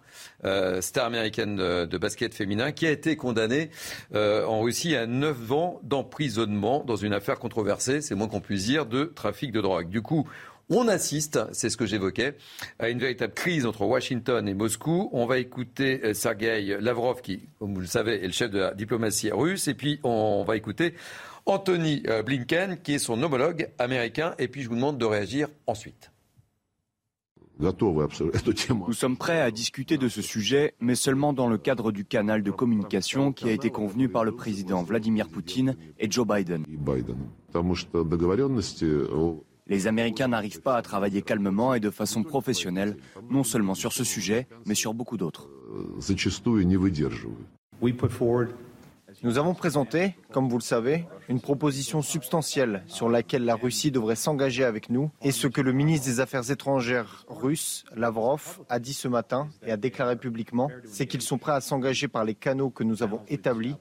euh, 0.45 0.81
star 0.81 1.05
américaine 1.05 1.57
de, 1.57 1.97
basket 1.97 2.33
féminin, 2.33 2.71
qui 2.71 2.87
a 2.87 2.91
été 2.91 3.17
condamnée 3.17 3.71
euh, 4.15 4.45
en 4.45 4.61
Russie 4.61 4.95
à 4.95 5.05
9 5.05 5.51
ans 5.51 5.81
d'emprisonnement 5.83 6.83
dans 6.85 6.95
une 6.95 7.13
affaire 7.13 7.39
controversée, 7.39 8.01
c'est 8.01 8.15
moins 8.15 8.29
qu'on 8.29 8.39
puisse 8.39 8.65
dire, 8.65 8.85
de 8.85 9.03
trafic 9.03 9.28
de 9.31 9.61
drogue. 9.61 9.89
Du 9.89 10.01
coup, 10.01 10.27
on 10.69 10.87
assiste, 10.87 11.39
c'est 11.51 11.69
ce 11.69 11.77
que 11.77 11.85
j'évoquais, 11.85 12.35
à 12.77 12.89
une 12.89 12.99
véritable 12.99 13.33
crise 13.33 13.65
entre 13.65 13.81
Washington 13.81 14.47
et 14.47 14.53
Moscou. 14.53 15.09
On 15.13 15.25
va 15.25 15.39
écouter 15.39 16.01
euh, 16.03 16.13
Sergei 16.13 16.77
Lavrov, 16.79 17.21
qui, 17.21 17.49
comme 17.57 17.73
vous 17.73 17.81
le 17.81 17.87
savez, 17.87 18.23
est 18.23 18.27
le 18.27 18.33
chef 18.33 18.51
de 18.51 18.59
la 18.59 18.73
diplomatie 18.73 19.31
russe, 19.31 19.67
et 19.67 19.73
puis 19.73 19.99
on 20.03 20.43
va 20.43 20.57
écouter 20.57 20.93
Anthony 21.45 22.03
Blinken, 22.25 22.77
qui 22.83 22.93
est 22.93 22.99
son 22.99 23.23
homologue 23.23 23.69
américain, 23.79 24.35
et 24.37 24.47
puis 24.47 24.61
je 24.61 24.69
vous 24.69 24.75
demande 24.75 24.99
de 24.99 25.05
réagir 25.05 25.47
ensuite. 25.65 26.11
Nous 27.59 28.93
sommes 28.93 29.17
prêts 29.17 29.41
à 29.41 29.51
discuter 29.51 29.97
de 29.97 30.07
ce 30.07 30.21
sujet, 30.21 30.75
mais 30.79 30.95
seulement 30.95 31.33
dans 31.33 31.47
le 31.47 31.57
cadre 31.57 31.91
du 31.91 32.05
canal 32.05 32.41
de 32.41 32.51
communication 32.51 33.33
qui 33.33 33.49
a 33.49 33.51
été 33.51 33.69
convenu 33.69 34.07
par 34.07 34.23
le 34.23 34.31
président 34.31 34.81
Vladimir 34.83 35.27
Poutine 35.27 35.75
et 35.99 36.09
Joe 36.09 36.25
Biden. 36.25 36.65
Les 39.67 39.87
Américains 39.87 40.29
n'arrivent 40.29 40.61
pas 40.61 40.77
à 40.77 40.81
travailler 40.81 41.21
calmement 41.21 41.73
et 41.73 41.79
de 41.79 41.89
façon 41.89 42.23
professionnelle, 42.23 42.97
non 43.29 43.43
seulement 43.43 43.75
sur 43.75 43.91
ce 43.91 44.03
sujet, 44.03 44.47
mais 44.65 44.73
sur 44.73 44.93
beaucoup 44.93 45.17
d'autres. 45.17 45.49
Nous 49.21 49.37
avons 49.37 49.53
présenté, 49.53 50.15
comme 50.31 50.47
vous 50.47 50.57
le 50.57 50.63
savez, 50.63 51.05
une 51.27 51.41
proposition 51.41 52.01
substantielle 52.01 52.83
sur 52.87 53.09
laquelle 53.09 53.43
la 53.43 53.55
Russie 53.55 53.91
devrait 53.91 54.15
s'engager 54.15 54.63
avec 54.63 54.89
nous 54.89 55.11
et 55.21 55.33
ce 55.33 55.47
que 55.47 55.59
le 55.59 55.73
ministre 55.73 56.07
des 56.07 56.21
Affaires 56.21 56.49
étrangères 56.49 57.25
russe, 57.27 57.83
Lavrov, 57.97 58.61
a 58.69 58.79
dit 58.79 58.93
ce 58.93 59.09
matin 59.09 59.49
et 59.65 59.71
a 59.71 59.77
déclaré 59.77 60.15
publiquement, 60.15 60.69
c'est 60.85 61.05
qu'ils 61.05 61.21
sont 61.21 61.37
prêts 61.37 61.51
à 61.51 61.59
s'engager 61.59 62.07
par 62.07 62.23
les 62.23 62.33
canaux 62.33 62.69
que 62.69 62.85
nous 62.85 63.03
avons 63.03 63.21
établis 63.27 63.75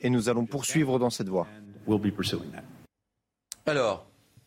et 0.00 0.10
nous 0.10 0.28
allons 0.28 0.44
poursuivre 0.44 0.98
dans 0.98 1.10
cette 1.10 1.28
voie. 1.28 1.46
Alors, 3.64 4.06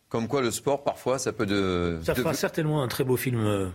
comme 0.09 0.27
quoi 0.27 0.41
le 0.41 0.51
sport, 0.51 0.83
parfois, 0.83 1.17
ça 1.17 1.33
peut 1.33 1.47
de... 1.47 1.99
Ça 2.03 2.13
fera 2.13 2.35
certainement 2.35 2.83
un 2.83 2.87
très 2.87 3.03
beau 3.03 3.17
film 3.17 3.39
euh, 3.39 3.69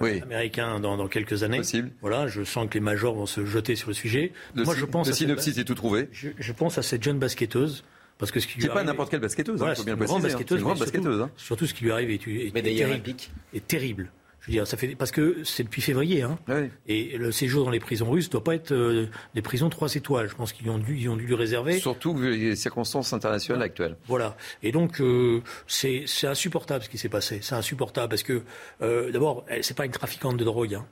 oui. 0.00 0.20
américain 0.22 0.80
dans, 0.80 1.08
quelques 1.08 1.42
années. 1.42 1.58
Possible. 1.58 1.90
Voilà, 2.00 2.26
je 2.26 2.44
sens 2.44 2.68
que 2.68 2.74
les 2.74 2.80
majors 2.80 3.14
vont 3.14 3.26
se 3.26 3.44
jeter 3.44 3.76
sur 3.76 3.88
le 3.88 3.94
sujet. 3.94 4.32
Le 4.54 4.64
Moi, 4.64 4.74
je 4.74 4.84
pense 4.84 5.08
le 5.08 5.12
synopsis 5.14 5.58
est 5.58 5.64
tout 5.64 5.74
trouvé. 5.74 6.08
Je, 6.12 6.52
pense 6.52 6.78
à 6.78 6.82
cette 6.82 7.02
jeune 7.02 7.18
basketteuse. 7.18 7.84
Parce 8.18 8.32
que 8.32 8.40
ce 8.40 8.46
qui 8.46 8.60
c'est 8.60 8.68
pas 8.68 8.84
n'importe 8.84 9.10
quelle 9.10 9.20
basketteuse, 9.20 9.62
hein, 9.62 9.74
faut 9.74 9.82
bien 9.82 9.94
le 9.94 10.04
préciser. 10.04 10.30
Hein. 10.30 10.58
Grande 10.60 10.78
basketteuse, 10.78 11.16
surtout, 11.16 11.22
hein. 11.22 11.30
surtout, 11.38 11.66
ce 11.66 11.72
qui 11.72 11.84
lui 11.84 11.92
arrive 11.92 12.10
est, 12.10 12.28
est, 12.28 12.54
est 12.54 12.76
terrible. 12.76 13.14
Est 13.54 13.66
terrible. 13.66 14.12
Je 14.40 14.46
veux 14.46 14.52
dire, 14.52 14.66
ça 14.66 14.76
fait 14.76 14.94
parce 14.94 15.10
que 15.10 15.44
c'est 15.44 15.64
depuis 15.64 15.82
février, 15.82 16.22
hein. 16.22 16.38
Et 16.86 17.18
le 17.18 17.30
séjour 17.30 17.64
dans 17.64 17.70
les 17.70 17.80
prisons 17.80 18.10
russes 18.10 18.26
ne 18.26 18.32
doit 18.32 18.44
pas 18.44 18.54
être 18.54 18.72
euh, 18.72 19.06
des 19.34 19.42
prisons 19.42 19.68
trois 19.68 19.94
étoiles. 19.94 20.28
Je 20.28 20.34
pense 20.34 20.52
qu'ils 20.52 20.70
ont 20.70 20.78
dû, 20.78 20.96
ils 20.96 21.08
ont 21.08 21.16
dû 21.16 21.26
lui 21.26 21.34
réserver. 21.34 21.78
Surtout 21.78 22.14
vu 22.14 22.36
les 22.36 22.56
circonstances 22.56 23.12
internationales 23.12 23.62
actuelles. 23.62 23.96
Voilà. 24.06 24.36
Et 24.62 24.72
donc 24.72 25.00
euh, 25.00 25.42
c'est 25.66 26.06
insupportable 26.24 26.84
ce 26.84 26.88
qui 26.88 26.98
s'est 26.98 27.08
passé. 27.08 27.40
C'est 27.42 27.54
insupportable 27.54 28.08
parce 28.08 28.22
que 28.22 28.42
euh, 28.80 29.10
d'abord, 29.12 29.44
c'est 29.60 29.76
pas 29.76 29.84
une 29.84 29.92
trafiquante 29.92 30.36
de 30.36 30.44
drogue. 30.44 30.74
Hein 30.74 30.86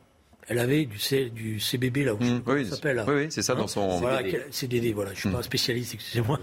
elle 0.49 0.59
avait 0.59 0.86
du, 0.86 0.99
C, 0.99 1.30
du 1.30 1.61
CBB 1.61 1.99
là, 2.05 2.14
où 2.14 2.18
mmh, 2.18 2.42
oui, 2.46 2.66
s'appelle. 2.66 3.05
Oui, 3.07 3.14
oui 3.14 3.26
c'est 3.30 3.42
ça 3.42 3.55
dans 3.55 3.66
son 3.66 3.99
voilà, 3.99 4.20
CDD. 4.51 4.92
Voilà, 4.92 5.12
je 5.12 5.20
suis 5.20 5.28
pas 5.28 5.38
mmh. 5.38 5.42
spécialiste, 5.42 5.94
excusez-moi. 5.94 6.40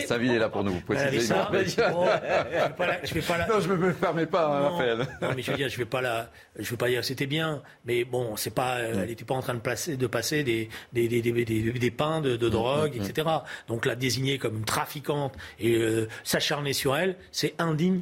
Stainville 0.00 0.30
est 0.36 0.38
là 0.38 0.48
pour 0.48 0.62
nous. 0.62 0.72
Vous 0.72 0.80
pouvez 0.80 0.98
euh, 0.98 1.20
ça, 1.20 1.50
je 1.52 3.14
vais 3.14 3.22
pas 3.22 3.38
la... 3.38 3.48
Non, 3.48 3.60
je 3.60 3.68
me 3.72 3.92
permets 3.92 4.26
pas, 4.26 4.60
non, 4.60 4.70
Raphaël. 4.70 4.98
Non, 5.20 5.28
mais 5.34 5.42
je 5.42 5.50
veux 5.50 5.56
dire, 5.56 5.68
je 5.68 5.76
vais 5.76 5.84
pas 5.84 6.00
la, 6.00 6.30
je 6.56 6.70
veux 6.70 6.76
pas 6.76 6.88
dire 6.88 7.04
c'était 7.04 7.26
bien, 7.26 7.62
mais 7.84 8.04
bon, 8.04 8.36
c'est 8.36 8.54
pas, 8.54 8.78
mmh. 8.78 8.98
elle 9.00 9.08
n'était 9.08 9.24
pas 9.24 9.34
en 9.34 9.42
train 9.42 9.54
de, 9.54 9.60
placer, 9.60 9.96
de 9.96 10.06
passer 10.06 10.44
des 10.44 10.68
des, 10.92 11.08
des, 11.08 11.20
des, 11.20 11.44
des 11.44 11.90
pains 11.90 12.20
de, 12.20 12.36
de 12.36 12.48
drogue, 12.48 12.94
etc. 12.94 13.28
Donc 13.66 13.86
la 13.86 13.96
désigner 13.96 14.38
comme 14.38 14.58
une 14.58 14.64
trafiquante 14.64 15.34
et 15.58 15.74
euh, 15.74 16.08
s'acharner 16.22 16.72
sur 16.72 16.96
elle, 16.96 17.16
c'est 17.32 17.54
indigne. 17.58 18.00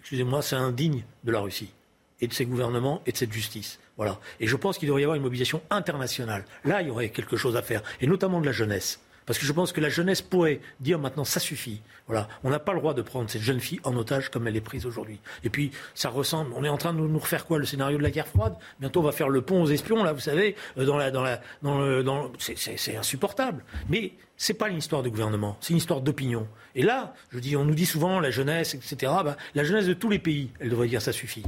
Excusez-moi, 0.00 0.42
c'est 0.42 0.56
indigne 0.56 1.02
de 1.24 1.32
la 1.32 1.40
Russie 1.40 1.72
et 2.20 2.26
de 2.26 2.32
ses 2.32 2.46
gouvernements 2.46 3.02
et 3.06 3.12
de 3.12 3.16
cette 3.16 3.32
justice. 3.32 3.78
Voilà. 3.96 4.18
Et 4.40 4.46
je 4.46 4.56
pense 4.56 4.78
qu'il 4.78 4.88
devrait 4.88 5.02
y 5.02 5.04
avoir 5.04 5.16
une 5.16 5.22
mobilisation 5.22 5.62
internationale. 5.70 6.44
Là, 6.64 6.82
il 6.82 6.88
y 6.88 6.90
aurait 6.90 7.10
quelque 7.10 7.36
chose 7.36 7.56
à 7.56 7.62
faire, 7.62 7.82
et 8.00 8.06
notamment 8.06 8.40
de 8.40 8.46
la 8.46 8.52
jeunesse. 8.52 9.00
Parce 9.26 9.40
que 9.40 9.44
je 9.44 9.52
pense 9.52 9.72
que 9.72 9.80
la 9.80 9.88
jeunesse 9.88 10.22
pourrait 10.22 10.60
dire 10.78 11.00
maintenant 11.00 11.24
ça 11.24 11.40
suffit. 11.40 11.82
Voilà, 12.06 12.28
on 12.44 12.50
n'a 12.50 12.60
pas 12.60 12.72
le 12.72 12.78
droit 12.78 12.94
de 12.94 13.02
prendre 13.02 13.28
cette 13.28 13.42
jeune 13.42 13.58
fille 13.58 13.80
en 13.82 13.96
otage 13.96 14.30
comme 14.30 14.46
elle 14.46 14.56
est 14.56 14.60
prise 14.60 14.86
aujourd'hui. 14.86 15.18
Et 15.42 15.50
puis 15.50 15.72
ça 15.94 16.08
ressemble. 16.08 16.52
On 16.54 16.62
est 16.62 16.68
en 16.68 16.76
train 16.76 16.94
de 16.94 17.00
nous 17.00 17.18
refaire 17.18 17.44
quoi 17.44 17.58
Le 17.58 17.66
scénario 17.66 17.98
de 17.98 18.04
la 18.04 18.12
guerre 18.12 18.28
froide? 18.28 18.54
Bientôt 18.78 19.00
on 19.00 19.02
va 19.02 19.10
faire 19.10 19.28
le 19.28 19.42
pont 19.42 19.62
aux 19.62 19.66
espions 19.66 20.04
là, 20.04 20.12
vous 20.12 20.20
savez, 20.20 20.54
euh, 20.78 20.84
dans 20.84 20.96
la, 20.96 21.10
dans 21.10 21.22
la, 21.22 21.40
dans 21.62 21.80
le, 21.80 22.04
c'est 22.38 22.96
insupportable. 22.96 23.64
Mais 23.88 24.12
c'est 24.36 24.54
pas 24.54 24.68
une 24.68 24.78
histoire 24.78 25.02
de 25.02 25.08
gouvernement, 25.08 25.56
c'est 25.60 25.70
une 25.70 25.78
histoire 25.78 26.02
d'opinion. 26.02 26.46
Et 26.76 26.82
là, 26.82 27.14
je 27.30 27.40
dis, 27.40 27.56
on 27.56 27.64
nous 27.64 27.74
dit 27.74 27.86
souvent 27.86 28.20
la 28.20 28.30
jeunesse, 28.30 28.74
etc. 28.74 29.12
Ben, 29.24 29.36
la 29.56 29.64
jeunesse 29.64 29.86
de 29.86 29.94
tous 29.94 30.10
les 30.10 30.20
pays, 30.20 30.50
elle 30.60 30.68
devrait 30.68 30.88
dire 30.88 31.02
ça 31.02 31.12
suffit. 31.12 31.42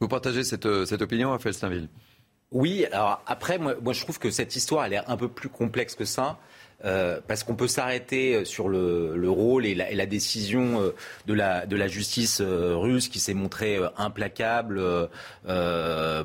Vous 0.00 0.08
partagez 0.08 0.44
cette, 0.44 0.66
euh, 0.66 0.86
cette 0.86 1.02
opinion, 1.02 1.30
Raphaël 1.30 1.54
Steinville 1.54 1.88
Oui, 2.50 2.84
alors 2.92 3.22
après, 3.26 3.58
moi, 3.58 3.74
je 3.92 4.00
trouve 4.00 4.18
que 4.18 4.30
cette 4.30 4.56
histoire, 4.56 4.84
elle 4.84 4.94
est 4.94 5.06
un 5.06 5.16
peu 5.16 5.28
plus 5.28 5.48
complexe 5.48 5.94
que 5.94 6.04
ça. 6.04 6.38
Euh, 6.84 7.20
parce 7.26 7.44
qu'on 7.44 7.54
peut 7.54 7.68
s'arrêter 7.68 8.44
sur 8.44 8.68
le, 8.68 9.16
le 9.16 9.30
rôle 9.30 9.64
et 9.64 9.74
la, 9.74 10.06
décision 10.06 10.82
euh, 10.82 10.94
de 11.26 11.32
la, 11.32 11.64
de 11.64 11.76
la 11.76 11.88
justice 11.88 12.42
russe 12.42 13.08
qui 13.08 13.20
s'est 13.20 13.32
montrée 13.32 13.78
implacable 13.96 14.82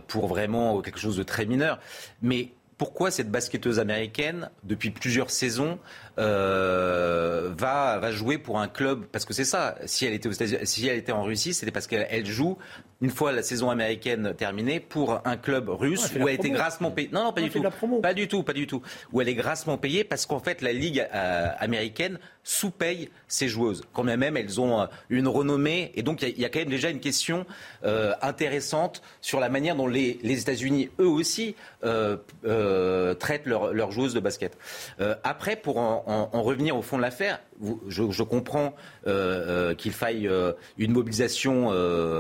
pour 0.07 0.28
vraiment 0.28 0.82
quelque 0.82 0.99
chose 0.99 1.15
de 1.15 1.24
très 1.24 1.45
mineur. 1.45 1.80
Mais 2.22 2.49
pourquoi 2.80 3.11
cette 3.11 3.30
basketteuse 3.30 3.78
américaine, 3.78 4.49
depuis 4.63 4.89
plusieurs 4.89 5.30
saisons, 5.30 5.80
euh, 6.20 7.53
va, 7.57 7.97
va 7.99 8.11
jouer 8.11 8.38
pour 8.38 8.59
un 8.59 8.67
club 8.67 9.05
Parce 9.11 9.26
que 9.26 9.34
c'est 9.34 9.45
ça. 9.45 9.76
Si 9.86 10.05
elle 10.05 10.13
était, 10.13 10.28
aux 10.28 10.65
si 10.65 10.88
elle 10.88 10.97
était 10.97 11.11
en 11.11 11.24
Russie, 11.24 11.53
c'était 11.53 11.72
parce 11.72 11.88
qu'elle 11.88 12.26
joue 12.26 12.57
une 13.01 13.09
fois 13.09 13.32
la 13.32 13.43
saison 13.43 13.70
américaine 13.70 14.34
terminée 14.38 14.80
pour 14.80 15.22
un 15.24 15.38
club 15.38 15.70
russe 15.70 16.11
où 16.20 16.28
elle 16.28 16.36
était 16.36 16.49
grassement 16.49 16.91
payée. 16.91 17.09
Non, 17.13 17.24
non, 17.24 17.34
pas 17.34 17.41
du 17.41 17.49
tout. 17.49 17.63
Pas 18.01 18.13
du 18.13 18.28
tout, 18.28 18.43
pas 18.43 18.53
du 18.53 18.67
tout. 18.67 18.82
Où 19.13 19.22
elle 19.22 19.30
est 19.30 19.36
grassement 19.36 19.78
payée 19.78 20.03
parce 20.03 20.26
qu'en 20.26 20.39
fait 20.39 20.61
la 20.61 20.74
ligue 20.74 21.07
euh, 21.13 21.47
américaine 21.59 22.20
sous-paye 22.43 23.09
ses 23.28 23.47
joueuses. 23.47 23.84
Quand 23.93 24.03
même, 24.03 24.36
elles 24.36 24.59
ont 24.59 24.82
euh, 24.82 24.86
une 25.09 25.28
renommée 25.28 25.91
et 25.95 26.03
donc 26.03 26.24
il 26.24 26.39
y, 26.39 26.45
a 26.45 26.49
quand 26.49 26.59
même 26.59 26.70
déjà 26.70 26.89
une 26.89 26.99
question 26.99 27.45
euh, 27.86 28.13
intéressante 28.22 29.01
sur 29.22 29.39
la 29.39 29.49
manière 29.49 29.76
dont 29.76 29.88
les, 29.88 30.20
les 30.24 30.41
États-Unis, 30.41 30.89
eux 30.99 31.07
aussi, 31.07 31.55
traitent 31.82 33.45
leurs 33.45 33.91
joueuses 33.91 34.13
de 34.13 34.20
basket. 34.20 34.57
après, 35.24 35.55
pour 35.55 35.78
en, 35.78 36.03
en, 36.10 36.41
revenir 36.41 36.76
au 36.76 36.82
fond 36.82 36.97
de 36.97 37.01
l'affaire, 37.01 37.39
je, 37.88 38.10
je, 38.10 38.24
comprends 38.24 38.74
euh, 39.07 39.70
euh, 39.72 39.76
qu'il 39.76 39.91
faille 39.91 40.28
euh, 40.28 40.53
une 40.78 40.91
mobilisation 40.91 41.72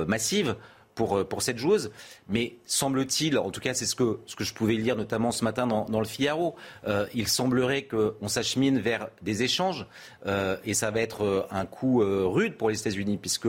massive 0.05 0.55
pour, 0.95 1.25
pour, 1.27 1.41
cette 1.41 1.57
joueuse. 1.57 1.91
Mais 2.27 2.57
semble-t-il, 2.65 3.37
en 3.37 3.51
tout 3.51 3.61
cas 3.61 3.73
c'est 3.73 3.85
ce 3.85 3.95
que, 3.95 4.19
ce 4.25 4.35
que 4.35 4.43
je 4.43 4.53
pouvais 4.53 4.73
lire 4.73 4.95
notamment 4.95 5.31
ce 5.31 5.43
matin 5.43 5.65
dans, 5.65 5.85
dans 5.85 5.99
le 5.99 6.05
Figaro, 6.05 6.55
il 7.13 7.27
semblerait 7.27 7.83
qu'on 7.83 8.27
s'achemine 8.27 8.79
vers 8.79 9.07
des 9.21 9.43
échanges 9.43 9.87
et 10.65 10.73
ça 10.73 10.91
va 10.91 10.99
être 10.99 11.47
un 11.51 11.65
coup 11.65 11.99
rude 11.99 12.55
pour 12.57 12.69
les 12.69 12.79
États-Unis 12.79 13.17
puisque 13.17 13.47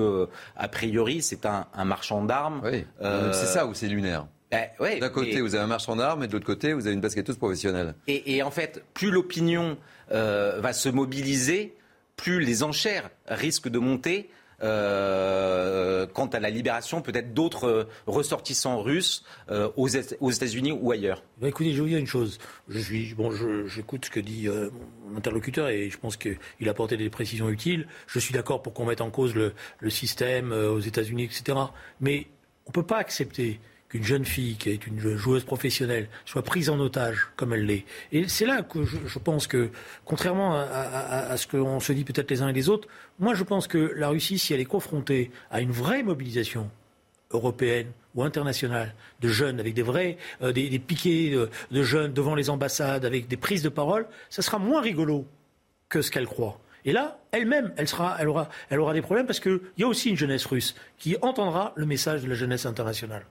a 0.57 0.69
priori 0.69 1.23
c'est 1.23 1.45
un, 1.45 1.67
un, 1.75 1.85
marchand 1.85 2.25
d'armes. 2.25 2.61
Oui. 2.65 2.85
c'est 3.01 3.47
ça 3.47 3.67
ou 3.67 3.75
c'est 3.75 3.89
lunaire? 3.89 4.27
Ben, 4.51 4.99
D'un 5.01 5.09
côté, 5.09 5.41
vous 5.41 5.55
avez 5.55 5.65
un 5.65 5.69
marchand 5.69 5.97
d'armes 5.97 6.25
et 6.25 6.27
de 6.27 6.33
l'autre 6.33 6.47
côté, 6.47 6.73
vous 6.73 6.87
avez 6.87 6.95
une 6.95 7.01
basketteuse 7.01 7.37
professionnelle. 7.37 7.95
Et, 8.07 8.37
et 8.37 8.43
en 8.43 8.51
fait, 8.51 8.83
plus 8.95 9.11
l'opinion 9.11 9.77
euh, 10.13 10.61
va 10.61 10.73
se 10.73 10.89
mobiliser, 10.89 11.77
plus 12.17 12.41
les 12.41 12.63
enchères 12.63 13.11
risquent 13.27 13.69
de 13.69 13.79
monter. 13.79 14.31
Euh, 14.63 16.07
quant 16.13 16.27
à 16.27 16.39
la 16.39 16.51
libération 16.51 17.01
peut-être 17.01 17.33
d'autres 17.33 17.65
euh, 17.65 17.85
ressortissants 18.07 18.83
russes 18.83 19.25
aux, 19.49 19.89
États-Unis 19.89 20.73
ou 20.73 20.93
ailleurs 20.93 21.25
bah, 21.41 21.49
Écoutez, 21.49 21.71
je 21.71 21.77
vais 21.77 21.81
vous 21.81 21.89
dire 21.89 21.99
une 21.99 22.07
chose. 22.07 22.37
Je 22.69 23.15
bon, 23.15 23.31
j'écoute 23.67 24.05
ce 24.05 24.11
que 24.11 24.21
dit 24.21 24.49
mon 25.09 25.17
interlocuteur 25.17 25.71
et 25.71 25.89
je 25.89 25.97
pense 25.97 26.19
qu'il 26.19 26.37
a 26.67 26.71
apporté 26.73 26.99
des 26.99 27.09
précisions 27.09 27.49
utiles. 27.49 27.87
Je 28.07 28.19
suis 28.19 28.35
d'accord 28.35 28.61
pour 28.61 28.75
qu'on 28.75 28.85
mette 28.85 29.01
en 29.01 29.11
cause 29.11 29.35
le, 29.35 29.55
le 29.79 29.89
système 29.89 30.53
aux 30.53 30.81
États-Unis, 30.81 31.25
etc. 31.25 31.59
Mais 32.01 32.27
on 32.67 32.71
ne 32.71 32.75
peut 32.75 32.87
pas 32.87 32.99
accepter 32.99 33.61
qu'une 33.91 34.05
jeune 34.05 34.25
fille 34.25 34.57
qui 34.57 34.71
est 34.71 34.87
une 34.87 35.01
joueuse 35.17 35.45
professionnelle 35.45 36.09
soit 36.25 36.43
prise 36.43 36.71
en 36.71 36.79
otage 36.79 37.29
comme 37.37 37.53
elle 37.53 37.67
l'est. 37.67 37.85
Et 38.13 38.29
c'est 38.29 38.47
là 38.47 38.63
que 38.63 38.85
je, 38.85 39.19
pense 39.19 39.47
que, 39.47 39.71
contrairement 40.05 40.55
à, 40.55 41.37
ce 41.37 41.47
qu'on 41.47 41.81
se 41.81 41.93
dit 41.93 42.05
peut-être 42.05 42.31
les 42.31 42.41
uns 42.41 42.49
et 42.49 42.53
les 42.53 42.69
autres, 42.69 42.89
moi 43.19 43.35
je 43.35 43.43
pense 43.43 43.67
que 43.67 43.93
la 43.97 44.09
Russie, 44.09 44.39
si 44.39 44.55
elle 44.55 44.61
est 44.61 44.65
confrontée 44.65 45.31
à 45.51 45.61
une 45.61 45.73
vraie 45.73 46.03
mobilisation 46.03 46.71
européenne 47.33 47.89
ou 48.15 48.23
internationale 48.23 48.95
de 49.21 49.29
jeunes 49.29 49.61
avec 49.61 49.75
des 49.75 49.83
vrais 49.83 50.19
euh, 50.43 50.53
des, 50.53 50.79
piquets 50.79 51.37
de, 51.71 51.83
jeunes 51.83 52.13
devant 52.13 52.35
les 52.35 52.49
ambassades 52.49 53.05
avec 53.05 53.29
des 53.29 53.37
prises 53.37 53.63
de 53.63 53.69
parole, 53.69 54.07
ça 54.31 54.43
sera 54.43 54.59
moins 54.59 54.81
rigolo 54.81 55.27
que 55.89 56.01
ce 56.01 56.11
qu'elle 56.11 56.27
croit. 56.27 56.61
Et 56.85 56.93
là, 56.93 57.21
elle-même, 57.33 57.73
elle, 57.77 57.89
sera, 57.89 58.17
elle, 58.19 58.29
aura, 58.29 58.49
elle 58.71 58.81
aura 58.81 58.95
des 58.95 59.03
problèmes 59.03 59.27
parce 59.27 59.41
qu'il 59.41 59.61
y 59.77 59.83
a 59.83 59.87
aussi 59.87 60.11
une 60.11 60.17
jeunesse 60.17 60.47
russe 60.47 60.75
qui 60.97 61.17
entendra 61.21 61.73
le 61.77 61.87
message 61.87 62.23
de 62.23 62.29
la 62.29 62.35
jeunesse 62.35 62.67
internationale. 62.67 63.25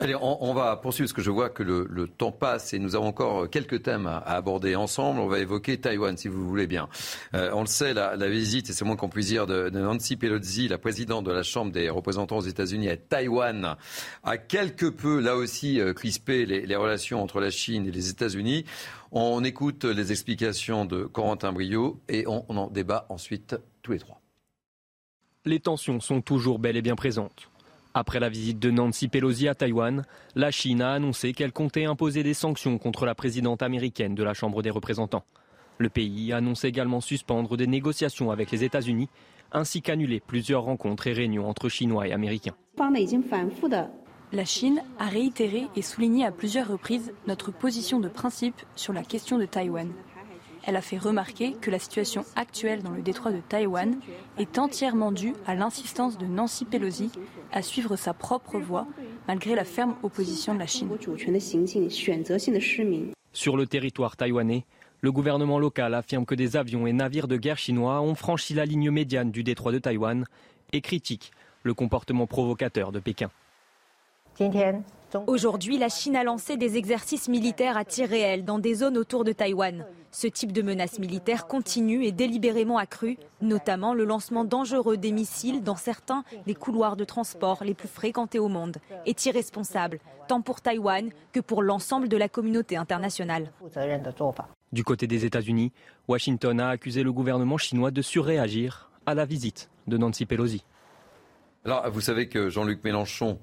Allez, 0.00 0.14
on, 0.14 0.54
va 0.54 0.76
poursuivre 0.76 1.08
parce 1.08 1.12
que 1.12 1.22
je 1.22 1.30
vois 1.30 1.50
que 1.50 1.64
le, 1.64 2.06
temps 2.06 2.30
passe 2.30 2.72
et 2.72 2.78
nous 2.78 2.94
avons 2.94 3.08
encore 3.08 3.50
quelques 3.50 3.82
thèmes 3.82 4.06
à, 4.06 4.18
aborder 4.18 4.76
ensemble. 4.76 5.18
On 5.18 5.26
va 5.26 5.40
évoquer 5.40 5.76
Taïwan, 5.78 6.16
si 6.16 6.28
vous 6.28 6.48
voulez 6.48 6.68
bien. 6.68 6.88
Euh, 7.34 7.50
on 7.52 7.62
le 7.62 7.66
sait, 7.66 7.94
la, 7.94 8.16
visite, 8.28 8.70
et 8.70 8.72
c'est 8.72 8.84
moins 8.84 8.94
qu'on 8.94 9.08
puisse 9.08 9.26
dire, 9.26 9.48
de, 9.48 9.70
Nancy 9.70 10.16
Pelosi, 10.16 10.68
la 10.68 10.78
présidente 10.78 11.24
de 11.24 11.32
la 11.32 11.42
Chambre 11.42 11.72
des 11.72 11.90
représentants 11.90 12.36
aux 12.36 12.42
États-Unis 12.42 12.88
à 12.88 12.96
Taïwan, 12.96 13.76
a 14.22 14.36
quelque 14.38 14.86
peu, 14.86 15.18
là 15.18 15.34
aussi, 15.34 15.80
euh, 15.80 15.92
crispé 15.92 16.46
les, 16.46 16.76
relations 16.76 17.20
entre 17.20 17.40
la 17.40 17.50
Chine 17.50 17.86
et 17.88 17.90
les 17.90 18.08
États-Unis. 18.08 18.66
On 19.10 19.42
écoute 19.42 19.84
les 19.84 20.12
explications 20.12 20.84
de 20.84 21.04
Corentin 21.04 21.52
Brio 21.52 22.00
et 22.08 22.24
on 22.28 22.44
en 22.56 22.68
débat 22.68 23.06
ensuite 23.08 23.56
tous 23.82 23.92
les 23.92 23.98
trois. 23.98 24.20
Les 25.44 25.58
tensions 25.58 25.98
sont 25.98 26.20
toujours 26.20 26.60
bel 26.60 26.76
et 26.76 26.82
bien 26.82 26.94
présentes. 26.94 27.50
Après 27.98 28.20
la 28.20 28.28
visite 28.28 28.60
de 28.60 28.70
Nancy 28.70 29.08
Pelosi 29.08 29.48
à 29.48 29.56
Taïwan, 29.56 30.04
la 30.36 30.52
Chine 30.52 30.82
a 30.82 30.92
annoncé 30.92 31.32
qu'elle 31.32 31.50
comptait 31.50 31.84
imposer 31.84 32.22
des 32.22 32.32
sanctions 32.32 32.78
contre 32.78 33.06
la 33.06 33.16
présidente 33.16 33.60
américaine 33.60 34.14
de 34.14 34.22
la 34.22 34.34
Chambre 34.34 34.62
des 34.62 34.70
représentants. 34.70 35.24
Le 35.78 35.88
pays 35.88 36.32
annonce 36.32 36.62
également 36.62 37.00
suspendre 37.00 37.56
des 37.56 37.66
négociations 37.66 38.30
avec 38.30 38.52
les 38.52 38.62
États-Unis, 38.62 39.08
ainsi 39.50 39.82
qu'annuler 39.82 40.20
plusieurs 40.24 40.62
rencontres 40.62 41.08
et 41.08 41.12
réunions 41.12 41.48
entre 41.48 41.68
Chinois 41.68 42.06
et 42.06 42.12
Américains. 42.12 42.54
La 44.30 44.44
Chine 44.44 44.80
a 45.00 45.08
réitéré 45.08 45.66
et 45.74 45.82
souligné 45.82 46.24
à 46.24 46.30
plusieurs 46.30 46.68
reprises 46.68 47.12
notre 47.26 47.50
position 47.50 47.98
de 47.98 48.08
principe 48.08 48.62
sur 48.76 48.92
la 48.92 49.02
question 49.02 49.38
de 49.38 49.44
Taïwan. 49.44 49.90
Elle 50.68 50.76
a 50.76 50.82
fait 50.82 50.98
remarquer 50.98 51.54
que 51.54 51.70
la 51.70 51.78
situation 51.78 52.26
actuelle 52.36 52.82
dans 52.82 52.90
le 52.90 53.00
détroit 53.00 53.32
de 53.32 53.40
Taïwan 53.40 53.98
est 54.36 54.58
entièrement 54.58 55.12
due 55.12 55.32
à 55.46 55.54
l'insistance 55.54 56.18
de 56.18 56.26
Nancy 56.26 56.66
Pelosi 56.66 57.10
à 57.52 57.62
suivre 57.62 57.96
sa 57.96 58.12
propre 58.12 58.58
voie 58.58 58.86
malgré 59.26 59.54
la 59.54 59.64
ferme 59.64 59.94
opposition 60.02 60.52
de 60.52 60.58
la 60.58 60.66
Chine. 60.66 60.90
Sur 63.32 63.56
le 63.56 63.66
territoire 63.66 64.18
taïwanais, 64.18 64.66
le 65.00 65.10
gouvernement 65.10 65.58
local 65.58 65.94
affirme 65.94 66.26
que 66.26 66.34
des 66.34 66.58
avions 66.58 66.86
et 66.86 66.92
navires 66.92 67.28
de 67.28 67.38
guerre 67.38 67.56
chinois 67.56 68.02
ont 68.02 68.14
franchi 68.14 68.52
la 68.52 68.66
ligne 68.66 68.90
médiane 68.90 69.30
du 69.30 69.42
détroit 69.42 69.72
de 69.72 69.78
Taïwan 69.78 70.26
et 70.74 70.82
critique 70.82 71.30
le 71.62 71.72
comportement 71.72 72.26
provocateur 72.26 72.92
de 72.92 73.00
Pékin. 73.00 73.30
Aujourd'hui, 75.26 75.78
la 75.78 75.88
Chine 75.88 76.16
a 76.16 76.24
lancé 76.24 76.56
des 76.56 76.76
exercices 76.76 77.28
militaires 77.28 77.76
à 77.76 77.84
tir 77.84 78.08
réel 78.08 78.44
dans 78.44 78.58
des 78.58 78.74
zones 78.74 78.98
autour 78.98 79.24
de 79.24 79.32
Taïwan. 79.32 79.86
Ce 80.10 80.26
type 80.26 80.52
de 80.52 80.62
menace 80.62 80.98
militaire 80.98 81.46
continue 81.46 82.04
et 82.04 82.12
délibérément 82.12 82.78
accrue, 82.78 83.18
notamment 83.40 83.94
le 83.94 84.04
lancement 84.04 84.44
dangereux 84.44 84.96
des 84.96 85.12
missiles 85.12 85.62
dans 85.62 85.76
certains 85.76 86.24
des 86.46 86.54
couloirs 86.54 86.96
de 86.96 87.04
transport 87.04 87.64
les 87.64 87.74
plus 87.74 87.88
fréquentés 87.88 88.38
au 88.38 88.48
monde, 88.48 88.76
est 89.06 89.26
irresponsable, 89.26 89.98
tant 90.28 90.40
pour 90.40 90.60
Taïwan 90.60 91.10
que 91.32 91.40
pour 91.40 91.62
l'ensemble 91.62 92.08
de 92.08 92.16
la 92.16 92.28
communauté 92.28 92.76
internationale. 92.76 93.50
Du 94.72 94.84
côté 94.84 95.06
des 95.06 95.24
États-Unis, 95.24 95.72
Washington 96.06 96.60
a 96.60 96.68
accusé 96.68 97.02
le 97.02 97.12
gouvernement 97.12 97.58
chinois 97.58 97.90
de 97.90 98.02
surréagir 98.02 98.90
à 99.06 99.14
la 99.14 99.24
visite 99.24 99.70
de 99.86 99.96
Nancy 99.96 100.26
Pelosi. 100.26 100.64
Alors, 101.64 101.90
vous 101.90 102.00
savez 102.02 102.28
que 102.28 102.50
Jean-Luc 102.50 102.84
Mélenchon 102.84 103.38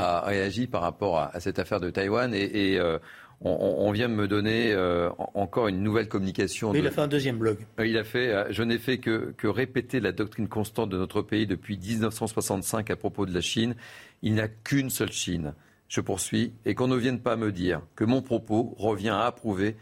a 0.00 0.20
réagi 0.22 0.66
par 0.66 0.82
rapport 0.82 1.18
à, 1.18 1.40
cette 1.40 1.58
affaire 1.58 1.80
de 1.80 1.90
Taïwan 1.90 2.34
et, 2.34 2.78
euh, 2.78 2.98
on, 3.42 3.90
vient 3.90 4.10
de 4.10 4.14
me 4.14 4.28
donner 4.28 4.72
euh, 4.72 5.08
encore 5.34 5.68
une 5.68 5.82
nouvelle 5.82 6.08
communication. 6.08 6.74
il 6.74 6.86
a 6.86 6.90
fait 6.90 7.00
un 7.00 7.08
deuxième 7.08 7.38
blog. 7.38 7.56
Euh, 7.78 7.86
il 7.86 7.96
a 7.96 8.04
fait. 8.04 8.52
je 8.52 8.62
n'ai 8.62 8.78
fait 8.78 8.98
que, 8.98 9.32
que, 9.36 9.46
répéter 9.46 9.98
la 9.98 10.12
doctrine 10.12 10.46
constante 10.46 10.90
de 10.90 10.98
notre 10.98 11.22
pays 11.22 11.46
depuis 11.46 11.78
1965 11.78 12.90
à 12.90 12.96
propos 12.96 13.24
de 13.24 13.32
la 13.32 13.40
Chine. 13.40 13.76
Il 14.22 14.34
n'y 14.34 14.40
a 14.40 14.48
qu'une 14.48 14.90
seule 14.90 15.12
Chine. 15.12 15.54
Je 15.88 16.02
poursuis 16.02 16.52
et 16.66 16.74
qu'on 16.74 16.86
ne 16.86 16.96
vienne 16.96 17.20
pas 17.20 17.36
me 17.36 17.50
dire 17.50 17.80
que 17.96 18.04
mon 18.04 18.20
propos 18.20 18.74
revient 18.78 19.08
à 19.08 19.22
approuver 19.22 19.76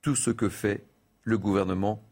tout 0.00 0.16
ce 0.16 0.30
que 0.30 0.48
fait 0.48 0.84
le 1.22 1.36
gouvernement 1.36 2.02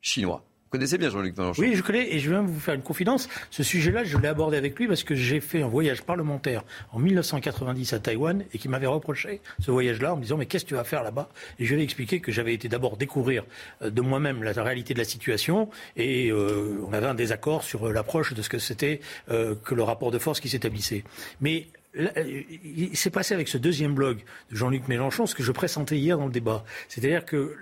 chinois. 0.00 0.44
Vous 0.70 0.78
connaissez 0.78 0.98
bien 0.98 1.10
Jean-Luc 1.10 1.36
Mélenchon 1.36 1.62
Oui, 1.62 1.74
je 1.74 1.82
connais 1.82 2.14
et 2.14 2.20
je 2.20 2.30
viens 2.30 2.42
vous 2.42 2.60
faire 2.60 2.74
une 2.74 2.82
confidence. 2.82 3.28
Ce 3.50 3.64
sujet-là, 3.64 4.04
je 4.04 4.16
l'ai 4.16 4.28
abordé 4.28 4.56
avec 4.56 4.78
lui 4.78 4.86
parce 4.86 5.02
que 5.02 5.16
j'ai 5.16 5.40
fait 5.40 5.62
un 5.62 5.66
voyage 5.66 6.02
parlementaire 6.02 6.62
en 6.92 7.00
1990 7.00 7.92
à 7.92 7.98
Taïwan 7.98 8.44
et 8.54 8.58
qui 8.58 8.68
m'avait 8.68 8.86
reproché 8.86 9.40
ce 9.58 9.72
voyage-là 9.72 10.14
en 10.14 10.16
me 10.16 10.22
disant 10.22 10.36
mais 10.36 10.46
qu'est-ce 10.46 10.62
que 10.62 10.68
tu 10.68 10.76
vas 10.76 10.84
faire 10.84 11.02
là-bas? 11.02 11.28
Et 11.58 11.64
je 11.64 11.74
lui 11.74 11.80
ai 11.80 11.84
expliqué 11.84 12.20
que 12.20 12.30
j'avais 12.30 12.54
été 12.54 12.68
d'abord 12.68 12.96
découvrir 12.96 13.42
euh, 13.82 13.90
de 13.90 14.00
moi-même 14.00 14.44
la 14.44 14.52
réalité 14.62 14.94
de 14.94 15.00
la 15.00 15.04
situation 15.04 15.68
et 15.96 16.30
euh, 16.30 16.80
on 16.86 16.92
avait 16.92 17.08
un 17.08 17.14
désaccord 17.14 17.64
sur 17.64 17.88
euh, 17.88 17.92
l'approche 17.92 18.32
de 18.32 18.40
ce 18.40 18.48
que 18.48 18.60
c'était 18.60 19.00
que 19.26 19.74
le 19.74 19.82
rapport 19.82 20.12
de 20.12 20.18
force 20.18 20.38
qui 20.38 20.48
s'établissait. 20.48 21.02
Mais 21.40 21.66
il 21.94 22.96
s'est 22.96 23.10
passé 23.10 23.34
avec 23.34 23.48
ce 23.48 23.58
deuxième 23.58 23.94
blog 23.94 24.18
de 24.50 24.56
Jean-Luc 24.56 24.86
Mélenchon 24.86 25.26
ce 25.26 25.34
que 25.34 25.42
je 25.42 25.50
pressentais 25.50 25.96
hier 25.96 26.16
dans 26.16 26.26
le 26.26 26.32
débat. 26.32 26.64
C'est-à-dire 26.88 27.24
que 27.24 27.56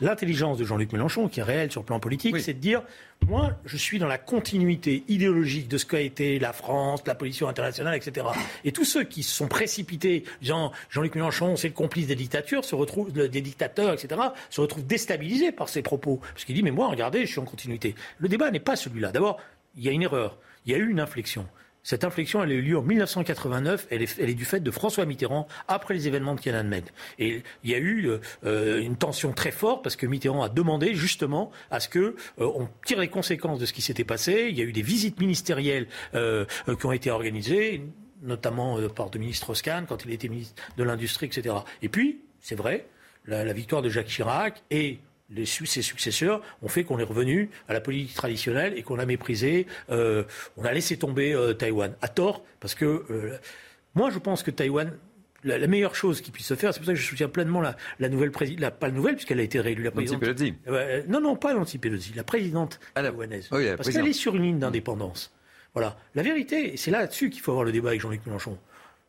l'intelligence 0.00 0.58
de 0.58 0.64
Jean-Luc 0.64 0.92
Mélenchon, 0.92 1.28
qui 1.28 1.40
est 1.40 1.44
réelle 1.44 1.70
sur 1.70 1.82
le 1.82 1.86
plan 1.86 2.00
politique, 2.00 2.36
c'est 2.40 2.54
de 2.54 2.58
dire 2.58 2.82
moi, 3.28 3.52
je 3.64 3.76
suis 3.76 4.00
dans 4.00 4.08
la 4.08 4.18
continuité 4.18 5.04
idéologique 5.06 5.68
de 5.68 5.78
ce 5.78 5.86
qu'a 5.86 6.00
été 6.00 6.40
la 6.40 6.52
France, 6.52 7.02
la 7.06 7.14
politique 7.14 7.42
internationale, 7.42 7.94
etc. 7.94 8.26
Et 8.64 8.72
tous 8.72 8.84
ceux 8.84 9.04
qui 9.04 9.22
se 9.22 9.32
sont 9.32 9.46
précipités, 9.46 10.24
disant 10.40 10.72
Jean-Luc 10.90 11.14
Mélenchon, 11.14 11.54
c'est 11.56 11.68
le 11.68 11.74
complice 11.74 12.08
des 12.08 12.16
dictatures, 12.16 12.64
se 12.64 12.74
retrouvent, 12.74 13.12
des 13.12 13.40
dictateurs, 13.40 13.92
etc., 13.92 14.20
se 14.50 14.60
retrouvent 14.60 14.86
déstabilisés 14.86 15.52
par 15.52 15.68
ses 15.68 15.82
propos. 15.82 16.20
Parce 16.32 16.44
qu'il 16.44 16.56
dit, 16.56 16.64
mais 16.64 16.72
moi, 16.72 16.88
regardez, 16.88 17.20
je 17.26 17.30
suis 17.30 17.40
en 17.40 17.44
continuité. 17.44 17.94
Le 18.18 18.28
débat 18.28 18.50
n'est 18.50 18.60
pas 18.60 18.74
celui-là. 18.74 19.12
D'abord, 19.12 19.40
il 19.76 19.84
y 19.84 19.88
a 19.88 19.92
une 19.92 20.02
erreur. 20.02 20.38
Il 20.66 20.72
y 20.72 20.74
a 20.74 20.78
eu 20.78 20.90
une 20.90 21.00
inflexion. 21.00 21.46
Cette 21.84 22.04
inflexion, 22.04 22.44
elle 22.44 22.52
a 22.52 22.54
eu 22.54 22.62
lieu 22.62 22.78
en 22.78 22.82
1989. 22.82 23.88
Elle 23.90 24.02
est, 24.02 24.18
elle 24.20 24.30
est, 24.30 24.34
du 24.34 24.44
fait 24.44 24.60
de 24.60 24.70
François 24.70 25.04
Mitterrand 25.04 25.48
après 25.66 25.94
les 25.94 26.06
événements 26.06 26.34
de 26.34 26.40
Tiananmen. 26.40 26.84
Et 27.18 27.42
il 27.64 27.70
y 27.70 27.74
a 27.74 27.78
eu 27.78 28.08
euh, 28.44 28.80
une 28.80 28.96
tension 28.96 29.32
très 29.32 29.50
forte 29.50 29.82
parce 29.82 29.96
que 29.96 30.06
Mitterrand 30.06 30.42
a 30.42 30.48
demandé 30.48 30.94
justement 30.94 31.50
à 31.70 31.80
ce 31.80 31.88
que 31.88 31.98
euh, 31.98 32.14
on 32.38 32.68
tire 32.84 33.00
les 33.00 33.08
conséquences 33.08 33.58
de 33.58 33.66
ce 33.66 33.72
qui 33.72 33.82
s'était 33.82 34.04
passé. 34.04 34.46
Il 34.50 34.56
y 34.56 34.60
a 34.60 34.64
eu 34.64 34.72
des 34.72 34.82
visites 34.82 35.18
ministérielles 35.18 35.88
euh, 36.14 36.44
qui 36.78 36.86
ont 36.86 36.92
été 36.92 37.10
organisées, 37.10 37.84
notamment 38.22 38.78
par 38.88 39.10
le 39.12 39.18
ministre 39.18 39.44
Strauss-Kahn 39.44 39.86
quand 39.88 40.04
il 40.04 40.12
était 40.12 40.28
ministre 40.28 40.62
de 40.76 40.84
l'Industrie, 40.84 41.26
etc. 41.26 41.56
Et 41.82 41.88
puis, 41.88 42.20
c'est 42.40 42.54
vrai, 42.54 42.86
la, 43.26 43.44
la 43.44 43.52
victoire 43.52 43.82
de 43.82 43.88
Jacques 43.88 44.06
Chirac 44.06 44.62
et 44.70 45.00
les, 45.34 45.46
ses 45.46 45.82
successeurs 45.82 46.42
ont 46.62 46.68
fait 46.68 46.84
qu'on 46.84 46.98
est 46.98 47.04
revenu 47.04 47.50
à 47.68 47.72
la 47.72 47.80
politique 47.80 48.14
traditionnelle 48.14 48.74
et 48.76 48.82
qu'on 48.82 48.98
a 48.98 49.06
méprisé, 49.06 49.66
euh, 49.90 50.24
on 50.56 50.64
a 50.64 50.72
laissé 50.72 50.96
tomber 50.96 51.32
euh, 51.32 51.54
Taïwan. 51.54 51.94
À 52.02 52.08
tort, 52.08 52.44
parce 52.60 52.74
que 52.74 53.04
euh, 53.10 53.38
moi 53.94 54.10
je 54.10 54.18
pense 54.18 54.42
que 54.42 54.50
Taïwan, 54.50 54.92
la, 55.44 55.66
meilleure 55.66 55.94
chose 55.94 56.20
qui 56.20 56.30
puisse 56.30 56.46
se 56.46 56.54
faire, 56.54 56.72
c'est 56.72 56.80
pour 56.80 56.86
ça 56.86 56.92
que 56.92 56.98
je 56.98 57.06
soutiens 57.06 57.28
pleinement 57.28 57.60
la, 57.60 58.08
nouvelle 58.08 58.30
présidente, 58.30 58.74
pas 58.74 58.88
la 58.88 58.92
nouvelle 58.92 59.14
puisqu'elle 59.14 59.40
a 59.40 59.42
été 59.42 59.60
réélue, 59.60 59.82
la 59.82 59.90
présidente. 59.90 60.22
non, 61.08 61.20
non, 61.20 61.36
pas 61.36 61.54
Nancy 61.54 61.78
Pelosi, 61.78 62.12
la 62.14 62.24
présidente 62.24 62.78
ah, 62.94 63.02
taïwanaise. 63.02 63.48
parce 63.48 63.90
qu'elle 63.90 64.06
est 64.06 64.12
sur 64.12 64.36
une 64.36 64.42
ligne 64.42 64.58
d'indépendance. 64.58 65.32
Voilà. 65.74 65.96
La 66.14 66.22
vérité, 66.22 66.76
c'est 66.76 66.90
là-dessus 66.90 67.30
qu'il 67.30 67.40
faut 67.40 67.52
avoir 67.52 67.64
le 67.64 67.72
débat 67.72 67.88
avec 67.88 68.00
Jean-Luc 68.02 68.26
Mélenchon. 68.26 68.58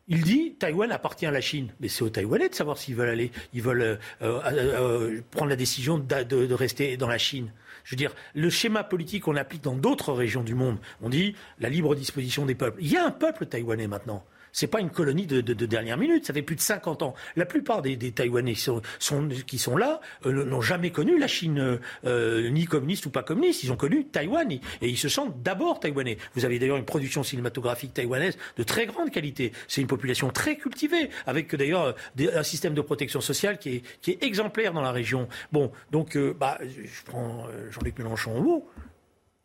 Il 0.06 0.22
dit 0.22 0.54
Taïwan 0.58 0.92
appartient 0.92 1.24
à 1.24 1.30
la 1.30 1.40
Chine, 1.40 1.72
mais 1.80 1.88
c'est 1.88 2.02
aux 2.02 2.10
Taïwanais 2.10 2.50
de 2.50 2.54
savoir 2.54 2.76
s'ils 2.76 2.94
veulent 2.94 3.08
aller, 3.08 3.30
ils 3.54 3.62
veulent 3.62 3.80
euh, 3.80 3.96
euh, 4.20 4.40
euh, 4.44 5.20
prendre 5.30 5.48
la 5.48 5.56
décision 5.56 5.96
de, 5.96 6.52
rester 6.52 6.98
dans 6.98 7.08
la 7.08 7.16
Chine. 7.16 7.50
Je 7.84 7.92
veux 7.92 7.96
dire, 7.96 8.14
le 8.34 8.50
schéma 8.50 8.84
politique 8.84 9.22
qu'on 9.22 9.36
applique 9.36 9.62
dans 9.62 9.74
d'autres 9.74 10.12
régions 10.12 10.42
du 10.42 10.54
monde, 10.54 10.78
on 11.00 11.08
dit 11.08 11.34
la 11.58 11.70
libre 11.70 11.94
disposition 11.94 12.44
des 12.44 12.54
peuples. 12.54 12.78
Il 12.82 12.90
y 12.90 12.98
a 12.98 13.04
un 13.04 13.10
peuple 13.10 13.46
taïwanais 13.46 13.86
maintenant 13.86 14.24
n'est 14.62 14.68
pas 14.68 14.80
une 14.80 14.90
colonie 14.90 15.26
de, 15.26 15.40
dernière 15.40 15.96
minute. 15.96 16.26
Ça 16.26 16.32
fait 16.32 16.42
plus 16.42 16.56
de 16.56 16.60
50 16.60 17.02
ans. 17.02 17.14
La 17.36 17.46
plupart 17.46 17.82
des, 17.82 17.96
Taïwanais 18.12 18.54
qui 18.54 19.58
sont, 19.58 19.76
là 19.76 20.00
euh, 20.26 20.44
n'ont 20.44 20.60
jamais 20.60 20.90
connu 20.90 21.18
la 21.18 21.26
Chine 21.26 21.58
euh, 21.58 21.78
euh, 22.04 22.50
ni 22.50 22.66
communiste 22.66 23.06
ou 23.06 23.10
pas 23.10 23.22
communiste. 23.22 23.64
Ils 23.64 23.72
ont 23.72 23.76
connu 23.76 24.06
Taïwan 24.06 24.50
et, 24.50 24.60
ils 24.82 24.98
se 24.98 25.08
sentent 25.08 25.42
d'abord 25.42 25.80
taïwanais. 25.80 26.18
Vous 26.34 26.44
avez 26.44 26.58
d'ailleurs 26.58 26.76
une 26.76 26.84
production 26.84 27.22
cinématographique 27.22 27.94
taïwanaise 27.94 28.36
de 28.56 28.62
très 28.62 28.86
grande 28.86 29.10
qualité. 29.10 29.52
C'est 29.68 29.80
une 29.80 29.86
population 29.86 30.30
très 30.30 30.56
cultivée, 30.56 31.10
avec 31.26 31.54
d'ailleurs 31.54 31.94
un 32.18 32.42
système 32.42 32.74
de 32.74 32.80
protection 32.80 33.20
sociale 33.20 33.58
qui 33.58 33.82
est, 34.06 34.24
exemplaire 34.24 34.72
dans 34.72 34.80
la 34.80 34.92
région. 34.92 35.28
Bon, 35.52 35.72
donc 35.90 36.16
bah, 36.16 36.58
je 36.62 37.04
prends 37.04 37.46
Jean-Luc 37.70 37.98
Mélenchon 37.98 38.36
au 38.36 38.42
mot. 38.42 38.68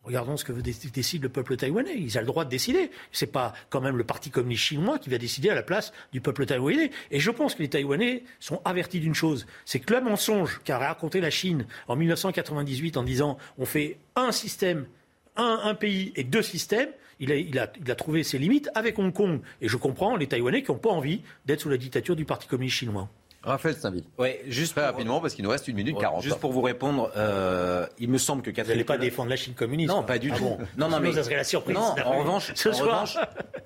Regardons 0.09 0.37
ce 0.37 0.43
que 0.43 0.53
décide 0.53 1.21
le 1.21 1.29
peuple 1.29 1.55
taïwanais. 1.55 1.95
Ils 1.95 2.17
ont 2.17 2.21
le 2.21 2.25
droit 2.25 2.43
de 2.43 2.49
décider. 2.49 2.89
Ce 3.11 3.25
n'est 3.25 3.31
pas 3.31 3.53
quand 3.69 3.79
même 3.79 3.95
le 3.95 4.03
Parti 4.03 4.31
communiste 4.31 4.63
chinois 4.63 4.97
qui 4.97 5.11
va 5.11 5.19
décider 5.19 5.51
à 5.51 5.53
la 5.53 5.61
place 5.61 5.93
du 6.11 6.19
peuple 6.19 6.47
taïwanais. 6.47 6.89
Et 7.11 7.19
je 7.19 7.29
pense 7.29 7.53
que 7.53 7.61
les 7.61 7.69
Taïwanais 7.69 8.23
sont 8.39 8.59
avertis 8.65 8.99
d'une 8.99 9.13
chose. 9.13 9.45
C'est 9.65 9.79
que 9.79 9.93
le 9.93 10.01
mensonge 10.01 10.61
qu'a 10.63 10.79
raconté 10.79 11.21
la 11.21 11.29
Chine 11.29 11.67
en 11.87 11.95
1998 11.95 12.97
en 12.97 13.03
disant 13.03 13.37
on 13.59 13.65
fait 13.65 13.99
un 14.15 14.31
système, 14.31 14.87
un, 15.35 15.75
pays 15.75 16.11
et 16.15 16.23
deux 16.23 16.41
systèmes, 16.41 16.89
il 17.19 17.31
a, 17.31 17.35
il, 17.35 17.59
a, 17.59 17.71
il 17.79 17.91
a, 17.91 17.95
trouvé 17.95 18.23
ses 18.23 18.39
limites 18.39 18.71
avec 18.73 18.97
Hong 18.97 19.13
Kong. 19.13 19.41
Et 19.61 19.67
je 19.67 19.77
comprends 19.77 20.15
les 20.15 20.25
Taïwanais 20.25 20.63
qui 20.63 20.71
n'ont 20.71 20.79
pas 20.79 20.89
envie 20.89 21.21
d'être 21.45 21.61
sous 21.61 21.69
la 21.69 21.77
dictature 21.77 22.15
du 22.15 22.25
Parti 22.25 22.47
communiste 22.47 22.77
chinois. 22.77 23.11
Raphaël 23.43 23.75
Saint-Ville. 23.75 24.03
Oui, 24.17 24.29
juste 24.47 24.73
très 24.73 24.85
rapidement 24.85 25.21
parce 25.21 25.33
qu'il 25.33 25.45
nous 25.45 25.49
reste 25.49 25.67
une 25.67 25.75
minute 25.75 25.97
quarante. 25.97 26.23
Juste 26.23 26.39
pour 26.39 26.51
vous 26.51 26.61
répondre, 26.61 27.11
euh, 27.15 27.85
il 27.97 28.09
me 28.09 28.17
semble 28.17 28.41
que 28.41 28.49
Catherine. 28.49 28.65
Vous 28.65 28.71
n'allez 28.71 28.83
pas 28.83 28.97
défendre 28.97 29.29
la 29.29 29.37
Chine 29.37 29.53
communiste 29.53 29.89
Non, 29.89 30.03
pas 30.03 30.19
du 30.19 30.31
ah 30.33 30.37
tout. 30.37 30.57
Non, 30.77 30.89
non, 30.89 30.99
mais 30.99 31.13
ça 31.13 31.23
serait 31.23 31.37
la 31.37 31.43
surprise. 31.43 31.75
Non, 31.75 31.95
en 32.05 32.19
revanche, 32.19 32.51
Ce 32.55 32.69
en 32.69 32.73
revanche 32.73 33.17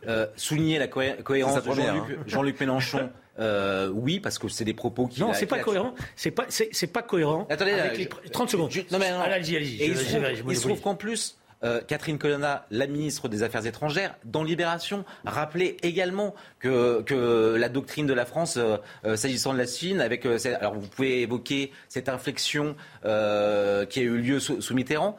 euh, 0.07 0.27
souligner 0.35 0.77
la 0.77 0.87
cohérence 0.87 1.63
de 1.63 1.71
Jean-Luc, 1.73 2.03
hein. 2.09 2.23
Jean-Luc 2.27 2.59
Mélenchon. 2.59 3.09
Euh, 3.39 3.89
oui, 3.91 4.19
parce 4.19 4.37
que 4.37 4.47
c'est 4.47 4.65
des 4.65 4.75
propos 4.75 5.07
qui. 5.07 5.19
Non, 5.19 5.33
c'est 5.33 5.47
pas 5.47 5.59
cohérent. 5.59 5.95
C'est 6.15 6.31
pas, 6.31 6.45
c'est, 6.49 6.87
pas 6.87 7.01
cohérent. 7.01 7.47
Attendez, 7.49 7.71
avec 7.71 7.97
les... 7.97 8.07
30 8.29 8.49
secondes. 8.49 8.71
non, 8.91 8.99
mais 8.99 9.11
non. 9.11 9.21
Allez-y, 9.21 9.55
allez-y. 9.55 9.81
Et 9.81 9.87
il 9.87 10.55
se 10.55 10.61
trouve 10.61 10.81
qu'en 10.81 10.95
plus, 10.95 11.37
euh, 11.63 11.81
Catherine 11.85 12.17
Colonna, 12.17 12.65
la 12.71 12.87
ministre 12.87 13.27
des 13.29 13.43
Affaires 13.43 13.65
étrangères, 13.65 14.15
dans 14.25 14.43
Libération, 14.43 15.05
rappelait 15.25 15.77
également 15.81 16.35
que, 16.59 17.55
la 17.57 17.69
doctrine 17.69 18.05
de 18.05 18.13
la 18.13 18.25
France, 18.25 18.57
euh, 18.57 18.77
euh, 19.05 19.15
s'agissant 19.15 19.53
de 19.53 19.57
la 19.57 19.65
Chine, 19.65 20.01
avec 20.01 20.25
alors 20.25 20.75
vous 20.75 20.87
pouvez 20.87 21.21
évoquer 21.21 21.71
cette 21.89 22.09
inflexion 22.09 22.75
qui 23.03 23.09
a 23.09 24.01
eu 24.01 24.17
lieu 24.17 24.39
sous 24.39 24.73
Mitterrand, 24.73 25.17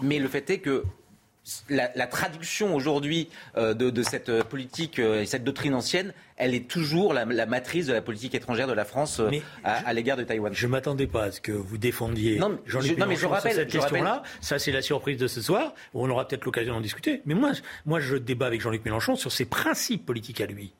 mais 0.00 0.18
le 0.18 0.28
fait 0.28 0.48
est 0.50 0.58
que 0.58 0.84
la, 1.68 2.06
traduction 2.06 2.74
aujourd'hui 2.74 3.28
euh, 3.56 3.74
de, 3.74 4.02
cette 4.02 4.28
euh, 4.28 4.42
politique 4.42 4.98
euh, 4.98 5.22
et 5.22 5.26
cette 5.26 5.44
doctrine 5.44 5.74
ancienne, 5.74 6.12
elle 6.36 6.54
est 6.54 6.68
toujours 6.68 7.14
la, 7.14 7.24
matrice 7.46 7.86
de 7.86 7.92
la 7.92 8.02
politique 8.02 8.34
étrangère 8.34 8.66
de 8.66 8.72
la 8.72 8.84
France 8.84 9.20
à, 9.64 9.92
l'égard 9.92 10.16
de 10.16 10.24
Taïwan. 10.24 10.52
Je 10.54 10.66
ne 10.66 10.72
m'attendais 10.72 11.06
pas 11.06 11.24
à 11.24 11.32
ce 11.32 11.40
que 11.40 11.52
vous 11.52 11.78
défendiez 11.78 12.40
Jean-Luc 12.66 12.98
Mélenchon 12.98 13.40
sur 13.40 13.40
cette 13.40 13.70
question-là. 13.70 14.22
Ça, 14.40 14.58
c'est 14.58 14.72
la 14.72 14.82
surprise 14.82 15.18
de 15.18 15.26
ce 15.26 15.40
soir. 15.40 15.74
On 15.94 16.08
aura 16.10 16.26
peut-être 16.26 16.44
l'occasion 16.44 16.74
d'en 16.74 16.80
discuter. 16.80 17.22
Mais 17.26 17.34
moi, 17.34 17.52
moi, 17.86 18.00
je 18.00 18.16
débat 18.16 18.46
avec 18.46 18.60
Jean-Luc 18.60 18.84
Mélenchon 18.84 19.16
sur 19.16 19.30
ses 19.30 19.44
principes 19.44 20.06
politiques 20.06 20.40
à 20.40 20.46
lui. 20.46 20.72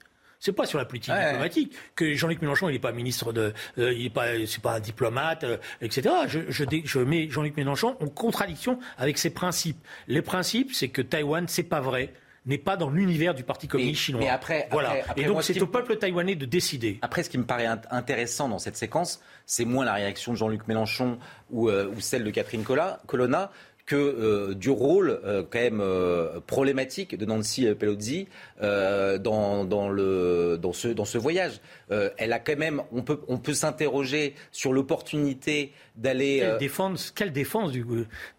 C'est 0.42 0.50
pas 0.50 0.66
sur 0.66 0.76
la 0.76 0.84
politique 0.84 1.14
diplomatique 1.14 1.72
que 1.94 2.14
Jean-Luc 2.14 2.42
Mélenchon, 2.42 2.68
il 2.68 2.72
n'est 2.72 2.80
pas 2.80 2.90
ministre 2.90 3.32
de, 3.32 3.54
euh, 3.78 3.92
il 3.92 4.06
est 4.06 4.10
pas, 4.10 4.26
c'est 4.44 4.60
pas 4.60 4.74
un 4.74 4.80
diplomate, 4.80 5.44
euh, 5.44 5.56
etc. 5.80 6.12
Je, 6.26 6.40
je, 6.48 6.64
je 6.84 6.98
mets 6.98 7.28
Jean-Luc 7.30 7.56
Mélenchon 7.56 7.96
en 8.00 8.08
contradiction 8.08 8.80
avec 8.98 9.18
ses 9.18 9.30
principes. 9.30 9.78
Les 10.08 10.20
principes, 10.20 10.74
c'est 10.74 10.88
que 10.88 11.00
Taïwan, 11.00 11.46
c'est 11.46 11.62
pas 11.62 11.80
vrai 11.80 12.12
n'est 12.44 12.58
pas 12.58 12.76
dans 12.76 12.90
l'univers 12.90 13.34
du 13.34 13.44
Parti 13.44 13.68
communiste 13.68 14.00
chinois. 14.00 14.20
Mais 14.20 14.28
après, 14.28 14.68
voilà. 14.70 14.96
et 15.16 15.24
donc 15.24 15.42
c'est 15.42 15.60
au 15.62 15.66
peuple 15.66 15.96
taïwanais 15.96 16.34
de 16.34 16.44
décider. 16.44 16.98
Après, 17.02 17.22
ce 17.22 17.30
qui 17.30 17.38
me 17.38 17.44
paraît 17.44 17.68
intéressant 17.90 18.48
dans 18.48 18.58
cette 18.58 18.76
séquence, 18.76 19.22
c'est 19.46 19.64
moins 19.64 19.84
la 19.84 19.94
réaction 19.94 20.32
de 20.32 20.38
Jean-Luc 20.38 20.66
Mélenchon 20.66 21.18
ou, 21.50 21.68
euh, 21.68 21.88
ou, 21.94 22.00
celle 22.00 22.24
de 22.24 22.30
Catherine 22.30 22.64
Colonna 23.06 23.50
que 23.86 23.96
euh, 23.96 24.54
du 24.54 24.70
rôle 24.70 25.20
euh, 25.24 25.42
quand 25.48 25.58
même 25.58 25.80
euh, 25.80 26.40
problématique 26.46 27.16
de 27.16 27.24
Nancy 27.24 27.66
Pelosi 27.74 28.28
dans, 28.60 29.64
dans, 29.64 29.88
le, 29.88 30.58
dans, 30.60 30.72
ce, 30.72 30.88
dans 30.88 31.04
ce 31.04 31.18
voyage. 31.18 31.60
elle 31.90 32.32
a 32.32 32.38
quand 32.38 32.56
même, 32.56 32.82
on 32.92 33.02
peut, 33.02 33.20
on 33.28 33.38
peut 33.38 33.54
s'interroger 33.54 34.34
sur 34.50 34.72
l'opportunité 34.72 35.72
d'aller. 35.96 36.38
Quelle 36.40 36.58
défense, 36.58 37.10
quelle 37.10 37.32
défense 37.32 37.72
du, 37.72 37.84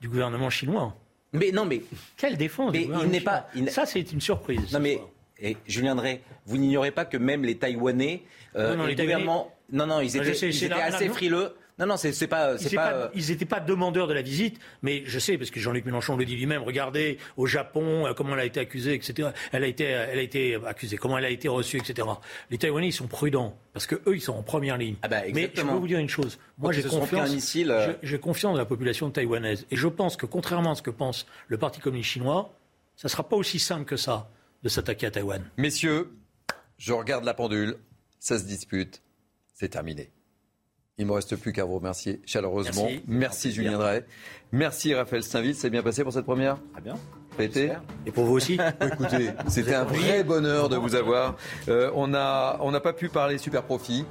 du 0.01 0.09
gouvernement 0.09 0.49
chinois 0.49 0.95
mais 1.35 1.49
non, 1.51 1.65
mais 1.65 1.81
quelle 2.15 2.37
défense 2.37 2.71
mais 2.73 2.83
il 2.83 3.09
n'est 3.09 3.19
pas. 3.19 3.47
Ça, 3.69 3.87
c'est 3.87 4.11
une 4.11 4.21
surprise. 4.21 4.71
Non, 4.71 4.79
mais 4.79 4.99
et 5.41 5.57
Julien 5.65 5.95
Drey, 5.95 6.21
vous 6.45 6.57
n'ignorez 6.57 6.91
pas 6.91 7.05
que 7.05 7.17
même 7.17 7.43
les 7.43 7.57
Taïwanais, 7.57 8.21
non, 8.55 8.75
non, 8.75 8.85
les 8.85 8.95
gouvernements, 8.95 9.51
non, 9.71 9.87
non, 9.87 9.99
ils 9.99 10.15
étaient, 10.15 10.47
ils 10.47 10.63
étaient 10.63 10.73
assez 10.73 11.09
frileux. 11.09 11.55
Non, 11.80 11.88
non, 11.88 11.97
c'est 11.97 12.28
pas. 12.28 12.55
Ils 12.55 13.30
n'étaient 13.30 13.45
pas, 13.45 13.59
pas, 13.59 13.65
demandeurs 13.65 14.07
de 14.07 14.13
la 14.13 14.21
visite, 14.21 14.59
mais 14.82 15.03
je 15.05 15.17
sais, 15.17 15.38
parce 15.38 15.49
que 15.49 15.59
Jean-Luc 15.59 15.86
Mélenchon 15.86 16.15
le 16.15 16.26
dit 16.26 16.36
lui-même, 16.36 16.61
regardez 16.61 17.17
au 17.36 17.47
Japon, 17.47 18.05
euh, 18.05 18.13
comment 18.13 18.34
elle 18.34 18.41
a 18.41 18.45
été 18.45 18.59
accusée, 18.59 18.93
etc. 18.93 19.30
Elle 19.51 19.63
a 19.63 19.67
été, 19.67 19.86
elle 19.86 20.19
a 20.19 20.21
été 20.21 20.57
accusée, 20.65 20.97
comment 20.97 21.17
elle 21.17 21.26
a 21.26 21.30
été 21.30 21.47
reçue, 21.47 21.78
etc. 21.78 22.07
Les 22.51 22.57
Taïwanais, 22.57 22.89
ils 22.89 22.93
sont 22.93 23.07
prudents, 23.07 23.57
parce 23.74 23.88
que 23.88 23.95
eux, 24.07 24.15
ils 24.15 24.21
sont 24.21 24.34
en 24.34 24.43
première 24.43 24.78
ligne. 24.78 24.95
Ah 25.01 25.07
bah, 25.07 25.21
mais 25.34 25.51
je 25.53 25.61
peux 25.61 25.67
vous 25.67 25.88
dire 25.88 25.99
une 25.99 26.09
chose. 26.09 26.38
Moi, 26.57 26.71
j'ai 26.74 26.84
confiance, 26.84 27.55
euh, 27.57 27.93
j'ai 28.03 28.19
confiance 28.19 28.53
dans 28.53 28.59
la 28.59 28.65
population 28.65 29.09
taïwanaise. 29.09 29.65
Et 29.71 29.76
je 29.76 29.88
pense 29.88 30.15
que, 30.15 30.26
contrairement 30.26 30.71
à 30.71 30.76
ce 30.76 30.82
que 30.82 30.91
pense 30.91 31.26
le 31.47 31.57
Parti 31.57 31.80
communiste 31.80 32.09
chinois, 32.09 32.53
ça 32.95 33.07
ne 33.07 33.09
sera 33.09 33.28
pas 33.28 33.36
aussi 33.36 33.59
simple 33.59 33.86
que 33.86 33.97
ça 33.97 34.30
de 34.61 34.69
s'attaquer 34.69 35.07
à 35.07 35.11
Taïwan. 35.11 35.43
Messieurs, 35.57 36.11
je 36.78 36.93
regarde 36.93 37.26
la 37.26 37.34
pendule, 37.34 37.78
ça 38.19 38.38
se 38.38 38.45
dispute, 38.45 39.01
c'est 39.53 39.69
terminé. 39.69 40.11
Il 40.99 41.05
ne 41.05 41.09
me 41.09 41.15
reste 41.15 41.35
plus 41.37 41.53
qu'à 41.53 41.65
vous 41.65 41.75
remercier 41.75 42.21
chaleureusement. 42.23 42.87
Merci, 43.07 43.51
Julien 43.51 43.79
Drey. 43.79 44.05
Merci 44.51 44.93
Raphaël 44.93 45.23
Saint-Ville. 45.23 45.55
C'est 45.55 45.71
bien 45.71 45.81
passé 45.81 46.03
pour 46.03 46.13
cette 46.13 46.25
première? 46.25 46.57
Très 46.73 46.81
bien. 46.81 46.95
Été? 47.39 47.71
Et 48.05 48.11
pour 48.11 48.25
vous 48.25 48.35
aussi? 48.35 48.59
Écoutez, 48.81 49.31
c'était 49.47 49.73
un 49.73 49.85
vrai 49.85 50.23
bonheur 50.23 50.69
de 50.69 50.75
vous 50.75 50.93
avoir. 50.93 51.35
Euh, 51.67 51.89
on 51.95 52.09
n'a 52.09 52.57
on 52.61 52.71
pas 52.79 52.93
pu 52.93 53.09
parler 53.09 53.39
super 53.39 53.63
profit. 53.63 54.05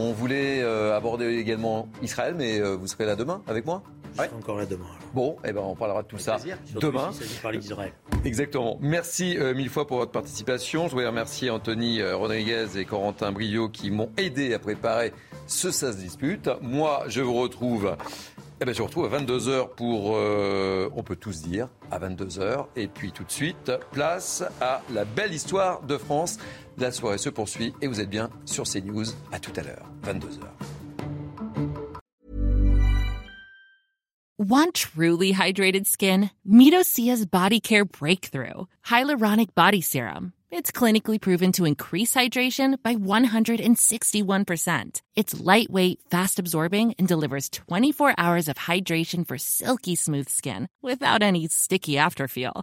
On 0.00 0.12
voulait 0.12 0.62
euh, 0.62 0.96
aborder 0.96 1.26
également 1.38 1.88
Israël, 2.02 2.32
mais 2.38 2.60
euh, 2.60 2.76
vous 2.76 2.86
serez 2.86 3.04
là 3.04 3.16
demain 3.16 3.42
avec 3.48 3.66
moi? 3.66 3.82
Je 4.12 4.22
serai 4.22 4.30
encore 4.38 4.56
là 4.56 4.64
demain. 4.64 4.86
Bon, 5.12 5.36
eh 5.44 5.50
ben, 5.50 5.60
on 5.60 5.74
parlera 5.74 6.04
de 6.04 6.06
tout 6.06 6.18
ça 6.18 6.36
demain. 6.80 7.10
parler 7.42 7.58
d'Israël. 7.58 7.92
Exactement. 8.24 8.78
Merci 8.80 9.36
mille 9.56 9.68
fois 9.68 9.88
pour 9.88 9.96
votre 9.96 10.12
participation. 10.12 10.84
Je 10.84 10.92
voudrais 10.92 11.08
remercier 11.08 11.50
Anthony 11.50 12.00
Rodriguez 12.02 12.66
et 12.76 12.84
Corentin 12.84 13.32
Brio 13.32 13.68
qui 13.68 13.90
m'ont 13.90 14.10
aidé 14.16 14.54
à 14.54 14.60
préparer 14.60 15.12
ce 15.48 15.72
ça 15.72 15.92
se 15.92 15.98
dispute. 15.98 16.48
Moi, 16.62 17.02
je 17.08 17.20
vous 17.20 17.34
retrouve. 17.34 17.96
Eh 18.60 18.64
bien, 18.64 18.74
je 18.74 18.78
vous 18.78 18.86
retrouve 18.86 19.12
à 19.12 19.18
22h 19.20 19.68
pour, 19.76 20.16
euh, 20.16 20.90
on 20.96 21.04
peut 21.04 21.14
tous 21.14 21.42
dire, 21.42 21.68
à 21.92 22.00
22h. 22.00 22.66
Et 22.74 22.88
puis 22.88 23.12
tout 23.12 23.22
de 23.22 23.30
suite, 23.30 23.70
place 23.92 24.42
à 24.60 24.82
la 24.92 25.04
belle 25.04 25.32
histoire 25.32 25.82
de 25.82 25.96
France. 25.96 26.38
La 26.80 26.92
soirée 26.92 27.18
se 27.18 27.28
poursuit 27.28 27.74
et 27.82 27.88
vous 27.88 28.00
êtes 28.00 28.08
bien 28.08 28.30
sur 28.44 28.64
CNews. 28.64 29.06
À 29.32 29.40
tout 29.40 29.52
à 29.56 29.62
l'heure, 29.62 29.86
22h. 30.04 30.46
Want 34.38 34.74
truly 34.74 35.32
hydrated 35.32 35.88
skin? 35.88 36.30
Midosia's 36.48 37.26
Body 37.26 37.58
Care 37.58 37.84
Breakthrough 37.84 38.66
Hyaluronic 38.86 39.56
Body 39.56 39.80
Serum. 39.80 40.32
It's 40.50 40.70
clinically 40.70 41.20
proven 41.20 41.52
to 41.52 41.66
increase 41.66 42.14
hydration 42.14 42.82
by 42.82 42.94
161%. 42.94 45.02
It's 45.16 45.38
lightweight, 45.38 46.00
fast 46.10 46.38
absorbing, 46.38 46.94
and 46.98 47.08
delivers 47.08 47.50
24 47.50 48.14
hours 48.16 48.48
of 48.48 48.56
hydration 48.56 49.26
for 49.26 49.36
silky 49.36 49.96
smooth 49.96 50.28
skin 50.28 50.68
without 50.80 51.22
any 51.22 51.48
sticky 51.48 51.94
afterfeel. 51.94 52.62